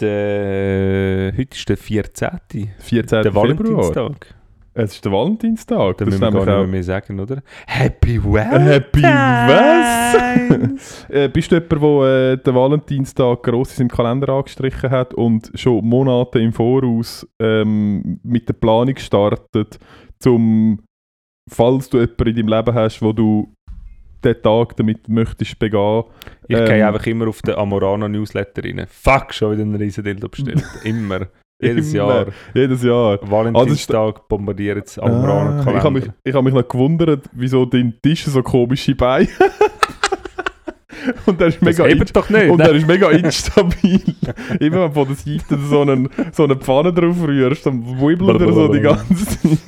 der, 0.01 1.33
heute 1.37 1.57
ist 1.57 1.69
der 1.69 1.77
14. 1.77 2.31
14. 2.79 3.23
Der 3.23 3.33
Februar. 3.33 3.45
Valentinstag. 3.45 4.35
Es 4.75 4.95
ist 4.95 5.05
der 5.05 5.11
Valentinstag. 5.11 5.99
Da 5.99 6.05
Das 6.05 6.21
müssen 6.21 6.35
wir 6.35 6.45
gar 6.45 6.61
nicht 6.61 6.71
mehr 6.71 6.85
sagen, 6.85 7.19
oder? 7.19 7.43
Happy 7.67 8.23
Valentine's! 8.23 8.69
Happy 8.71 9.03
was? 10.53 11.07
äh, 11.09 11.29
bist 11.29 11.51
du 11.51 11.57
jemand, 11.57 11.83
der 11.83 12.33
äh, 12.33 12.37
den 12.37 12.55
Valentinstag 12.55 13.43
gross 13.43 13.71
in 13.71 13.77
seinem 13.77 13.89
Kalender 13.89 14.29
angestrichen 14.29 14.91
hat 14.91 15.15
und 15.15 15.51
schon 15.55 15.85
Monate 15.85 16.39
im 16.39 16.53
Voraus 16.53 17.27
ähm, 17.43 18.21
mit 18.23 18.49
der 18.49 18.55
Planung 18.55 18.97
startet, 18.99 19.81
zum, 20.21 20.81
falls 21.51 21.89
du 21.89 21.99
jemanden 21.99 22.29
in 22.29 22.37
deinem 22.37 22.49
Leben 22.49 22.75
hast, 22.75 23.03
wo 23.03 23.13
du 23.13 23.53
den 24.25 24.43
Tag 24.43 24.77
damit 24.77 25.09
möchtest 25.09 25.59
begehen? 25.59 26.05
Ich 26.49 26.57
Ähm, 26.57 26.65
gehe 26.67 26.87
einfach 26.87 27.07
immer 27.07 27.29
auf 27.29 27.43
den 27.43 27.55
Amorana 27.55 28.09
Newsletter 28.09 28.65
rein. 28.65 28.87
Fuck, 28.89 29.35
schon 29.35 29.53
wieder 29.53 29.63
einen 29.63 29.75
riesen 29.77 30.05
Dildo 30.05 30.29
bestellt. 30.29 30.65
Immer. 30.85 31.27
Jedes 31.61 31.93
Immer. 31.93 32.05
Jahr. 32.07 32.27
Jedes 32.55 32.83
Jahr. 32.85 33.19
Valentinstag 33.23 34.29
bombardiert 34.29 34.87
das 34.87 34.99
Amorana 34.99 35.65
Ah, 35.67 35.77
ich 35.77 35.83
habe 35.83 35.91
mich, 35.91 36.11
ich 36.23 36.35
hab 36.35 36.45
mich 36.45 36.55
noch 36.55 36.69
gewundert, 36.69 37.29
wieso 37.33 37.65
dein 37.65 37.95
Tisch 38.01 38.25
so 38.27 38.43
komische 38.43 38.95
Beine 38.95 39.29
Und 41.27 41.41
der 41.41 41.49
ist 41.49 41.59
das 41.61 41.79
mega, 41.79 41.85
hebt 41.85 42.15
doch 42.17 42.29
nicht. 42.31 42.51
und 42.51 42.59
der 42.59 42.73
ist 42.73 42.87
mega 42.87 43.11
instabil. 43.11 44.01
Immer 44.61 44.83
wenn 44.83 44.89
du 44.89 44.91
von 44.93 45.07
der 45.09 45.17
Seite 45.17 45.59
so, 45.69 45.81
einen, 45.83 46.09
so 46.33 46.45
eine 46.45 46.57
Pfanne 46.57 46.93
drauf 46.93 47.17
rührst, 47.27 47.67
dann 47.67 47.83
wibbelt 48.01 48.41
er 48.41 48.53
so 48.53 48.69
die 48.73 48.81
ganze 48.81 49.27
Zeit. 49.27 49.59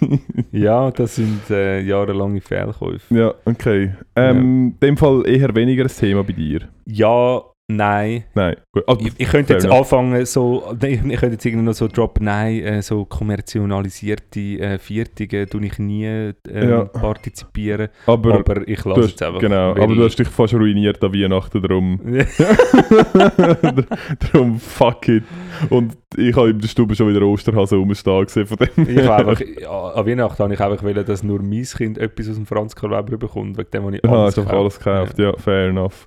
Ja, 0.53 0.91
das 0.91 1.17
sind 1.17 1.49
äh, 1.51 1.81
jahrelange 1.81 2.41
Fehlkäufe. 2.41 3.15
ja, 3.15 3.35
okay. 3.45 3.95
Ähm, 4.17 4.75
In 4.75 4.81
dem 4.81 4.97
Fall 4.97 5.23
eher 5.27 5.55
weniger 5.55 5.85
ein 5.85 5.89
Thema 5.91 6.25
bei 6.25 6.33
dir. 6.33 6.61
Ja, 6.87 7.43
nein. 7.77 8.25
Nein. 8.35 8.57
Also, 8.87 9.07
Ich, 9.07 9.13
ich 9.19 9.29
könnte 9.29 9.55
jetzt 9.55 9.67
anfangen, 9.67 10.25
so, 10.27 10.63
ich, 10.83 10.89
ich 10.89 11.01
könnte 11.01 11.27
jetzt 11.35 11.45
irgendwie 11.45 11.65
noch 11.65 11.75
so 11.75 11.89
droppen, 11.89 12.25
nein, 12.27 12.61
äh, 12.63 12.83
so 12.83 13.05
kommerzialisierte 13.05 14.41
äh, 14.41 14.79
Viertige 14.79 15.47
tue 15.49 15.65
ich 15.67 15.79
nie 15.79 16.05
äh, 16.07 16.35
Ja. 16.49 16.85
partizipieren, 16.85 17.89
aber, 18.07 18.35
aber 18.35 18.69
ich 18.69 18.85
lasse 18.85 19.01
jetzt 19.03 19.23
einfach. 19.23 19.41
genau, 19.41 19.71
aber 19.71 19.95
du 19.95 20.05
hast 20.05 20.17
dich 20.19 20.29
fast 20.29 20.55
ruiniert 20.55 21.03
an 21.03 21.13
Weihnachten, 21.15 21.63
darum, 21.63 22.01
darum 24.33 24.59
fuck 24.61 25.09
it. 25.09 25.25
Und 25.69 25.97
ich 26.17 26.35
habe 26.35 26.51
in 26.51 26.59
der 26.59 26.67
Stube 26.69 26.95
schon 26.97 27.09
wieder 27.09 27.23
Osterhase 27.23 27.77
rumstehen 27.77 28.25
gesehen 28.25 28.47
von 28.47 28.57
dem. 28.57 28.89
ich 28.89 29.07
habe 29.07 29.29
einfach, 29.31 29.97
an 29.97 30.07
Weihnachten 30.07 30.43
habe 30.43 30.55
ich 30.55 30.61
einfach 30.61 30.83
wollen, 30.83 31.05
dass 31.05 31.23
nur 31.23 31.41
mein 31.43 31.63
Kind 31.63 31.99
etwas 31.99 32.29
aus 32.29 32.35
dem 32.35 32.47
Franz 32.47 32.75
Karl 32.75 32.91
Weber 32.91 33.17
bekommt, 33.17 33.57
wegen 33.57 33.71
dem 33.71 33.85
habe 33.85 33.97
ich 33.97 34.05
Ah, 34.05 34.09
alles 34.25 34.37
hast 34.37 34.39
einfach 34.41 34.59
alles 34.59 34.79
gekauft, 34.79 35.19
Ja. 35.19 35.31
ja, 35.31 35.37
fair 35.37 35.69
enough. 35.69 36.07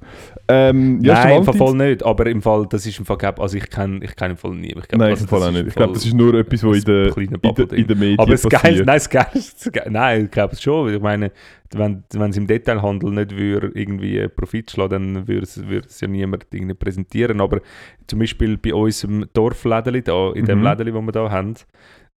Ähm, 0.49 0.99
ja, 1.01 1.13
Nein, 1.13 1.37
im 1.37 1.43
Fall 1.45 1.53
voll 1.53 1.75
nicht, 1.75 2.03
aber 2.03 2.25
im 2.27 2.41
Fall, 2.41 2.65
das 2.69 2.85
ist 2.85 2.99
im 2.99 3.05
Fall, 3.05 3.17
also 3.37 3.57
ich 3.57 3.69
kenne 3.69 3.99
ich 4.03 4.15
kenn 4.15 4.31
im 4.31 4.37
Fall 4.37 4.51
niemanden. 4.51 4.79
Ich 4.81 4.87
glaub, 4.89 4.99
Nein, 4.99 5.09
also 5.11 5.23
im 5.23 5.27
Fall 5.29 5.43
auch 5.43 5.51
nicht. 5.51 5.67
Ich 5.67 5.75
glaube, 5.75 5.93
das 5.93 6.05
ist 6.05 6.13
nur 6.13 6.33
etwas, 6.33 6.63
was 6.63 6.77
in 6.77 6.83
kleiner 6.83 7.17
in 7.17 7.29
der, 7.29 7.37
Bubble-Ding. 7.37 7.79
in 7.79 7.87
der 7.87 7.95
Medien 7.95 8.19
Aber 8.19 8.31
passiert. 8.31 8.85
nein, 8.85 8.85
das 8.85 9.09
Geile, 9.09 9.29
nein, 9.89 10.25
ich 10.25 10.31
glaube 10.31 10.53
es 10.53 10.61
schon. 10.61 10.93
Ich 10.93 11.01
meine, 11.01 11.31
wenn, 11.77 12.03
es 12.29 12.37
im 12.37 12.47
Detailhandel 12.47 13.11
nicht 13.11 13.35
würde 13.37 13.71
irgendwie 13.73 14.27
Profit 14.29 14.71
schlagen, 14.71 15.13
dann 15.15 15.27
würde 15.27 15.43
es, 15.43 15.67
würde 15.67 15.87
es 15.87 15.99
ja 16.01 16.07
niemand 16.07 16.47
irgendwie 16.53 16.73
präsentieren. 16.75 17.41
Aber 17.41 17.61
zum 18.07 18.19
Beispiel 18.19 18.57
bei 18.57 18.73
unserem 18.73 19.25
Dorflädeli 19.33 20.01
da, 20.03 20.31
in 20.33 20.45
dem 20.45 20.59
Mhm. 20.59 20.63
Lädeli, 20.65 20.93
das 20.93 21.01
wir 21.03 21.11
da 21.11 21.29
haben, 21.31 21.55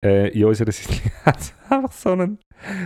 äh, 0.04 0.28
in 0.28 0.44
unserer 0.44 0.72
Siedlung 0.72 1.00
hat 1.24 1.40
es 1.40 1.54
einfach 1.70 1.92
so 1.92 2.10
einen, 2.10 2.38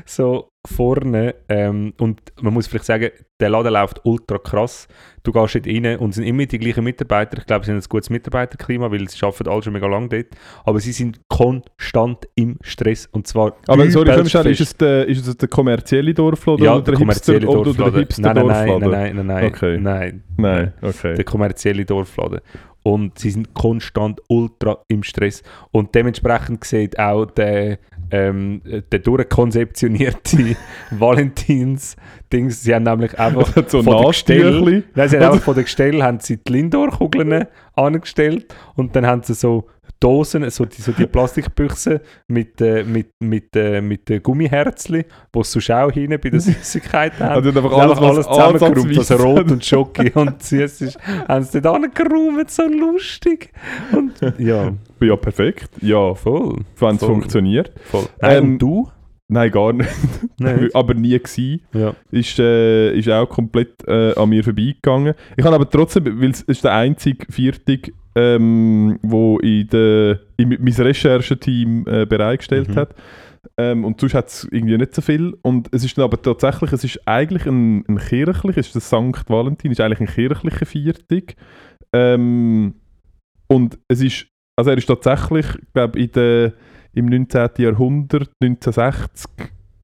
so 0.04 0.50
vorne, 0.66 1.34
ähm, 1.48 1.94
und 1.98 2.20
man 2.42 2.52
muss 2.52 2.66
vielleicht 2.66 2.84
sagen, 2.84 3.10
der 3.40 3.48
Laden 3.50 3.72
läuft 3.72 4.00
ultra 4.04 4.38
krass. 4.38 4.88
Du 5.22 5.32
gehst 5.32 5.54
dort 5.54 5.66
rein 5.66 5.96
und 5.98 6.10
es 6.10 6.16
sind 6.16 6.24
immer 6.24 6.44
die 6.46 6.58
gleichen 6.58 6.82
Mitarbeiter. 6.84 7.38
Ich 7.38 7.46
glaube, 7.46 7.64
sie 7.64 7.70
haben 7.70 7.78
ein 7.78 7.84
gutes 7.88 8.10
Mitarbeiterklima, 8.10 8.90
weil 8.90 9.08
sie 9.08 9.24
arbeiten 9.24 9.48
alle 9.48 9.62
schon 9.62 9.72
mega 9.72 9.86
lange 9.86 10.08
dort. 10.08 10.26
Aber 10.64 10.80
sie 10.80 10.92
sind 10.92 11.20
konstant 11.28 12.26
im 12.34 12.58
Stress 12.62 13.06
und 13.06 13.26
zwar 13.26 13.56
Aber 13.68 13.88
sorry, 13.90 14.12
komm 14.14 14.28
schnell, 14.28 14.46
ist 14.48 14.60
es 14.60 14.76
der, 14.76 15.06
ist 15.06 15.26
es 15.26 15.36
der 15.36 15.48
kommerzielle 15.48 16.12
Dorfladen 16.12 16.64
ja, 16.64 16.72
oder 16.74 16.82
der 16.82 16.92
der 16.92 16.98
kommerzielle 16.98 17.40
Hipster, 17.40 17.58
oder 17.60 17.72
der 17.72 17.74
Dorfladen. 17.74 18.00
Hipster 18.00 18.22
Nein, 18.34 18.34
nein, 18.34 18.46
nein, 18.46 18.66
nein, 18.66 18.80
Dorfladen? 18.80 18.90
nein, 18.90 19.16
nein, 19.16 19.26
nein, 19.26 19.44
Okay. 19.46 19.78
nein, 19.78 20.22
Nein, 20.36 20.72
okay. 20.82 21.14
der 21.14 21.24
kommerzielle 21.24 21.84
Dorfladen. 21.84 22.40
Und 22.88 23.18
sie 23.18 23.28
sind 23.28 23.52
konstant 23.52 24.18
ultra 24.28 24.82
im 24.88 25.02
Stress. 25.02 25.42
Und 25.72 25.94
dementsprechend 25.94 26.64
sieht 26.64 26.98
auch 26.98 27.26
der, 27.26 27.78
ähm, 28.10 28.62
der 28.64 28.98
durchkonzeptionierte 29.00 30.56
Valentins-Dings, 32.30 32.62
sie 32.62 32.74
haben 32.74 32.84
nämlich 32.84 33.18
einfach 33.18 33.52
so 33.68 33.82
von 33.82 33.96
der 33.96 34.06
Gestell, 34.06 34.84
nein, 34.94 35.08
sie 35.08 35.16
haben 35.16 35.24
einfach 35.32 35.42
von 35.44 35.54
der 35.54 35.64
Gestell 35.64 36.02
haben 36.02 36.20
sie 36.20 36.36
die 36.38 36.52
Lindor-Kugeln 36.52 37.46
angestellt 37.74 38.54
und 38.76 38.94
dann 38.96 39.06
haben 39.06 39.22
sie 39.22 39.34
so 39.34 39.68
Dosen, 40.00 40.48
so 40.50 40.64
die, 40.64 40.80
so 40.80 40.92
die 40.92 41.06
Plastikbüchse 41.06 42.00
mit, 42.28 42.60
äh, 42.60 42.84
mit, 42.84 43.08
mit, 43.18 43.56
äh, 43.56 43.80
mit 43.80 44.08
äh, 44.10 44.20
Gummiherzli, 44.20 45.04
wo 45.32 45.42
sie 45.42 45.60
sonst 45.60 45.70
auch 45.72 45.90
hinten 45.90 46.20
bei 46.20 46.30
der 46.30 46.38
Süßigkeit 46.40 47.18
haben. 47.18 47.44
Also 47.44 47.48
einfach 47.48 47.72
alles, 47.72 47.98
einfach 47.98 48.10
alles 48.10 48.26
zusammengeräumt, 48.28 48.98
also 48.98 49.16
rot 49.16 49.50
und 49.50 49.64
Schoki 49.64 50.12
und 50.14 50.40
süß 50.40 50.82
ist, 50.82 50.98
haben 51.26 51.42
sie 51.44 51.60
dort 51.60 51.84
angeräumt, 51.84 52.48
so 52.48 52.62
lustig. 52.68 53.50
Und 53.90 54.12
ja, 54.38 54.72
Ja, 55.00 55.16
perfekt. 55.16 55.70
Ja, 55.80 56.14
voll. 56.14 56.60
wenn 56.78 56.94
es 56.94 57.02
funktioniert. 57.02 57.72
voll. 57.90 58.06
Ähm, 58.22 58.52
und 58.52 58.58
du? 58.58 58.88
Nein, 59.30 59.50
gar 59.50 59.72
nicht. 59.74 59.90
Nein. 60.38 60.70
aber 60.74 60.94
nie 60.94 61.18
gewesen. 61.18 61.60
Ja. 61.74 61.94
Ist, 62.10 62.38
äh, 62.38 62.96
ist 62.96 63.08
auch 63.10 63.28
komplett 63.28 63.86
äh, 63.86 64.14
an 64.14 64.30
mir 64.30 64.42
vorbeigegangen. 64.42 65.14
Ich 65.36 65.44
habe 65.44 65.54
aber 65.54 65.68
trotzdem, 65.68 66.20
weil 66.20 66.30
es 66.30 66.40
ist 66.42 66.64
der 66.64 66.72
einzige 66.74 67.30
Viertig, 67.30 67.92
ähm, 68.14 68.98
wo 69.02 69.38
in 69.38 69.68
der, 69.68 70.20
in 70.38 70.48
mein 70.48 70.72
Rechercheteam 70.72 71.84
äh, 71.86 72.06
bereitgestellt 72.06 72.68
Mhm. 72.70 72.76
hat. 72.76 72.94
Ähm, 73.56 73.84
und 73.84 74.00
sonst 74.00 74.14
hat 74.14 74.28
es 74.28 74.48
irgendwie 74.50 74.76
nicht 74.78 74.94
so 74.94 75.02
viel. 75.02 75.36
Und 75.42 75.68
es 75.72 75.84
ist 75.84 75.96
dann 75.98 76.04
aber 76.04 76.20
tatsächlich, 76.20 76.72
es 76.72 76.84
ist 76.84 77.00
eigentlich 77.06 77.46
ein, 77.46 77.84
ein 77.86 77.98
kirchlicher, 77.98 78.58
es 78.60 78.66
ist 78.68 78.74
der 78.74 78.82
Sankt 78.82 79.28
Valentin, 79.28 79.70
ist 79.72 79.80
eigentlich 79.80 80.00
ein 80.00 80.06
kirchlicher 80.14 80.66
Viertig. 80.66 81.36
Ähm, 81.92 82.74
und 83.46 83.78
es 83.88 84.00
ist, 84.00 84.26
also 84.56 84.70
er 84.70 84.78
ist 84.78 84.86
tatsächlich, 84.86 85.46
ich 85.54 85.72
glaube 85.72 85.98
in 85.98 86.12
der, 86.12 86.52
im 86.94 87.06
19. 87.06 87.48
Jahrhundert, 87.58 88.30
1960, 88.42 89.30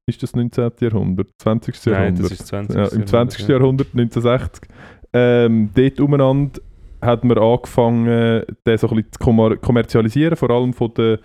ist 0.07 0.21
das 0.23 0.35
19. 0.35 0.71
Jahrhundert? 0.81 1.27
20. 1.39 1.85
Nein, 1.85 1.93
Jahrhundert? 1.93 2.25
das 2.25 2.31
ist 2.31 2.47
20. 2.47 2.75
ja, 2.75 2.87
Im 2.87 3.07
20. 3.07 3.47
Jahrhundert, 3.47 3.87
1960. 3.93 4.69
Ähm, 5.13 5.69
dort 5.73 5.99
umeinander 5.99 6.59
hat 7.01 7.23
man 7.23 7.37
angefangen, 7.37 8.43
den 8.65 8.77
so 8.77 8.87
ein 8.89 8.95
bisschen 8.95 9.11
zu 9.11 9.19
kommer 9.19 9.55
kommerzialisieren, 9.57 10.35
vor 10.35 10.49
allem 10.49 10.73
von 10.73 10.93
den 10.93 11.17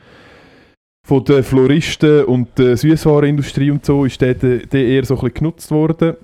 von 1.06 1.24
den 1.24 1.42
Floristen 1.42 2.24
und 2.24 2.58
der 2.58 2.76
Süßwarenindustrie 2.76 3.70
und 3.70 3.84
so 3.84 4.04
ist 4.04 4.20
der, 4.20 4.34
der, 4.34 4.66
eher 4.74 5.04
so 5.04 5.14
ein 5.14 5.20
bisschen 5.20 5.34
genutzt 5.34 5.70
worden. 5.70 6.14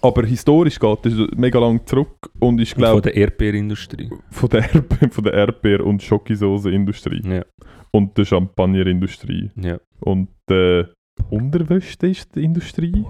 Aber 0.00 0.24
historisch 0.24 0.78
geht 0.78 0.98
das 1.04 1.12
mega 1.36 1.58
lang 1.58 1.84
zurück 1.84 2.30
und 2.38 2.60
ich 2.60 2.70
Und 2.70 2.74
von 2.76 2.82
glaube 2.82 3.02
der 3.02 3.16
Erdbeerindustrie. 3.16 4.08
von 4.30 4.48
der, 4.48 4.62
Erdbe 4.72 5.08
von 5.10 5.24
der 5.24 5.34
Erdbeer- 5.34 5.84
und 5.84 6.02
Schokisoße-Industrie 6.02 7.22
Ja, 7.24 7.44
und 7.92 8.16
der 8.16 8.24
Champagner-Industrie 8.24 9.50
ja. 9.56 9.78
und 10.00 10.28
der 10.48 10.90
Unterwäsche 11.30 12.06
ist 12.06 12.34
die 12.34 12.44
Industrie. 12.44 13.04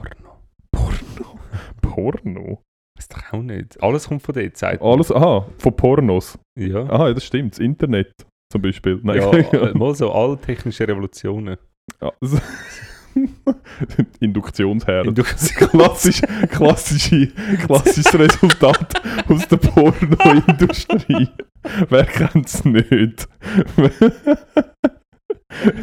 Porno. 0.72 1.38
Porno? 1.82 2.62
Weiß 2.96 3.08
doch 3.08 3.32
auch 3.32 3.42
nicht. 3.42 3.82
Alles 3.82 4.08
kommt 4.08 4.22
von 4.22 4.34
der 4.34 4.52
Zeit. 4.54 4.80
Alles, 4.82 5.12
aha, 5.12 5.46
von 5.58 5.76
Pornos. 5.76 6.38
Ja. 6.58 6.84
Aha, 6.84 7.08
ja, 7.08 7.14
das 7.14 7.24
stimmt. 7.24 7.52
Das 7.52 7.58
Internet 7.58 8.12
zum 8.52 8.62
Beispiel. 8.62 9.00
Nein, 9.02 9.18
Ja, 9.18 9.30
äh, 9.70 9.78
mal 9.78 9.94
so 9.94 10.12
alle 10.12 10.38
technischen 10.38 10.86
Revolutionen. 10.86 11.56
Ja, 12.00 12.12
das- 12.20 12.42
Induktionsherd. 14.20 15.06
Induktion. 15.06 15.68
Klassisch, 15.70 16.20
klassische, 16.50 17.28
klassisches 17.64 18.18
Resultat 18.18 19.02
aus 19.28 19.48
der 19.48 19.56
Pornoindustrie. 19.56 21.28
Wer 21.88 22.04
kennt 22.04 22.46
es 22.46 22.64
nicht? 22.64 23.28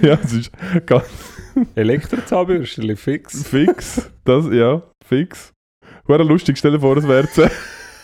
ja, 0.02 0.18
es 0.24 0.34
ist 0.34 0.52
ganz 0.86 1.06
Elektrozahnbürstchen, 1.76 2.96
fix. 2.96 3.48
fix. 3.48 4.12
Das, 4.24 4.46
ja, 4.52 4.82
fix. 5.06 5.54
Wäre 6.06 6.24
lustig, 6.24 6.58
stell 6.58 6.72
dir 6.72 6.80
vor, 6.80 6.98
es 6.98 7.08
wäre. 7.08 7.28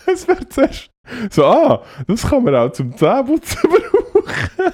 Es 0.06 0.28
wäre 0.28 0.46
zuerst. 0.50 0.92
So, 1.32 1.46
ah, 1.46 1.82
das 2.08 2.28
kann 2.28 2.44
man 2.44 2.54
auch 2.56 2.70
zum 2.74 2.96
Zähneputzen 2.98 3.58
brauchen. 3.70 4.74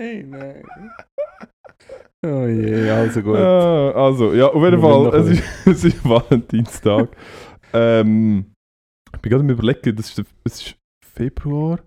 Hey, 0.00 0.24
nein. 0.24 0.64
Oh 2.24 2.46
je, 2.46 2.88
also 2.90 3.20
gut. 3.22 3.36
Ah, 3.36 3.90
also, 3.92 4.32
ja, 4.32 4.46
auf 4.46 4.62
jeden 4.62 4.80
Fall, 4.80 5.14
es 5.14 5.28
ist, 5.30 5.42
es 5.66 5.84
ist 5.84 6.08
Valentinstag. 6.08 7.08
ähm, 7.72 8.46
ich 9.14 9.20
bin 9.20 9.30
gerade 9.30 9.42
am 9.44 9.50
überlegen, 9.50 9.96
das 9.96 10.10
ist, 10.10 10.26
es 10.44 10.60
ist 10.62 10.76
Februar? 11.04 11.80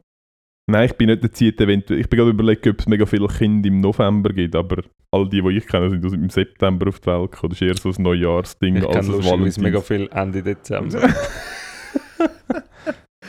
Nein, 0.69 0.86
ich 0.88 0.93
bin 0.97 1.07
nicht 1.09 1.21
der 1.23 1.31
Zeit 1.31 1.61
eventuell. 1.61 1.99
Ich 2.01 2.09
bin 2.09 2.17
gerade 2.17 2.31
am 2.31 2.36
überlegen, 2.36 2.69
ob 2.69 2.79
es 2.79 2.88
mega 2.88 3.05
viele 3.05 3.27
Kinder 3.27 3.67
im 3.67 3.79
November 3.81 4.33
gibt, 4.33 4.55
aber 4.55 4.83
all 5.11 5.29
die, 5.29 5.41
die 5.41 5.57
ich 5.57 5.67
kenne, 5.67 5.89
sind 5.91 6.05
aus- 6.05 6.13
im 6.13 6.29
September 6.29 6.88
auf 6.89 6.99
die 6.99 7.07
Welt 7.07 7.31
gekommen. 7.31 7.51
Das 7.51 7.61
ist 7.61 7.67
eher 7.67 7.77
so 7.77 7.89
ein 7.97 8.03
Neujahrsding 8.03 8.75
Ich 8.77 8.86
als 8.88 9.07
ein 9.07 9.11
lustigerweise 9.13 9.61
mega 9.61 9.77
Valentins. 9.79 9.88
viel 9.88 10.09
Ende 10.11 10.43
Dezember. 10.43 11.13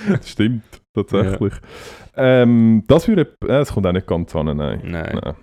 Das 0.09 0.29
stimmt, 0.31 0.65
tatsächlich. 0.95 1.53
Ähm, 2.17 2.85
das 2.87 3.07
würde, 3.09 3.35
äh, 3.47 3.53
es 3.61 3.73
kommt 3.73 3.87
auch 3.87 3.93
nicht 3.93 4.07
ganz 4.07 4.35
an, 4.35 4.57
nein. 4.57 4.81
Nein. 4.85 5.21
Nein. 5.23 5.35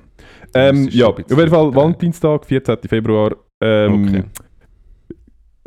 Ähm, 0.54 0.88
ja, 0.92 1.08
auf 1.08 1.18
jeden 1.18 1.50
Fall. 1.50 1.76
Valentinstag, 1.76 2.46
14. 2.46 2.78
Februar. 2.88 3.36
Ähm, 3.62 4.04
Okay. 4.08 4.24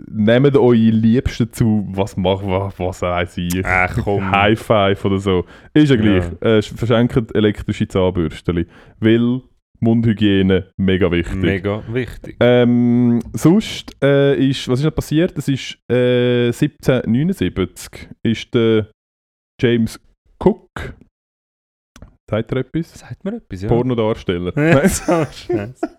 Nehmt 0.08 0.56
eure 0.56 0.74
Liebsten 0.76 1.50
zu, 1.52 1.86
was 1.90 2.16
macht, 2.16 2.46
was, 2.46 2.78
was 2.78 3.02
weiß 3.02 3.38
ich. 3.38 3.64
Ach 3.64 3.96
komm. 4.04 4.30
High 4.30 4.58
Five 4.60 5.04
oder 5.04 5.18
so. 5.18 5.44
Ist 5.72 5.88
ja 5.90 5.96
gleich. 5.96 6.24
Ja. 6.42 6.58
Äh, 6.58 6.62
verschenkt 6.62 7.34
elektrische 7.34 7.88
Zahnbürstchen. 7.88 8.66
Weil 9.00 9.40
Mundhygiene 9.80 10.70
mega 10.76 11.10
wichtig. 11.10 11.36
Mega 11.36 11.82
wichtig. 11.88 12.36
Ähm, 12.40 13.20
sonst 13.32 13.96
äh, 14.02 14.36
ist, 14.48 14.68
was 14.68 14.80
ist 14.80 14.84
noch 14.84 14.94
passiert? 14.94 15.36
Es 15.36 15.48
ist 15.48 15.78
äh, 15.90 16.48
1779 16.48 18.08
ist 18.22 18.54
der 18.54 18.88
James 19.60 19.98
Cook. 20.38 20.94
Sagt 22.28 22.50
er 22.52 22.58
etwas? 22.58 22.92
Sagt 22.98 23.24
mir 23.24 23.36
etwas, 23.36 23.62
ja? 23.62 23.68
Pornodarsteller. 23.68 24.52
Ja, 24.56 24.74
Nein. 24.74 24.88
so 24.88 25.12
scheiße. 25.24 25.98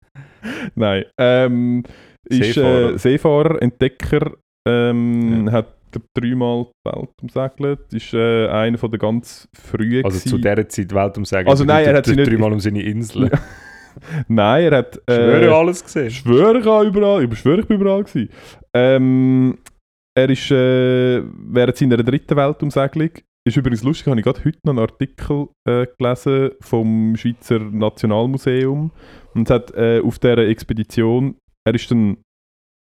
Nein. 0.76 1.04
Ähm, 1.18 1.82
ist 2.24 2.54
Seefahrer. 2.54 2.94
Äh, 2.94 2.98
Seefahrer, 2.98 3.62
Entdecker, 3.62 4.32
ähm, 4.68 5.50
hat 5.50 5.74
glaub, 5.90 6.04
dreimal 6.14 6.66
die 6.66 6.90
Welt 6.90 7.10
umsegelt. 7.22 7.92
Ist 7.92 8.14
äh, 8.14 8.48
einer 8.48 8.78
von 8.78 8.90
der 8.90 8.98
ganz 9.00 9.48
frühen. 9.54 10.04
Also 10.04 10.18
zu 10.28 10.36
dieser 10.38 10.68
Zeit 10.68 10.94
Welt 10.94 11.18
umsagen. 11.18 11.48
Also 11.48 11.64
nein, 11.64 11.84
er 11.86 11.96
hat 11.96 12.06
sie 12.06 12.14
nicht- 12.16 12.30
dreimal 12.30 12.52
um 12.52 12.60
seine 12.60 12.82
Insel. 12.82 13.28
Ja. 13.32 13.38
Nein, 14.28 14.64
er 14.70 14.76
hat. 14.78 14.96
Ich 15.08 15.14
schwöre, 15.14 15.46
Äh, 15.46 15.48
alles 15.48 15.82
gesehen. 15.82 16.10
schwöre, 16.10 16.58
ich 16.58 16.66
habe 16.66 16.86
überall. 16.86 17.24
Ich 17.24 17.38
schwöre, 17.38 17.60
ich 17.60 17.66
bin 17.66 17.80
überall 17.80 18.04
gewesen. 18.04 18.28
Ähm, 18.74 19.56
er 20.14 20.28
ist 20.28 20.50
äh, 20.50 21.22
während 21.24 21.76
seiner 21.78 21.96
dritten 21.96 22.36
Weltumsegelung. 22.36 23.08
Ist 23.46 23.56
übrigens 23.56 23.84
lustig, 23.84 24.08
habe 24.08 24.18
ich 24.18 24.24
gerade 24.24 24.44
heute 24.44 24.58
noch 24.64 24.72
einen 24.72 24.80
Artikel 24.80 25.46
äh, 25.68 25.86
gelesen 25.96 26.50
vom 26.60 27.14
Schweizer 27.14 27.60
Nationalmuseum. 27.60 28.90
Und 29.34 29.48
es 29.48 29.54
hat 29.54 29.72
äh, 29.74 30.00
auf 30.00 30.18
dieser 30.18 30.38
Expedition, 30.38 31.36
er 31.64 31.76
ist 31.76 31.88
dann, 31.88 32.16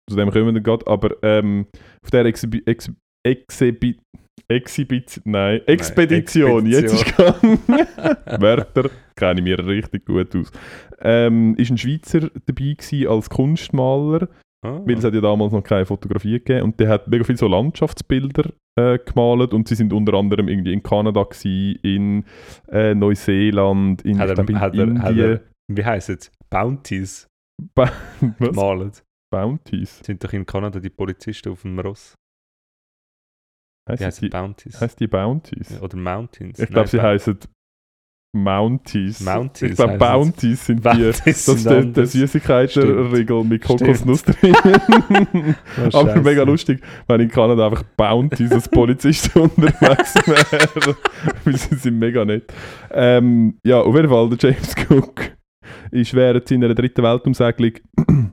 zu 0.09 0.15
dem 0.15 0.31
kommen 0.31 0.47
wir 0.47 0.53
dann 0.53 0.63
gerade, 0.63 0.87
aber 0.87 1.15
ähm, 1.21 1.67
auf 2.03 2.09
dieser 2.09 2.25
Exhibi 2.25 2.63
Ex 2.65 2.91
Exhibi 3.23 3.99
Exhibit, 4.47 5.21
nein, 5.25 5.61
Expedition, 5.67 6.65
jetzt 6.65 6.93
ist 6.93 7.05
gegangen. 7.05 7.59
Wörter 8.41 8.89
kenne 9.15 9.41
ich 9.41 9.43
mir 9.43 9.63
richtig 9.63 10.05
gut 10.05 10.35
aus. 10.35 10.51
Ähm, 11.01 11.53
ist 11.57 11.69
ein 11.69 11.77
Schweizer 11.77 12.31
dabei 12.47 12.73
gewesen 12.73 13.07
als 13.07 13.29
Kunstmaler, 13.29 14.27
Ah. 14.67 14.81
weil 14.85 14.97
es 14.97 15.03
hat 15.03 15.13
ja 15.13 15.21
damals 15.21 15.53
noch 15.53 15.63
keine 15.63 15.85
Fotografie 15.85 16.33
gegeben 16.33 16.63
und 16.63 16.79
der 16.79 16.89
hat 16.89 17.07
mega 17.07 17.23
viele 17.23 17.37
so 17.37 17.47
Landschaftsbilder 17.47 18.51
äh, 18.77 18.99
gemalt 18.99 19.53
und 19.53 19.67
sie 19.67 19.75
sind 19.75 19.93
unter 19.93 20.13
anderem 20.15 20.47
irgendwie 20.49 20.73
in 20.73 20.83
Kanada 20.83 21.23
gewesen, 21.23 21.79
in 21.83 22.25
äh, 22.69 22.93
Neuseeland, 22.93 24.01
in, 24.03 24.19
hat 24.19 24.33
glaub, 24.35 24.49
in 24.49 24.55
er, 24.55 24.61
hat 24.61 24.73
er, 24.75 24.83
Indien. 24.83 25.01
hat 25.03 25.17
er, 25.17 25.41
wie 25.71 25.85
heisst 25.85 26.09
es? 26.09 26.31
Bounties 26.49 27.27
Ba- 27.75 27.91
was? 28.39 28.49
gemalt. 28.49 29.03
Bounties. 29.31 29.99
Sind 30.05 30.23
doch 30.23 30.31
in 30.33 30.45
Kanada 30.45 30.79
die 30.79 30.89
Polizisten 30.89 31.49
auf 31.51 31.61
dem 31.63 31.79
Ross. 31.79 32.15
Die 33.87 33.93
Heißen 33.93 34.05
heißen 34.05 34.25
die, 34.25 34.29
Bounties. 34.29 34.81
heißt 34.81 34.99
die 34.99 35.07
Bounties? 35.07 35.81
Oder 35.81 35.97
Mountains. 35.97 36.59
Ich 36.59 36.69
glaube, 36.69 36.87
sie 36.89 37.01
heißen 37.01 37.37
Mounties. 38.33 39.21
Mounties 39.21 39.71
Ich 39.71 39.75
glaube, 39.75 39.97
Bounties 39.97 40.65
sind 40.65 40.85
die. 40.85 41.11
Das 41.25 41.45
sind 41.45 41.67
anders. 41.67 42.11
Süßigkeitenriegel 42.11 43.43
mit. 43.43 43.63
Kokosnuss 43.63 44.23
drin. 44.23 44.55
Oh, 45.93 45.97
Aber 45.97 46.21
mega 46.21 46.43
lustig, 46.43 46.81
wenn 47.07 47.21
in 47.21 47.29
Kanada 47.29 47.67
einfach 47.67 47.83
Bounties 47.95 48.51
als 48.51 48.69
Polizisten 48.69 49.39
unterwegs 49.41 50.15
wären. 50.25 50.95
Weil 51.45 51.57
sie 51.57 51.75
sind 51.75 51.99
mega 51.99 52.25
nett. 52.25 52.53
Ähm, 52.91 53.57
ja, 53.65 53.81
auf 53.81 53.95
jeden 53.95 54.09
Fall, 54.09 54.29
der 54.29 54.51
James 54.51 54.75
Cook 54.89 55.31
ist 55.91 56.13
während 56.13 56.47
seiner 56.47 56.73
dritten 56.73 57.03
Weltumsegelung 57.03 57.73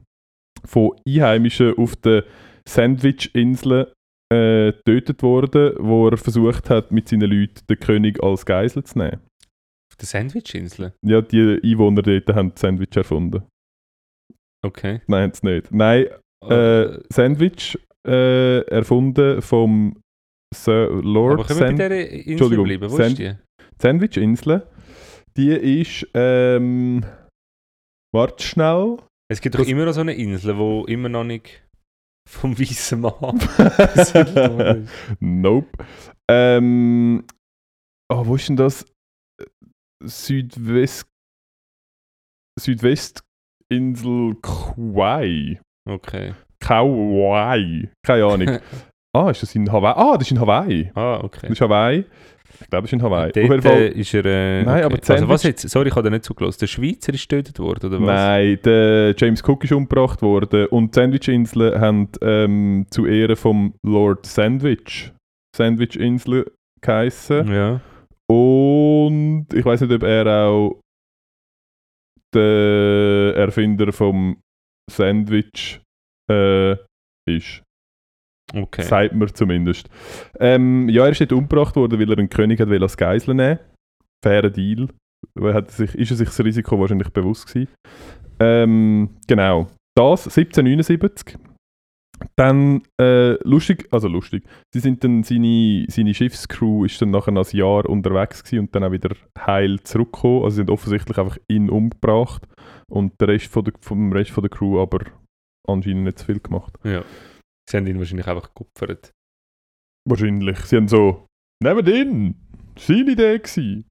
von 0.64 0.90
Einheimischen 1.06 1.76
auf 1.78 1.96
den 1.96 2.22
Sandwich-Inseln 2.68 3.86
äh, 4.32 4.72
getötet 4.72 5.22
worden, 5.22 5.74
wo 5.78 6.08
er 6.08 6.16
versucht 6.16 6.70
hat, 6.70 6.90
mit 6.90 7.08
seinen 7.08 7.30
Leuten 7.30 7.60
den 7.68 7.78
König 7.78 8.22
als 8.22 8.46
Geisel 8.46 8.84
zu 8.84 8.98
nehmen. 8.98 9.20
Auf 9.94 9.98
der 9.98 10.06
Sandwich-Insel? 10.08 10.92
Ja, 11.06 11.20
die 11.20 11.60
Einwohner 11.62 12.02
dort 12.02 12.28
haben 12.34 12.50
das 12.50 12.60
Sandwich 12.62 12.96
erfunden. 12.96 13.44
Okay. 14.66 15.02
Nein, 15.06 15.30
es 15.30 15.44
nicht. 15.44 15.70
Nein, 15.70 16.06
äh, 16.48 16.98
Sandwich 17.12 17.78
äh, 18.04 18.62
erfunden 18.66 19.40
vom 19.40 20.02
Sir 20.52 20.88
aber 20.90 21.02
Lord 21.02 21.46
können 21.46 21.60
wir 21.60 21.66
Sand 21.68 21.78
bei 21.78 21.88
dieser 21.88 22.26
Insel 22.26 22.62
bleiben? 22.64 22.90
Wo 22.90 22.96
Sand- 22.96 23.10
ist 23.12 23.18
die? 23.20 23.34
Sandwich-Insel. 23.80 24.66
Die 25.36 25.50
ist, 25.50 26.08
ähm, 26.14 27.04
warte 28.12 28.42
schnell. 28.42 28.96
Es 29.30 29.40
gibt 29.40 29.54
doch 29.54 29.64
immer 29.64 29.84
noch 29.84 29.92
so 29.92 30.00
eine 30.00 30.14
Insel, 30.14 30.58
wo 30.58 30.86
immer 30.86 31.08
noch 31.08 31.22
nicht 31.22 31.62
vom 32.28 32.58
weißen 32.58 33.00
Mann. 33.00 33.38
Nope. 35.20 35.68
Ähm, 36.28 37.24
oh, 38.12 38.26
wo 38.26 38.34
ist 38.34 38.48
denn 38.48 38.56
das? 38.56 38.84
Südwest. 40.06 41.06
Südwestinsel 42.60 44.36
Kauai. 44.42 45.60
Okay. 45.88 46.34
Kauai. 46.60 47.90
Keine 48.06 48.24
Ahnung. 48.24 48.58
ah, 49.16 49.30
ist 49.30 49.42
das 49.42 49.54
in 49.54 49.70
Hawaii? 49.70 49.94
Ah, 49.96 50.12
das 50.16 50.28
ist 50.28 50.30
in 50.32 50.40
Hawaii. 50.40 50.90
Ah, 50.94 51.16
Das 51.16 51.24
okay. 51.24 51.52
ist 51.52 51.60
Hawaii. 51.60 52.04
Ich 52.60 52.70
glaube, 52.70 52.82
das 52.82 52.84
ist 52.84 52.92
in 52.92 53.02
Hawaii. 53.02 53.32
Dort 53.32 53.44
Auf 53.46 53.50
jeden 53.50 53.62
Fall. 53.62 53.80
äh, 53.82 53.88
ist 53.88 54.14
er. 54.14 54.24
Äh, 54.24 54.62
Nein, 54.62 54.84
aber 54.84 54.94
okay. 54.94 55.12
Also, 55.12 55.28
was 55.28 55.42
jetzt? 55.42 55.68
Sorry, 55.68 55.88
ich 55.88 55.94
habe 55.96 56.04
da 56.04 56.10
nicht 56.10 56.24
zugelassen. 56.24 56.58
Der 56.60 56.66
Schweizer 56.68 57.12
ist 57.12 57.28
getötet 57.28 57.58
worden, 57.58 57.86
oder 57.86 58.00
was? 58.00 58.06
Nein, 58.06 58.58
der 58.64 59.14
James 59.18 59.42
Cook 59.42 59.64
ist 59.64 59.72
umgebracht 59.72 60.22
worden 60.22 60.66
und 60.68 60.94
die 60.94 61.00
Sandwich-Inseln 61.00 61.80
haben 61.80 62.08
ähm, 62.22 62.86
zu 62.90 63.06
Ehren 63.06 63.34
vom 63.36 63.74
Lord 63.82 64.24
Sandwich 64.26 65.12
Sandwich-Insel 65.56 66.52
geheissen. 66.80 67.50
Ja. 67.52 67.80
Und 68.34 69.46
ich 69.52 69.64
weiß 69.64 69.82
nicht, 69.82 69.92
ob 69.92 70.02
er 70.02 70.26
auch 70.26 70.80
der 72.34 73.34
Erfinder 73.36 73.92
vom 73.92 74.40
Sandwich 74.90 75.80
äh, 76.30 76.72
ist. 77.28 77.62
Okay. 78.52 78.82
Sagt 78.82 79.14
man 79.14 79.32
zumindest. 79.34 79.88
Ähm, 80.38 80.88
ja, 80.88 81.04
er 81.04 81.10
ist 81.10 81.20
dort 81.20 81.32
umgebracht 81.32 81.76
worden, 81.76 81.98
weil 81.98 82.10
er 82.10 82.18
einen 82.18 82.28
König 82.28 82.60
hat 82.60 82.68
als 82.68 82.96
Geisel 82.96 83.34
nehmen 83.34 83.58
Fairer 84.24 84.50
Deal. 84.50 84.88
Er 85.40 85.54
hat 85.54 85.70
sich, 85.70 85.94
ist 85.94 86.10
er 86.10 86.16
sich 86.16 86.28
das 86.28 86.44
Risiko 86.44 86.78
wahrscheinlich 86.78 87.10
bewusst 87.10 87.46
gewesen. 87.46 87.72
Ähm, 88.40 89.16
genau. 89.26 89.68
Das, 89.96 90.26
1779. 90.26 91.38
Dann, 92.36 92.82
äh, 93.00 93.32
lustig, 93.46 93.88
also 93.90 94.08
lustig, 94.08 94.44
sie 94.72 94.80
sind 94.80 95.02
dann, 95.04 95.22
seine, 95.24 95.86
seine 95.88 96.14
Schiffscrew 96.14 96.84
ist 96.84 97.00
dann 97.02 97.10
nachher 97.10 97.32
ein 97.32 97.42
Jahr 97.52 97.86
unterwegs 97.88 98.42
gewesen 98.42 98.60
und 98.60 98.74
dann 98.74 98.84
auch 98.84 98.92
wieder 98.92 99.14
heil 99.38 99.80
zurückgekommen. 99.80 100.44
Also 100.44 100.50
sie 100.50 100.56
sind 100.60 100.70
offensichtlich 100.70 101.18
einfach 101.18 101.38
ihn 101.48 101.70
umgebracht 101.70 102.46
und 102.88 103.20
der 103.20 103.28
Rest 103.28 103.46
von 103.48 103.64
der, 103.64 103.74
vom 103.80 104.12
Rest 104.12 104.30
von 104.30 104.42
der 104.42 104.50
Crew 104.50 104.80
aber 104.80 105.00
anscheinend 105.66 106.04
nicht 106.04 106.18
zu 106.18 106.26
viel 106.26 106.40
gemacht. 106.40 106.74
Ja. 106.84 107.04
Sie 107.68 107.76
haben 107.76 107.86
ihn 107.86 107.98
wahrscheinlich 107.98 108.26
einfach 108.26 108.54
geopfert. 108.54 109.10
Wahrscheinlich. 110.08 110.58
Sie 110.60 110.76
haben 110.76 110.88
so, 110.88 111.26
nehmt 111.62 111.88
ihn! 111.88 112.34
Seine 112.78 113.12
Idee 113.12 113.38
gewesen. 113.38 113.86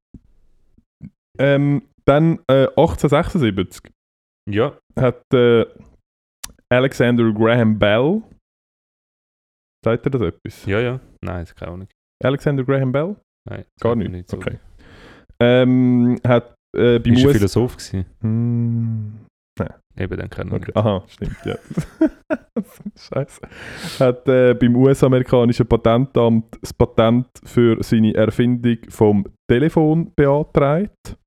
Ähm, 1.39 1.84
dann 2.05 2.39
äh, 2.49 2.67
1876 2.67 3.91
Ja. 4.49 4.78
hat 4.95 5.24
äh, 5.34 5.65
Alexander 6.74 7.32
Graham 7.32 7.78
Bell. 7.78 8.21
Sagt 9.86 10.05
er 10.05 10.11
das 10.11 10.21
etwas? 10.21 10.65
Ja, 10.65 10.80
ja. 10.80 10.99
Nein, 11.21 11.41
das 11.45 11.55
kann 11.55 11.67
ich 11.67 11.74
auch 11.74 11.78
nicht. 11.78 11.91
Alexander 12.24 12.63
Graham 12.63 12.91
Bell? 12.91 13.15
Nein, 13.49 13.65
Gar 13.80 13.95
mir 13.95 14.09
nicht. 14.09 14.30
so. 14.30 14.38
Okay. 14.38 14.59
Ähm, 15.39 16.19
hat 16.26 16.55
äh, 16.76 16.99
beim 16.99 17.13
Bist 17.13 17.24
du 17.24 17.28
US 17.28 17.38
Philosoph 17.38 17.78
gewesen? 17.78 18.05
Hm, 18.21 19.26
Eben, 19.95 20.17
dann 20.17 20.30
kann 20.30 20.47
okay. 20.47 20.65
nicht. 20.65 20.76
Aha, 20.76 21.03
stimmt, 21.07 21.38
ja. 21.45 21.55
Scheiße. 22.97 23.41
Hat 23.99 24.28
äh, 24.28 24.55
beim 24.55 24.76
US-amerikanischen 24.76 25.67
Patentamt 25.67 26.57
das 26.61 26.74
Patent 26.74 27.28
für 27.43 27.78
seine 27.84 28.13
Erfindung 28.15 28.78
vom 28.89 29.26
Telefon 29.47 30.11
beantragt. 30.15 31.17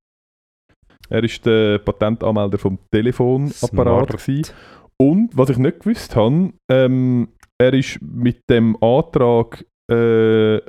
Er 1.08 1.22
ist 1.22 1.46
der 1.46 1.78
Patentanmelder 1.78 2.58
vom 2.58 2.78
Telefonapparat. 2.92 4.20
Und 5.00 5.36
was 5.36 5.50
ich 5.50 5.58
nicht 5.58 5.80
gewusst 5.80 6.16
habe, 6.16 6.52
ähm, 6.70 7.28
er 7.60 7.74
ist 7.74 8.00
mit 8.02 8.40
dem 8.50 8.76
Antrag 8.82 9.64
äh, 9.90 10.56
an 10.56 10.62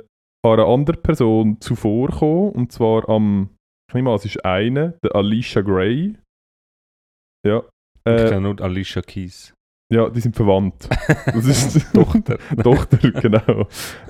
eine 0.44 0.64
andere 0.66 0.96
Person 0.98 1.60
zuvor 1.60 2.08
gekommen. 2.08 2.52
Und 2.52 2.72
zwar 2.72 3.08
am, 3.08 3.50
ich 3.88 3.94
nehme 3.94 4.10
an, 4.10 4.16
es 4.16 4.24
ist 4.26 4.44
eine, 4.44 4.98
der 5.02 5.14
Alicia 5.16 5.62
Gray. 5.62 6.16
Ja. 7.46 7.62
Ich 8.06 8.12
Äh, 8.12 8.28
kenne 8.28 8.40
nur 8.42 8.60
Alicia 8.60 9.02
Keys. 9.02 9.52
ja, 9.92 10.08
die 10.08 10.20
sind 10.20 10.36
verwandt. 10.36 10.88
Das 11.26 11.44
ist 11.46 11.92
Tochter. 11.94 12.38
Tochter, 12.62 13.10
genau. 13.10 13.66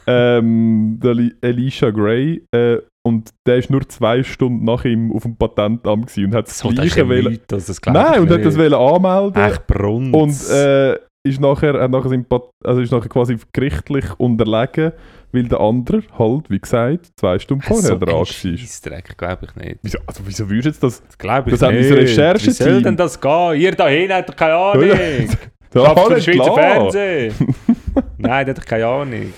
Ähm, 0.07 0.99
der 1.03 1.15
Li- 1.15 1.35
Alicia 1.43 1.91
Gray. 1.91 2.45
Äh, 2.55 2.79
und 3.09 3.31
der 3.47 3.57
ist 3.57 3.71
nur 3.71 3.89
zwei 3.89 4.23
Stunden 4.23 4.65
nach 4.65 4.85
ihm 4.85 5.13
auf 5.13 5.23
dem 5.23 5.37
Patentamt 5.37 6.17
und 6.17 6.35
hat 6.35 6.47
das 6.47 6.59
So, 6.59 6.69
das 6.69 6.77
Gleiche 6.77 7.01
ein 7.03 7.09
wollen. 7.09 7.25
Mythos, 7.25 7.67
das 7.67 7.81
Nein, 7.87 8.21
und 8.21 8.31
hat 8.31 8.45
das 8.45 8.57
wollen 8.59 8.75
anmelden. 8.75 9.43
Echt 9.43 9.67
Brunz. 9.67 10.15
Und 10.49 10.55
äh, 10.57 10.95
ist 11.25 11.41
nachher, 11.41 11.81
hat 11.81 11.91
nachher, 11.91 12.09
sein 12.11 12.25
Pat 12.25 12.43
also 12.65 12.81
ist 12.81 12.93
nachher 12.93 13.09
quasi 13.09 13.37
gerichtlich 13.53 14.05
unterlegen, 14.19 14.93
weil 15.33 15.43
der 15.45 15.61
andere 15.61 16.03
halt, 16.19 16.49
wie 16.49 16.59
gesagt, 16.59 17.09
zwei 17.19 17.39
Stunden 17.39 17.63
vorher 17.63 17.83
so 17.89 17.99
dran 17.99 18.15
war. 18.15 18.25
Scheissdreck, 18.27 19.19
glaube 19.19 19.47
ich 19.47 19.57
nicht. 19.57 19.79
Wieso, 19.83 19.99
also 20.07 20.23
wieso 20.25 20.49
würdest 20.49 20.65
du 20.65 20.69
jetzt 20.71 20.83
das... 20.83 21.03
Das 21.07 21.19
glaube 21.19 21.51
ich 21.51 21.59
Das 21.59 21.69
hat 21.69 21.75
nicht. 21.75 21.91
unser 21.91 22.03
Rechercheteam- 22.03 22.47
Wie 22.47 22.51
soll 22.53 22.83
denn 22.83 22.97
das 22.97 23.21
gehen? 23.21 23.55
Ihr 23.61 23.73
da 23.73 23.89
hinten 23.89 24.15
habt 24.15 24.37
keine 24.37 24.55
Ahnung. 24.55 24.87
Ja, 24.87 24.97
Schafft 25.85 26.07
für 26.07 26.15
den 26.15 26.23
Schweizer. 26.23 26.55
Fernsehen. 26.55 27.35
Nein, 28.19 28.47
der 28.47 28.55
hat 28.55 28.67
keine 28.67 28.87
Ahnung. 28.87 29.33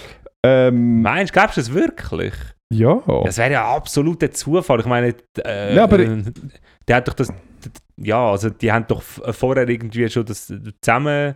Ähm, 0.44 1.02
Meinst 1.02 1.30
du, 1.30 1.40
glaubst 1.40 1.56
du 1.56 1.60
das 1.60 1.74
wirklich? 1.74 2.32
Ja. 2.72 3.02
Das 3.24 3.38
wäre 3.38 3.52
ja 3.52 3.74
absolut 3.74 4.22
ein 4.22 4.32
Zufall. 4.32 4.80
Ich 4.80 4.86
meine, 4.86 5.14
äh, 5.44 5.74
Ja, 5.74 5.84
äh, 5.86 6.22
der 6.88 6.96
hat 6.96 7.08
doch 7.08 7.14
das. 7.14 7.32
Ja, 7.96 8.30
also 8.30 8.48
die 8.50 8.72
haben 8.72 8.86
doch 8.88 8.98
f- 9.00 9.20
vorher 9.36 9.68
irgendwie 9.68 10.08
schon 10.08 10.24
das 10.24 10.46
zusammen. 10.80 11.34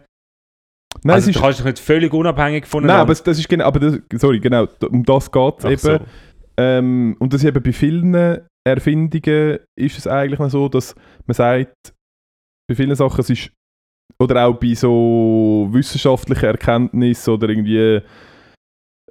Nein, 1.03 1.15
also 1.15 1.19
es 1.31 1.35
du 1.35 1.39
ist, 1.39 1.43
kannst 1.43 1.59
dich 1.59 1.67
nicht 1.67 1.79
völlig 1.81 2.13
unabhängig 2.15 2.67
voneinander. 2.67 3.05
nein 3.05 3.11
aber 3.11 3.25
das 3.25 3.39
ist 3.39 3.49
genau... 3.49 3.65
Aber 3.65 3.81
das, 3.81 3.99
sorry, 4.15 4.39
genau, 4.39 4.67
um 4.89 5.03
das 5.05 5.31
geht 5.31 5.55
es 5.59 5.65
eben. 5.65 5.79
so. 5.79 5.99
Ähm, 6.57 7.17
und 7.19 7.33
das 7.33 7.43
ist 7.43 7.49
eben 7.49 7.63
bei 7.63 7.73
vielen 7.73 8.41
Erfindungen 8.67 9.59
ist 9.77 9.99
es 9.99 10.07
eigentlich 10.07 10.39
noch 10.39 10.49
so, 10.51 10.69
dass 10.69 10.95
man 11.27 11.35
sagt, 11.35 11.93
bei 12.69 12.75
vielen 12.77 12.95
Sachen 12.95 13.21
es 13.21 13.29
ist, 13.29 13.51
oder 14.23 14.47
auch 14.47 14.55
bei 14.55 14.73
so 14.75 15.69
wissenschaftlichen 15.73 16.45
Erkenntnissen 16.47 17.35
oder 17.35 17.49
irgendwie 17.49 18.01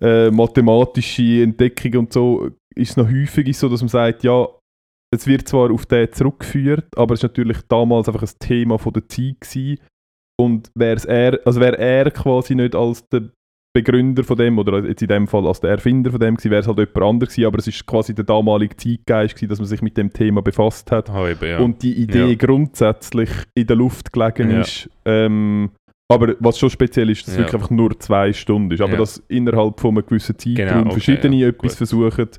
äh, 0.03 0.29
mathematische 0.31 1.43
Entdeckungen 1.43 1.97
und 1.99 2.13
so, 2.13 2.49
ist 2.75 2.91
es 2.91 2.97
noch 2.97 3.07
häufig 3.09 3.57
so, 3.57 3.69
dass 3.69 3.81
man 3.81 3.89
sagt, 3.89 4.23
ja, 4.23 4.47
es 5.13 5.27
wird 5.27 5.47
zwar 5.47 5.71
auf 5.71 5.85
den 5.85 6.11
zurückgeführt, 6.11 6.87
aber 6.97 7.13
es 7.13 7.19
ist 7.19 7.23
natürlich 7.29 7.57
damals 7.69 8.07
einfach 8.07 8.23
ein 8.23 8.29
Thema 8.39 8.77
von 8.79 8.93
der 8.93 9.07
Zeit 9.07 9.39
gewesen. 9.41 9.79
Und 10.41 10.71
wäre 10.75 10.99
er, 11.07 11.39
also 11.45 11.61
wäre 11.61 11.77
er 11.77 12.09
quasi 12.09 12.55
nicht 12.55 12.75
als 12.75 13.07
der 13.09 13.29
Begründer 13.75 14.23
von 14.23 14.37
dem, 14.37 14.57
oder 14.59 14.83
jetzt 14.85 15.01
in 15.03 15.07
dem 15.07 15.27
Fall 15.27 15.45
als 15.47 15.59
der 15.61 15.71
Erfinder 15.71 16.11
von 16.11 16.19
dem 16.19 16.35
gewesen, 16.35 16.51
wäre 16.51 16.61
es 16.61 16.67
halt 16.67 16.77
jemand 16.79 16.97
anderes 16.97 17.33
gewesen, 17.33 17.47
aber 17.47 17.59
es 17.59 17.67
ist 17.67 17.85
quasi 17.85 18.13
der 18.15 18.25
damalige 18.25 18.75
Zeitgeist 18.75 19.35
gewesen, 19.35 19.49
dass 19.49 19.59
man 19.59 19.67
sich 19.67 19.81
mit 19.83 19.97
dem 19.97 20.11
Thema 20.11 20.41
befasst 20.41 20.91
hat 20.91 21.09
Ah, 21.09 21.29
eben, 21.29 21.47
ja. 21.47 21.59
und 21.59 21.81
die 21.83 21.93
Idee 21.93 22.29
Ja. 22.31 22.35
grundsätzlich 22.35 23.29
in 23.55 23.67
der 23.67 23.75
Luft 23.75 24.11
gelegen 24.13 24.49
Ja. 24.51 24.61
ist. 24.61 24.89
Ähm, 25.05 25.71
aber 26.11 26.35
was 26.39 26.59
schon 26.59 26.69
speziell 26.69 27.09
ist, 27.09 27.21
dass 27.21 27.29
es 27.29 27.33
Ja. 27.35 27.39
wirklich 27.41 27.55
einfach 27.55 27.69
nur 27.71 27.99
zwei 27.99 28.33
Stunden 28.33 28.71
ist. 28.71 28.81
Aber 28.81 28.93
Ja. 28.93 28.97
dass 28.99 29.17
innerhalb 29.29 29.79
von 29.79 29.91
einem 29.97 30.05
gewissen 30.05 30.37
Zeitraum 30.37 30.55
Genau, 30.55 30.79
okay, 30.81 30.91
verschiedene 30.91 31.35
ja, 31.37 31.47
etwas 31.49 31.71
gut. 31.71 31.77
versuchen, 31.77 32.29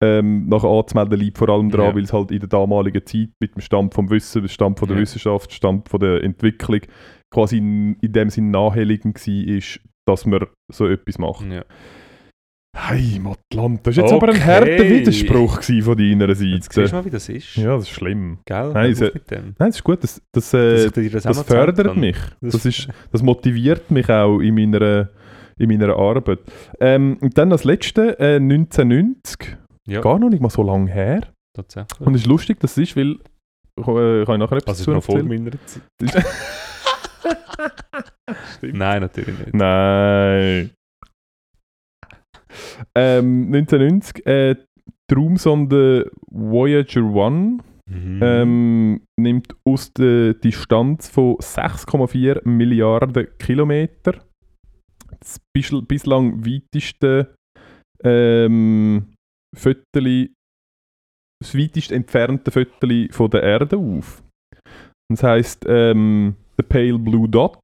ähm, 0.00 0.46
nachher 0.48 0.68
anzumelden, 0.68 1.18
liegt 1.18 1.38
vor 1.38 1.48
allem 1.48 1.70
daran, 1.70 1.96
weil 1.96 2.04
es 2.04 2.12
halt 2.12 2.30
in 2.30 2.38
der 2.38 2.48
damaligen 2.48 3.04
Zeit 3.04 3.30
mit 3.40 3.54
dem 3.56 3.60
Stand 3.60 3.94
vom 3.94 4.08
Wissen, 4.10 4.42
dem 4.42 4.48
Stand 4.48 4.78
von 4.78 4.86
der. 4.88 4.96
Wissenschaft, 4.96 5.52
Stand 5.52 5.88
von 5.88 5.98
der 5.98 6.22
Entwicklung 6.22 6.80
quasi 7.30 7.58
in, 7.58 7.94
in 8.00 8.12
dem 8.12 8.30
Sinn 8.30 8.50
naheliegend 8.52 9.16
war, 9.26 9.80
dass 10.06 10.24
man 10.24 10.46
so 10.70 10.86
etwas 10.86 11.18
macht. 11.18 11.44
Heimatland. 12.88 13.86
Das 13.86 13.96
war 13.96 14.04
jetzt 14.04 14.12
aber 14.12 14.28
ein 14.28 14.34
Okay. 14.36 14.44
harter 14.44 14.88
Widerspruch 14.88 15.62
von 15.62 15.96
deiner 15.96 16.28
Jetzt 16.28 16.38
siehst 16.38 16.76
du 16.76 16.80
Seite. 16.82 16.94
mal, 16.94 17.04
wie 17.04 17.10
das 17.10 17.28
ist. 17.28 17.56
Ja, 17.56 17.74
das 17.74 17.84
ist 17.84 17.90
schlimm. 17.90 18.38
Gell? 18.46 18.72
Nein, 18.72 18.94
dem. 18.94 19.10
Nein, 19.30 19.54
das 19.58 19.76
ist 19.76 19.84
gut. 19.84 20.02
Das, 20.04 20.22
das, 20.32 20.50
Dass 20.50 20.54
äh, 20.96 21.10
das, 21.10 21.22
das 21.24 21.42
fördert 21.42 21.96
mich. 21.96 22.16
Das- 22.40 22.52
Das, 22.52 22.66
ist, 22.66 22.88
das 23.12 23.22
motiviert 23.22 23.90
mich 23.90 24.08
auch 24.10 24.38
in 24.40 24.54
meiner, 24.54 25.08
in 25.58 25.68
meiner 25.68 25.96
Arbeit. 25.96 26.40
Ähm, 26.80 27.18
und 27.20 27.36
dann 27.36 27.50
als 27.52 27.64
letzte, 27.64 28.18
äh, 28.20 28.36
1990. 28.36 29.56
Ja, 29.86 30.00
Gar 30.00 30.18
noch 30.18 30.28
nicht 30.30 30.40
mal 30.42 30.50
so 30.50 30.62
lange 30.62 30.90
her. 30.90 31.22
tatsächlich. 31.54 32.00
Und 32.06 32.14
es 32.14 32.20
ist 32.22 32.26
lustig, 32.26 32.60
das 32.60 32.76
ist, 32.78 32.96
weil. 32.96 33.16
Äh, 33.78 34.24
kann 34.24 34.34
ich 34.34 34.38
nachher 34.40 34.56
etwas 34.58 34.68
Also 34.68 34.70
es 34.72 34.78
ist 34.80 34.86
dazu 34.86 34.90
noch 34.92 35.04
vor 35.04 35.16
erzählen? 35.16 35.44
meiner 35.44 35.56
Zeit. 35.66 36.24
Nein, 38.62 39.00
natürlich 39.00 39.38
nicht. 39.38 39.54
Nein. 39.54 40.70
Ähm, 42.94 43.46
1990, 43.52 44.26
äh, 44.26 44.56
die 45.10 45.14
Raumsonde 45.14 46.10
Voyager 46.30 47.02
1 47.02 47.62
Mhm. 47.90 48.20
ähm, 48.22 49.00
nimmt 49.18 49.56
aus 49.64 49.90
der 49.94 50.34
Distanz 50.34 51.08
von 51.08 51.36
6,4 51.36 52.46
Milliarden 52.46 53.28
Kilometer 53.38 54.20
das 55.20 55.40
bis, 55.54 55.72
bislang 55.86 56.44
weiteste 56.44 57.34
ähm, 58.04 59.14
Fötterli, 59.56 60.32
das 61.42 61.56
weitest 61.56 61.92
entfernte 61.92 62.50
Fötterli 62.50 63.08
von 63.10 63.30
der 63.30 63.42
Erde 63.42 63.76
auf. 63.76 64.22
Das 65.10 65.22
heisst 65.22 65.64
ähm, 65.66 66.36
The 66.58 66.62
Pale 66.62 66.98
Blue 66.98 67.28
Dot. 67.28 67.58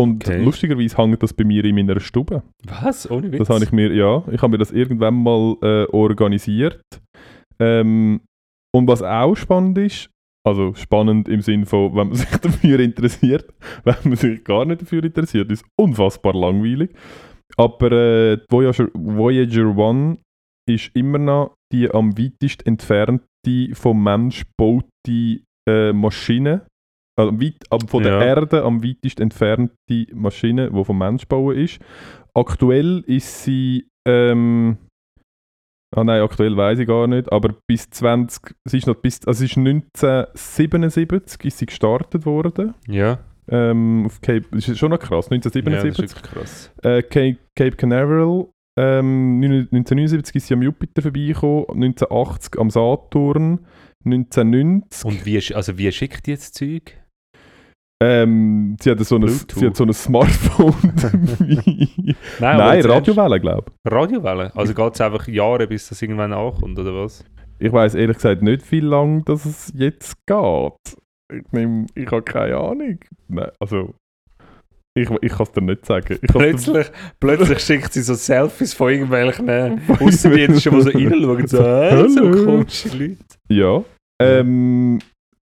Und 0.00 0.26
Okay. 0.26 0.42
lustigerweise 0.42 0.96
hängt 0.96 1.22
das 1.22 1.34
bei 1.34 1.44
mir 1.44 1.64
in 1.64 1.74
meiner 1.74 2.00
Stube. 2.00 2.42
Was? 2.64 3.10
Ohne 3.10 3.30
Witz? 3.30 3.38
Das 3.38 3.50
habe 3.50 3.64
ich 3.64 3.72
mir, 3.72 3.92
ja, 3.94 4.24
ich 4.30 4.40
habe 4.40 4.52
mir 4.52 4.58
das 4.58 4.72
irgendwann 4.72 5.22
mal 5.22 5.56
äh, 5.62 5.84
organisiert. 5.92 6.80
Ähm, 7.60 8.20
und 8.74 8.88
was 8.88 9.02
auch 9.02 9.34
spannend 9.36 9.76
ist, 9.78 10.08
also 10.46 10.72
spannend 10.74 11.28
im 11.28 11.42
Sinn 11.42 11.66
von, 11.66 11.94
wenn 11.94 12.08
man 12.08 12.14
sich 12.16 12.30
dafür 12.30 12.80
interessiert, 12.80 13.52
wenn 13.84 13.96
man 14.04 14.16
sich 14.16 14.42
gar 14.42 14.64
nicht 14.64 14.80
dafür 14.82 15.04
interessiert, 15.04 15.50
ist 15.52 15.66
unfassbar 15.78 16.34
langweilig. 16.34 16.90
Aber 17.56 17.92
äh, 17.92 18.38
Voyager, 18.50 18.88
Voyager 18.94 19.76
1 19.76 20.18
ist 20.68 20.90
immer 20.94 21.18
noch 21.18 21.54
die 21.72 21.90
am 21.90 22.16
weitest 22.16 22.66
entfernte 22.66 23.20
vom 23.74 24.02
Mensch 24.02 24.44
gebaute 24.56 25.42
äh, 25.68 25.92
Maschine. 25.92 26.66
Also 27.20 27.40
weit, 27.40 27.88
von 27.88 28.02
der 28.02 28.12
Ja. 28.14 28.22
Erde 28.24 28.62
am 28.64 28.82
weitest 28.82 29.20
entfernte 29.20 30.06
Maschine, 30.14 30.70
die 30.70 30.84
vom 30.84 30.98
Mensch 30.98 31.22
gebaut 31.22 31.56
ist. 31.56 31.78
Aktuell 32.34 33.02
ist 33.06 33.44
sie. 33.44 33.86
Ähm, 34.08 34.78
ah 35.94 36.04
nein, 36.04 36.22
aktuell 36.22 36.56
weiß 36.56 36.78
ich 36.78 36.86
gar 36.88 37.06
nicht, 37.06 37.30
aber 37.32 37.54
bis 37.68 37.90
20. 37.90 38.54
Sie 38.64 38.78
ist 38.78 38.86
noch 38.86 38.94
bis. 38.96 39.26
Also 39.26 39.44
es 39.44 39.50
ist 39.50 39.58
1977 39.58 41.44
ist 41.44 41.58
sie 41.58 41.66
gestartet 41.66 42.26
worden. 42.26 42.74
Ja, 42.88 43.18
Ähm, 43.52 44.04
auf 44.06 44.20
Cape, 44.20 44.44
das 44.52 44.68
ist 44.68 44.78
schon 44.78 44.90
noch 44.90 44.98
krass, 45.00 45.28
ja, 45.30 45.36
das 45.38 45.46
ist 45.46 45.56
1977. 45.56 46.14
wirklich 46.14 46.22
krass. 46.22 46.72
äh, 46.84 47.02
Cape, 47.02 47.36
Cape 47.56 47.76
Canaveral. 47.76 48.46
Ähm, 48.78 49.40
1979 49.42 50.36
ist 50.36 50.46
sie 50.46 50.54
am 50.54 50.62
Jupiter 50.62 51.02
vorbeigekommen, 51.02 51.64
1980 51.70 52.60
am 52.60 52.70
Saturn, 52.70 53.66
1990. 54.04 55.04
Und 55.04 55.26
wie, 55.26 55.54
also 55.54 55.76
wie 55.76 55.90
schickt 55.90 56.26
die 56.26 56.30
jetzt 56.30 56.54
Zeug? 56.54 56.96
Ähm, 58.02 58.76
sie, 58.80 58.90
hat 58.90 59.00
so 59.00 59.16
ein, 59.16 59.22
Bluetooth. 59.22 59.58
sie 59.58 59.66
hat 59.66 59.76
so 59.76 59.84
ein 59.84 59.92
Smartphone. 59.92 60.74
Nein, 61.40 62.16
Nein, 62.40 62.76
jetzt 62.76 62.88
Radiowellen, 62.88 63.40
glaube 63.40 63.64
ich. 63.68 63.90
ernst? 63.92 64.12
Radiowellen? 64.12 64.50
Also 64.54 64.74
geht 64.74 64.94
es 64.94 65.00
einfach 65.00 65.28
Jahre, 65.28 65.66
bis 65.66 65.88
das 65.88 66.00
irgendwann 66.00 66.32
ankommt, 66.32 66.78
oder 66.78 66.94
was? 66.94 67.24
Ich 67.58 67.70
weiß 67.72 67.94
ehrlich 67.94 68.16
gesagt 68.16 68.42
nicht, 68.42 68.70
wie 68.72 68.80
lange 68.80 69.22
das 69.26 69.44
es 69.44 69.72
jetzt 69.76 70.14
geht. 70.26 70.96
Ich, 71.32 71.52
nehm, 71.52 71.86
ich 71.94 72.06
habe 72.10 72.22
keine 72.22 72.56
Ahnung. 72.56 72.98
Nein, 73.28 73.50
also, 73.60 73.94
ich, 74.94 75.08
ich 75.20 75.32
kann 75.32 75.42
es 75.42 75.52
dir 75.52 75.62
nicht 75.62 75.84
sagen. 75.84 76.18
Plötzlich, 76.26 76.90
plötzlich 77.20 77.60
schickt 77.60 77.92
sie 77.92 78.02
so 78.02 78.14
Selfies 78.14 78.72
von 78.72 78.90
irgendwelchen 78.90 79.48
Außendiensten, 80.00 80.72
die 80.74 80.82
so 80.82 80.90
reinschauen, 80.90 81.46
so, 81.46 81.58
äh, 81.62 82.08
so 82.08 82.30
komische 82.30 82.88
Leute. 82.96 83.16
Ja. 83.48 83.84
Ähm, 84.20 84.98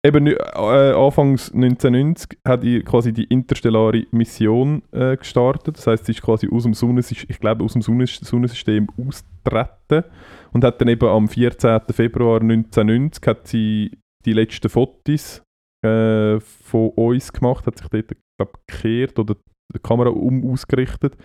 eben 0.06 0.28
äh, 0.28 0.36
anfangs 0.36 1.51
1990 1.54 2.38
hat 2.45 2.64
die 2.64 2.82
quasi 2.82 3.14
die 3.14 3.24
interstellare 3.26 4.06
Mission 4.12 4.84
äh, 4.91 5.16
gestartet. 5.16 5.78
Das 5.78 5.88
heißt, 5.88 6.06
sie 6.06 6.12
ist 6.12 6.22
quasi 6.22 6.49
aus 6.51 6.64
dem 6.64 6.74
Sonnensystem, 6.74 7.30
ich 7.30 7.39
glaube, 7.39 7.64
aus 7.64 7.74
dem 7.74 7.82
Sonnens- 7.82 8.24
Sonnensystem 8.24 8.88
austreten 8.97 10.04
und 10.51 10.64
hat 10.64 10.82
dann 10.82 10.89
eben 10.89 11.08
am 11.08 11.28
14. 11.28 11.82
Februar 11.91 12.41
1990 12.41 13.26
hat 13.26 13.47
sie 13.47 13.91
die 14.26 14.34
letzten 14.34 14.70
Fotos 14.70 15.41
äh, 15.86 16.39
von 16.39 16.89
uns 16.95 17.32
gemacht, 17.32 17.66
hat 17.66 17.78
sich 17.78 17.88
dort 17.88 18.12
glaub, 18.38 18.60
gekehrt 18.68 19.20
oder 19.20 19.36
die 19.74 19.80
Kamera 19.80 20.10
um 20.10 20.51
ausgerichtet 20.51 21.16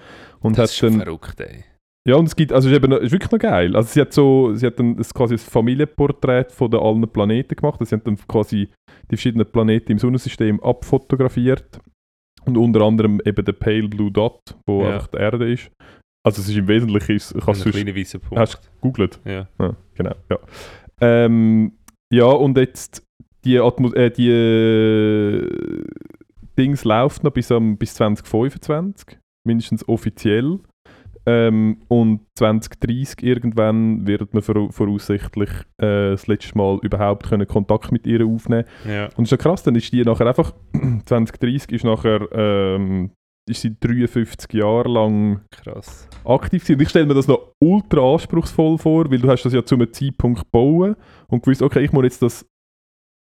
und 0.41 0.57
Das 0.57 0.71
ist 0.71 0.77
hat 0.77 0.91
schon 0.91 0.99
dann 0.99 1.07
verrückt, 1.07 1.41
ey. 1.41 1.65
Ja, 2.09 2.17
und 2.17 2.27
es 2.27 2.35
gibt, 2.35 2.53
also 2.53 2.69
es 2.69 2.73
ist, 2.77 2.83
eben, 2.83 2.93
ist 2.93 3.13
wirklich 3.13 3.31
noch 3.31 3.39
geil. 3.39 3.77
Also 3.77 3.89
sie 3.93 4.01
hat 4.01 4.13
so, 4.13 4.55
sie 4.55 4.67
hat 4.67 4.79
dann 4.79 4.97
das 4.97 5.13
quasi 5.13 5.35
ein 5.35 5.39
Familienporträt 5.39 6.47
von 6.51 6.71
den 6.71 6.81
allen 6.81 7.09
Planeten 7.09 7.55
gemacht. 7.55 7.79
Also 7.81 7.91
sie 7.91 7.97
hat 7.97 8.07
dann 8.07 8.17
quasi 8.27 8.69
die 9.11 9.17
verschiedenen 9.17 9.47
Planeten 9.47 9.93
im 9.93 9.99
Sonnensystem 9.99 10.61
abfotografiert. 10.63 11.81
Und 12.47 12.57
unter 12.57 12.81
anderem 12.83 13.21
eben 13.27 13.45
der 13.45 13.53
Pale 13.53 13.89
Blue 13.89 14.11
Dot, 14.11 14.41
wo 14.67 14.83
Ja. 14.83 14.95
einfach 14.95 15.09
die 15.09 15.19
Erde 15.19 15.53
ist. 15.53 15.71
Also 16.27 16.41
es 16.41 16.49
ist 16.49 16.57
im 16.57 16.67
Wesentlichen, 16.67 17.17
ist, 17.17 17.35
Ein 17.35 17.41
kannst 17.41 17.65
kleiner 17.65 17.95
weißer 17.95 18.19
Punkt. 18.19 18.39
hast 18.39 18.55
du 18.57 18.69
googelt. 18.81 19.21
ja. 19.25 19.47
Ja, 19.61 19.77
genau, 19.95 20.15
ja. 20.31 20.39
Ähm, 21.01 21.73
ja, 22.13 22.25
und 22.27 22.57
jetzt 22.57 23.05
die, 23.45 23.59
Atmo 23.59 23.93
äh, 23.93 24.11
die 24.11 24.31
äh, 24.31 25.47
Dings 26.59 26.85
läuft 26.85 27.23
noch 27.23 27.33
bis, 27.33 27.53
am, 27.53 27.77
bis 27.77 27.95
2025, 27.95 29.19
mindestens 29.47 29.87
offiziell. 29.89 30.59
Ähm, 31.27 31.79
und 31.89 32.21
2030 32.39 33.23
irgendwann 33.23 34.07
wird 34.07 34.33
man 34.33 34.43
vora- 34.43 34.73
voraussichtlich 34.73 35.51
äh, 35.79 36.11
das 36.13 36.27
letzte 36.27 36.57
Mal 36.57 36.79
überhaupt 36.83 37.29
können 37.29 37.47
Kontakt 37.47 37.93
mit 37.93 38.07
ihr 38.07 38.25
aufnehmen. 38.27 38.65
ja. 38.87 39.05
Und 39.17 39.19
das 39.21 39.25
ist 39.27 39.31
ja 39.33 39.37
krass, 39.37 39.63
dann 39.63 39.75
ist 39.75 39.93
die 39.93 40.03
nachher 40.05 40.27
einfach 40.27 40.53
2030 41.07 41.73
ist 41.73 41.85
nachher 41.85 42.27
ähm, 42.33 43.11
ist 43.49 43.63
sie 43.63 43.75
53 43.81 44.53
Jahre 44.55 44.89
lang 44.91 45.41
Krass. 45.51 46.07
aktiv 46.25 46.63
sind. 46.65 46.83
Ich 46.83 46.91
stelle 46.91 47.07
mir 47.07 47.15
das 47.15 47.29
noch 47.29 47.53
ultra 47.63 48.13
anspruchsvoll 48.13 48.77
vor, 48.77 49.11
weil 49.11 49.19
du 49.19 49.29
hast 49.29 49.43
das 49.45 49.55
ja 49.55 49.65
zu 49.65 49.75
einem 49.75 49.91
Zeitpunkt 49.93 50.51
bauen 50.51 50.97
und 51.29 51.43
gewusst, 51.43 51.63
okay, 51.63 51.81
ich 51.83 51.91
muss 51.93 52.05
jetzt 52.05 52.21
das, 52.23 52.45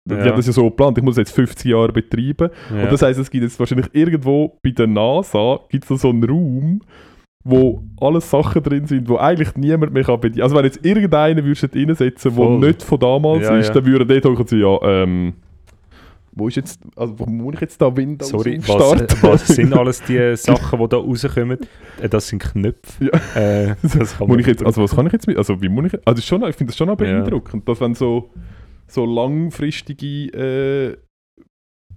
Ja. 0.09 0.17
ich 0.19 0.25
habe 0.25 0.35
das 0.35 0.47
ja 0.47 0.51
so 0.53 0.65
geplant, 0.69 0.97
ich 0.97 1.03
muss 1.05 1.15
jetzt 1.15 1.31
50 1.31 1.71
Jahre 1.71 1.93
betreiben. 1.93 2.49
Ja. 2.75 2.83
Und 2.83 2.91
das 2.91 3.01
heisst, 3.03 3.19
es 3.21 3.29
gibt 3.31 3.43
jetzt 3.43 3.57
wahrscheinlich 3.57 3.87
irgendwo 3.93 4.57
bei 4.61 4.71
der 4.71 4.87
NASA 4.87 5.59
gibt's 5.69 5.87
da 5.87 5.95
so 5.97 6.09
einen 6.09 6.23
Raum, 6.25 6.81
wo 7.49 7.81
alle 7.99 8.19
Sachen 8.21 8.61
drin 8.61 8.85
sind, 8.85 9.07
wo 9.07 9.17
eigentlich 9.17 9.55
niemand 9.55 9.93
mehr 9.93 10.03
kann 10.03 10.19
bedienen. 10.19 10.43
Also 10.43 10.55
wenn 10.55 10.65
jetzt 10.65 10.85
irgendeinen 10.85 11.45
würdest 11.45 11.73
du 11.73 11.79
reinsetzen, 11.79 12.35
der 12.35 12.49
nicht 12.49 12.83
von 12.83 12.99
damals 12.99 13.43
Ja, 13.43 13.57
ist, 13.57 13.67
ja. 13.69 13.73
dann 13.75 13.85
würde 13.85 14.05
der 14.05 14.21
so, 14.45 14.55
ja, 14.55 14.77
ähm, 15.03 15.33
wo 16.33 16.47
ist 16.47 16.55
jetzt, 16.55 16.79
also 16.95 17.17
wo 17.17 17.25
muss 17.25 17.55
ich 17.55 17.61
jetzt 17.61 17.81
da 17.81 17.95
Windows 17.95 18.29
Sorry, 18.29 18.59
was, 18.67 19.23
was 19.23 19.47
sind 19.47 19.73
alles 19.77 20.03
die 20.03 20.35
Sachen, 20.35 20.79
die 20.79 20.87
da 20.87 20.97
rauskommen? 20.97 21.57
Äh, 22.01 22.09
Das 22.09 22.27
sind 22.27 22.43
Knöpfe. 22.43 23.09
Ja. 23.11 23.41
Äh, 23.41 23.75
das 23.97 24.17
kann 24.17 24.37
ich 24.39 24.45
jetzt, 24.47 24.63
also 24.63 24.83
was 24.83 24.95
kann 24.95 25.07
ich 25.07 25.13
jetzt 25.13 25.25
mit, 25.25 25.37
also 25.37 25.59
wie 25.61 25.69
muss 25.69 25.85
ich, 25.93 25.99
also 26.05 26.21
schon, 26.21 26.43
ich 26.43 26.55
finde 26.55 26.71
das 26.71 26.77
schon 26.77 26.89
auch 26.89 26.99
Ja. 26.99 27.05
beeindruckend, 27.19 27.67
dass 27.67 27.81
wenn 27.81 27.95
so, 27.95 28.29
so 28.87 29.05
langfristige 29.05 30.27
äh, 30.91 30.97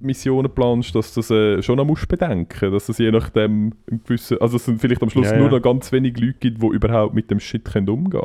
Missionen 0.00 0.52
planst, 0.52 0.94
dass 0.94 1.14
das 1.14 1.30
äh, 1.30 1.62
schon 1.62 1.78
auch 1.78 1.84
musst 1.84 2.08
bedenken, 2.08 2.72
dass 2.72 2.88
es 2.88 2.98
je 2.98 3.10
nachdem 3.10 3.74
ein 3.90 4.00
gewisser, 4.02 4.40
also 4.40 4.56
es 4.56 4.64
sind 4.64 4.80
vielleicht 4.80 5.02
am 5.02 5.10
Schluss 5.10 5.30
Ja, 5.30 5.36
nur 5.36 5.48
ja. 5.48 5.56
noch 5.56 5.62
ganz 5.62 5.92
wenig 5.92 6.18
Leute 6.18 6.38
gibt, 6.40 6.62
die 6.62 6.66
überhaupt 6.66 7.14
mit 7.14 7.30
dem 7.30 7.40
Shit 7.40 7.64
können 7.64 7.88
umgehen 7.88 8.22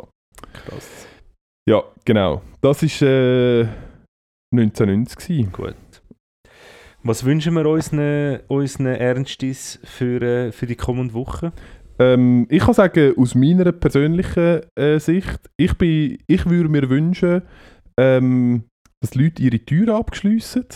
Krass. 0.52 1.06
Ja, 1.68 1.82
genau. 2.04 2.42
Das 2.60 2.82
ist 2.82 3.02
äh, 3.02 3.66
1990 4.54 5.16
gewesen. 5.16 5.52
Gut. 5.52 5.74
Was 7.02 7.24
wünschen 7.24 7.54
wir 7.54 7.66
unseren, 7.66 8.40
unseren 8.48 8.86
Ernstis 8.86 9.78
für, 9.84 10.22
äh, 10.22 10.52
für 10.52 10.66
die 10.66 10.76
kommende 10.76 11.14
Woche? 11.14 11.52
Ähm, 11.98 12.46
ich 12.50 12.64
kann 12.64 12.74
sagen, 12.74 13.14
aus 13.16 13.34
meiner 13.34 13.72
persönlichen 13.72 14.60
äh, 14.74 14.98
Sicht, 14.98 15.40
ich, 15.56 15.74
bin, 15.74 16.18
ich 16.26 16.46
würde 16.46 16.68
mir 16.68 16.88
wünschen, 16.90 17.42
ähm, 17.98 18.64
dass 19.00 19.14
Leute 19.14 19.42
ihre 19.42 19.58
Türen 19.58 19.90
abschliessen. 19.90 20.66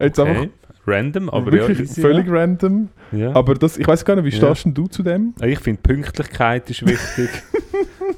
Jetzt 0.00 0.18
einfach 0.20 0.42
Okay. 0.42 0.50
Random, 0.86 1.28
aber 1.28 1.52
wirklich 1.52 1.78
ja, 1.78 1.84
easy, 1.84 2.00
völlig 2.00 2.30
random. 2.30 2.88
ja. 3.12 3.34
Aber 3.34 3.54
das, 3.54 3.76
ich 3.76 3.86
weiß 3.86 4.04
gar 4.06 4.16
nicht, 4.16 4.24
wie 4.24 4.30
Ja. 4.30 4.36
stehst 4.46 4.64
denn 4.64 4.72
du 4.74 4.86
zu 4.86 5.02
dem? 5.02 5.34
Ich 5.44 5.58
finde, 5.58 5.82
Pünktlichkeit 5.82 6.70
ist 6.70 6.86
wichtig. 6.86 7.28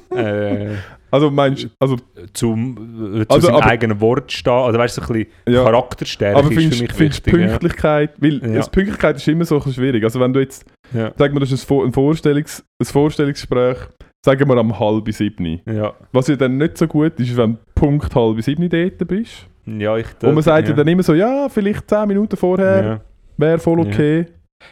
äh, 0.15 0.69
Also 1.13 1.29
meinst 1.29 1.67
also, 1.79 1.97
zum, 2.33 3.19
äh, 3.21 3.25
zu 3.27 3.33
Also, 3.35 3.47
seinem 3.47 3.57
eigenen 3.61 3.99
Wort 3.99 4.31
stehen. 4.31 4.53
Also 4.53 4.79
weißt 4.79 4.97
du, 4.97 5.01
so 5.01 5.13
ein 5.13 5.25
bisschen 5.25 5.53
ja. 5.53 5.63
Charakterstärke 5.65 6.39
aber 6.39 6.49
ist 6.49 6.57
findest 6.57 6.77
für 6.77 6.83
mich 6.85 6.93
findest 6.93 7.25
wichtig. 7.25 7.33
Pünktlichkeit, 7.33 8.11
weil 8.21 8.53
Ja. 8.55 8.61
Pünktlichkeit 8.67 9.15
ist 9.17 9.27
immer 9.27 9.43
so 9.43 9.59
schwierig. 9.59 10.03
Also 10.05 10.21
wenn 10.21 10.31
du 10.31 10.39
jetzt, 10.39 10.65
Ja. 10.93 10.99
Ja. 11.07 11.13
sag 11.17 11.33
mal, 11.33 11.41
das 11.41 11.51
ist 11.51 11.63
ein, 11.63 11.67
Vor- 11.67 11.85
ein, 11.85 11.91
Vorstellungs, 11.91 12.63
ein 12.79 12.85
Vorstellungsgespräch 12.85 13.77
sagen 14.25 14.47
wir 14.47 14.55
am 14.55 14.79
halb 14.79 15.11
sieben. 15.11 15.59
Ja. 15.65 15.93
Was 16.13 16.27
ja 16.27 16.37
dann 16.37 16.57
nicht 16.57 16.77
so 16.77 16.87
gut 16.87 17.19
ist, 17.19 17.29
ist, 17.31 17.35
wenn 17.37 17.53
du 17.55 17.59
Punkt 17.75 18.15
halb 18.15 18.41
sieben 18.41 18.69
dort 18.69 19.05
bist. 19.09 19.47
Ja, 19.65 19.97
ich 19.97 20.07
Und 20.23 20.33
man 20.33 20.43
sagt 20.43 20.67
ja. 20.67 20.73
dann 20.73 20.87
immer 20.87 21.03
so, 21.03 21.13
ja, 21.13 21.47
vielleicht 21.49 21.89
10 21.89 22.07
Minuten 22.07 22.35
vorher 22.37 22.83
Ja. 22.83 23.01
wäre 23.37 23.59
voll 23.59 23.79
okay. 23.79 24.25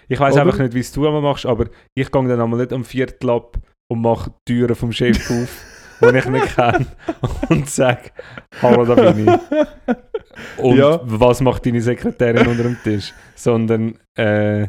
Ich 0.07 0.19
weiß 0.19 0.37
einfach 0.37 0.59
nicht, 0.59 0.73
wie 0.73 0.79
es 0.79 0.91
du 0.91 1.05
einmal 1.07 1.21
machst, 1.21 1.45
aber 1.45 1.65
ich 1.95 2.11
gehe 2.11 2.27
dann 2.27 2.41
einmal 2.41 2.59
nicht 2.59 2.73
am 2.73 2.83
Viertel 2.83 3.29
ab 3.29 3.57
und 3.91 4.01
mache 4.01 4.31
die 4.47 4.53
Türen 4.59 4.75
vom 4.75 4.91
Chef 4.91 5.17
auf, 5.31 5.65
den 6.01 6.15
ich 6.15 6.25
nicht 6.25 6.55
kenne, 6.55 6.85
und 7.49 7.67
sage, 7.69 8.11
hallo, 8.61 8.85
da 8.85 8.95
bin 9.11 9.27
ich. 9.27 10.63
Und 10.63 10.77
Ja. 10.77 10.99
was 11.03 11.41
macht 11.41 11.65
deine 11.65 11.81
Sekretärin 11.81 12.47
unter 12.47 12.63
dem 12.63 12.77
Tisch? 12.83 13.13
Sondern 13.35 13.95
äh, 14.15 14.67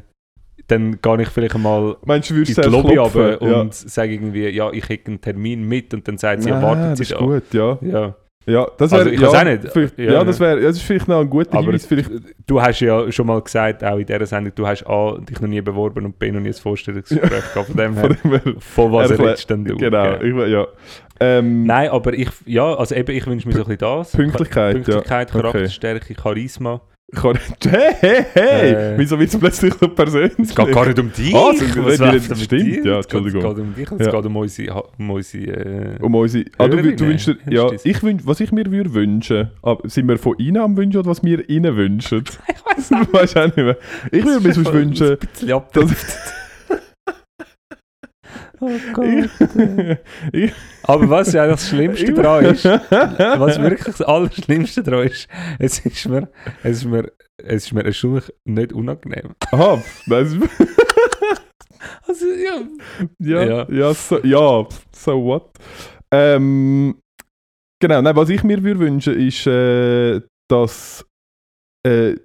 dann 0.67 1.01
gehe 1.03 1.23
ich 1.23 1.29
vielleicht 1.29 1.59
mal 1.59 1.97
Meinst 2.05 2.31
du, 2.31 2.35
würdest 2.37 2.59
in 2.59 2.65
die 2.65 2.71
Lobby 2.71 2.97
runter 2.97 3.43
und 3.43 3.75
sage 3.75 4.13
irgendwie, 4.15 4.49
ja, 4.49 4.71
ich 4.73 4.89
hätte 4.89 5.09
einen 5.09 5.21
Termin 5.21 5.67
mit 5.67 5.93
und 5.95 6.07
dann 6.09 6.17
sagt 6.19 6.43
sie, 6.43 6.49
ja, 6.51 6.59
Ah, 6.59 6.63
warten 6.63 6.81
das 6.91 6.99
Sie 6.99 7.03
ist 7.05 7.13
da. 7.13 7.19
gut, 7.19 7.53
ja. 7.53 7.79
Ja. 7.83 8.17
Ja, 8.51 8.67
das 8.79 8.93
Also 8.93 9.05
wäre 9.07 9.15
ich 9.15 9.21
ja, 9.21 9.29
weiß 9.29 9.35
auch 9.35 9.45
nicht. 9.45 9.73
vielleicht- 9.73 9.99
Ja, 9.99 10.13
Ja, 10.13 10.25
das 10.25 10.41
wäre, 10.41 10.61
das 10.61 10.77
ist 10.77 10.83
vielleicht 10.83 11.09
noch 11.09 11.21
ein 11.21 11.31
guter 11.31 11.53
Aber 11.55 11.63
Hinweis. 11.65 11.87
Vielleicht, 11.87 12.11
du 12.47 12.61
hast 12.61 12.81
ja 12.81 13.11
schon 13.13 13.27
mal 13.27 13.41
gesagt, 13.41 13.83
auch 13.85 13.99
in 13.99 14.07
dieser 14.07 14.27
Sendung, 14.27 14.53
du 14.55 14.67
hast 14.67 14.87
A, 14.87 15.19
dich 15.19 15.41
noch 15.41 15.49
nie 15.49 15.61
beworben 15.61 16.05
und 16.05 16.19
B, 16.19 16.31
noch 16.33 16.41
nie 16.41 16.49
ein 16.49 16.55
Vorstellungsgespräch 16.55 17.53
gehabt. 17.55 17.69
Von 17.71 17.77
dem 17.77 17.95
her, 17.95 18.17
von 18.59 18.93
was 18.93 19.11
redest 19.11 19.49
denn 19.51 19.65
du? 19.65 19.77
genau, 19.77 20.19
gell? 20.19 20.47
ich, 20.47 20.53
ja. 20.53 20.67
Ähm, 21.23 21.65
Nein, 21.65 21.91
aber 21.91 22.15
ich, 22.15 22.31
ja, 22.47 22.75
also 22.75 22.95
eben, 22.95 23.15
ich 23.15 23.27
wünsche 23.27 23.47
mir 23.47 23.53
so 23.55 23.61
ein 23.61 23.65
bisschen 23.65 23.79
das. 23.79 24.13
Pünktlichkeit, 24.13 24.73
Pünktlichkeit, 24.75 25.31
ja. 25.31 25.37
Okay. 25.37 25.43
Charakterstärke, 25.51 26.15
Charisma. 26.15 26.81
Hey, 27.13 27.95
hey, 28.01 28.25
hey! 28.35 28.71
Äh. 28.73 28.99
Wieso 28.99 29.19
wird 29.19 29.31
es 29.33 29.39
plötzlich 29.39 29.75
so 29.75 29.89
persönlich? 29.89 30.33
Es 30.39 30.55
geht 30.55 30.73
gar 30.73 30.87
nicht 30.87 30.99
um 30.99 31.13
dich. 31.13 31.35
Ah, 31.35 31.51
es- 31.55 31.61
Was 31.77 31.99
mit 31.99 32.39
stimmt, 32.45 32.85
ja, 32.87 32.99
Es 33.01 33.07
Entschuldigung. 33.07 33.43
Es 33.45 33.49
geht 33.55 33.59
um 33.65 33.75
dich, 33.75 33.91
es 33.91 34.07
Ja. 34.07 34.13
geht 34.13 34.27
um 34.27 34.37
unsere... 34.37 34.83
Um 34.99 35.11
unsere 35.11 35.45
äh, 35.53 35.99
Um 36.01 36.15
unsere, 36.15 36.45
ah, 36.59 36.69
du, 36.69 36.77
du 36.83 37.07
wünschst, 37.07 37.29
dir- 37.29 37.37
ja, 37.53 37.69
ich 37.83 38.03
wünsch, 38.03 38.23
was 38.25 38.41
ich 38.41 38.53
mir 38.53 38.71
würde 38.71 38.95
wünschen, 38.95 39.51
aber 39.63 39.89
sind 39.89 40.07
wir 40.09 40.19
von 40.19 40.39
ihnen 40.39 40.59
am 40.59 40.77
wünschen 40.77 40.99
oder 41.01 41.11
was 41.11 41.23
wir 41.25 41.49
ihnen 41.51 41.77
wünschen? 41.77 42.23
ich 42.49 42.65
weiß 42.77 42.91
weißt 43.13 43.37
auch 43.39 43.45
nicht 43.47 43.57
mehr. 43.57 43.77
Ich 44.13 44.25
würde 44.25 44.47
mir 44.47 44.55
sonst 44.55 44.73
wünschen, 44.73 45.11
Ein 45.11 45.19
bisschen 45.19 45.53
abdriftet. 45.53 46.17
Oh 48.61 48.71
Gott. 48.93 49.29
Aber 50.83 51.11
was 51.11 51.33
ja 51.33 51.47
das 51.47 51.69
Schlimmste 51.69 52.13
daran 52.13 52.45
ist, 52.47 52.65
was 52.65 53.61
wirklich 53.61 53.85
das 53.85 54.03
Allerschlimmste 54.03 54.83
daran 54.83 55.07
ist, 55.07 55.29
es 55.59 55.79
ist 55.81 56.09
mir, 56.09 56.29
es 56.63 56.79
ist 56.79 56.85
mir, 56.85 57.11
es 57.39 57.65
ist 57.67 57.73
mir 57.73 57.85
erstaunlich 57.85 58.33
nicht 58.45 58.73
unangenehm. 58.73 59.35
aha, 59.53 59.83
das 60.07 60.33
ist, 60.33 60.41
Also, 62.07 62.27
ja. 62.27 62.63
ja, 63.19 63.45
Ja. 63.45 63.71
ja, 63.71 63.95
so, 63.95 64.19
ja, 64.25 64.67
so 64.93 65.25
what? 65.25 65.51
Ähm, 66.13 66.97
genau, 67.81 68.03
nein, 68.03 68.17
was 68.17 68.29
ich 68.29 68.43
mir 68.43 68.63
würde 68.63 68.81
wünschen, 68.81 69.15
ist, 69.15 69.47
äh, 69.47 70.21
dass 70.49 71.07
äh, 71.87 72.17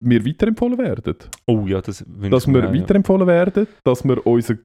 wir 0.00 0.24
weiterempfohlen 0.26 0.78
werden. 0.78 1.16
Oh 1.46 1.66
ja, 1.66 1.80
das 1.80 2.04
wünsche 2.06 2.30
dass 2.30 2.46
ich 2.46 2.52
wir 2.52 2.62
mir 2.62 2.68
auch, 2.68 2.74
ja. 2.74 2.80
weiterempfohlen 2.82 3.26
werden, 3.26 3.66
dass 3.84 4.04
wir 4.04 4.26
unseren 4.26 4.60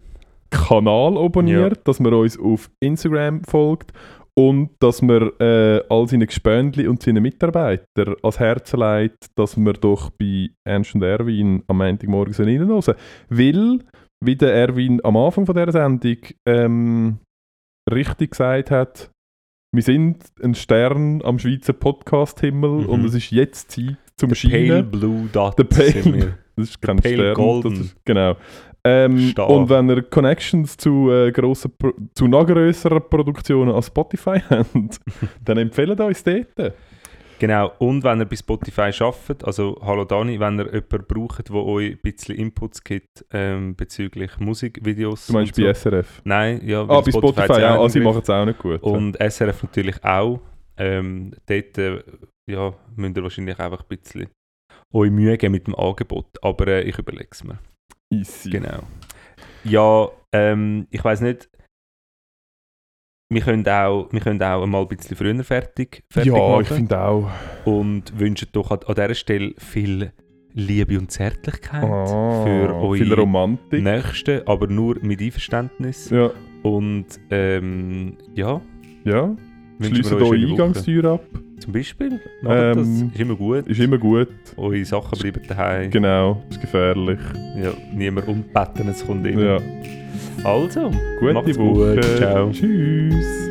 Kanal 0.49 1.17
abonniert, 1.17 1.87
dass 1.87 1.99
man 1.99 2.13
uns 2.13 2.37
auf 2.39 2.69
Instagram 2.79 3.43
folgt 3.43 3.91
und 4.35 4.69
dass 4.79 5.01
man 5.01 5.31
äh, 5.39 5.81
all 5.89 6.07
seine 6.07 6.27
Gespöndli 6.27 6.87
und 6.87 7.01
seine 7.01 7.21
Mitarbeiter 7.21 8.15
ans 8.21 8.39
Herz 8.39 8.71
legt, 8.73 9.27
dass 9.35 9.57
wir 9.57 9.73
doch 9.73 10.11
bei 10.11 10.49
Ernst 10.63 10.93
und 10.95 11.01
Erwin 11.03 11.63
am 11.67 11.77
Montagmorgen 11.79 12.33
reinhören 12.35 12.81
sollen. 12.81 12.97
Weil, 13.29 13.79
wie 14.23 14.35
der 14.35 14.53
Erwin 14.53 14.99
am 15.03 15.17
Anfang 15.17 15.45
von 15.45 15.55
dieser 15.55 15.71
Sendung 15.71 16.17
ähm, 16.47 17.17
richtig 17.91 18.31
gesagt 18.31 18.69
hat, 18.71 19.09
wir 19.73 19.83
sind 19.83 20.23
ein 20.41 20.55
Stern 20.55 21.21
am 21.23 21.39
Schweizer 21.39 21.73
Podcast-Himmel 21.73 22.83
Mhm. 22.83 22.89
und 22.89 23.05
es 23.05 23.15
ist 23.15 23.31
jetzt 23.31 23.71
Zeit 23.71 23.97
zum 24.17 24.29
Pale 24.29 24.35
Scheinen. 24.35 24.91
Blue 24.91 25.27
Dot 25.31 25.57
Der 25.59 25.63
Pale-. 25.65 26.35
Das 26.59 26.69
ist 26.69 26.81
kein 26.81 26.97
Pale 26.97 27.13
Stern. 27.15 27.33
Golden. 27.35 27.81
Ist, 27.81 27.95
genau. 28.03 28.35
Ähm, 28.83 29.33
und 29.37 29.69
wenn 29.69 29.89
ihr 29.89 30.01
Connections 30.03 30.77
zu, 30.77 31.11
äh, 31.11 31.31
grossen 31.31 31.71
Pro 31.77 31.91
zu 32.13 32.27
noch 32.27 32.45
grösseren 32.45 33.01
Produktionen 33.09 33.71
als 33.71 33.87
Spotify 33.87 34.39
habt, 34.49 34.99
dann 35.43 35.57
empfehlt 35.57 35.99
uns 35.99 36.23
dort. 36.23 36.73
Genau, 37.39 37.71
und 37.77 38.03
wenn 38.03 38.19
ihr 38.19 38.25
bei 38.25 38.35
Spotify 38.35 38.91
arbeitet, 38.99 39.43
also 39.45 39.77
hallo 39.81 40.05
Dani, 40.05 40.39
wenn 40.39 40.57
ihr 40.57 40.65
jemanden 40.73 41.05
braucht, 41.07 41.49
der 41.49 41.55
euch 41.55 41.91
ein 41.91 41.99
bisschen 42.01 42.35
Inputs 42.35 42.83
gibt 42.83 43.25
ähm, 43.31 43.75
bezüglich 43.75 44.39
Musikvideos. 44.39 45.27
Du 45.27 45.33
meinst 45.33 45.55
bei 45.55 45.73
so. 45.73 45.89
SRF? 45.89 46.21
Nein, 46.23 46.61
ja, 46.65 46.81
Ah, 46.81 47.01
bei 47.01 47.11
Spotify, 47.11 47.61
ja. 47.61 47.75
auch 47.77 47.85
Ah, 47.85 47.89
sie 47.89 47.99
machen 47.99 48.21
es 48.23 48.29
auch 48.29 48.45
nicht 48.45 48.57
gut. 48.57 48.81
Und 48.81 49.17
SRF 49.19 49.63
natürlich 49.63 50.03
auch. 50.03 50.39
Ähm, 50.77 51.33
dort 51.45 51.77
äh, 51.77 52.03
ja, 52.49 52.73
müsst 52.95 53.17
ihr 53.17 53.23
wahrscheinlich 53.23 53.59
einfach 53.59 53.81
ein 53.81 53.87
bisschen 53.87 54.27
euch 54.93 55.11
Mühe 55.11 55.37
geben 55.37 55.51
mit 55.51 55.67
dem 55.67 55.75
Angebot, 55.75 56.27
aber 56.41 56.67
äh, 56.67 56.81
ich 56.83 56.97
überlege 56.97 57.29
es 57.31 57.43
mir. 57.43 57.59
Easy. 58.09 58.49
Genau. 58.49 58.83
Ja, 59.63 60.09
ähm, 60.33 60.87
ich 60.91 61.03
weiß 61.03 61.21
nicht. 61.21 61.49
Wir 63.29 63.41
können, 63.41 63.67
auch, 63.67 64.07
wir 64.11 64.21
können 64.21 64.41
auch 64.41 64.65
mal 64.65 64.81
ein 64.83 64.87
bisschen 64.87 65.17
früher 65.17 65.43
fertig, 65.43 66.01
fertig 66.09 66.31
Ja, 66.31 66.39
machen 66.39 66.61
ich 66.61 66.67
finde 66.69 67.01
auch. 67.01 67.29
und 67.65 68.17
wünschen 68.17 68.47
doch 68.53 68.71
an, 68.71 68.79
an 68.85 68.95
dieser 68.95 69.15
Stelle 69.15 69.53
viel 69.57 70.13
Liebe 70.53 70.97
und 70.97 71.11
Zärtlichkeit 71.11 71.83
Ah, 71.83 72.43
für 72.45 72.73
eure 72.73 72.95
viel 72.97 73.13
Romantik. 73.13 73.83
Nächsten, 73.83 74.47
aber 74.47 74.67
nur 74.67 74.97
mit 75.01 75.21
Einverständnis. 75.21 76.09
Ja, 76.09 76.31
Und 76.63 77.07
ähm, 77.29 78.17
ja, 78.33 78.61
ja. 79.03 79.35
schöne 79.81 80.21
Woche. 80.21 80.35
Eingangstür 80.35 81.05
ab. 81.05 81.25
Zum 81.59 81.73
Beispiel. 81.73 82.19
Macht 82.41 82.55
Ähm, 82.55 82.75
das. 82.75 82.87
Ist 83.13 83.19
immer 83.19 83.35
gut. 83.35 83.67
Ist 83.67 83.79
immer 83.79 83.97
gut. 83.97 84.27
Eure 84.57 84.85
Sachen 84.85 85.17
bleiben 85.19 85.41
daheim. 85.47 85.89
Genau. 85.91 86.43
Ist 86.49 86.61
gefährlich. 86.61 87.19
Ja, 87.61 87.71
niemand 87.93 88.27
unbetten, 88.27 88.87
es 88.89 89.05
kommt 89.05 89.25
immer. 89.25 89.41
Ja. 89.43 89.59
Also, 90.43 90.91
Gute 91.19 91.33
macht's 91.33 91.57
Woche. 91.57 91.95
gut. 91.95 92.03
Ciao. 92.17 92.51
Tschüss. 92.51 93.46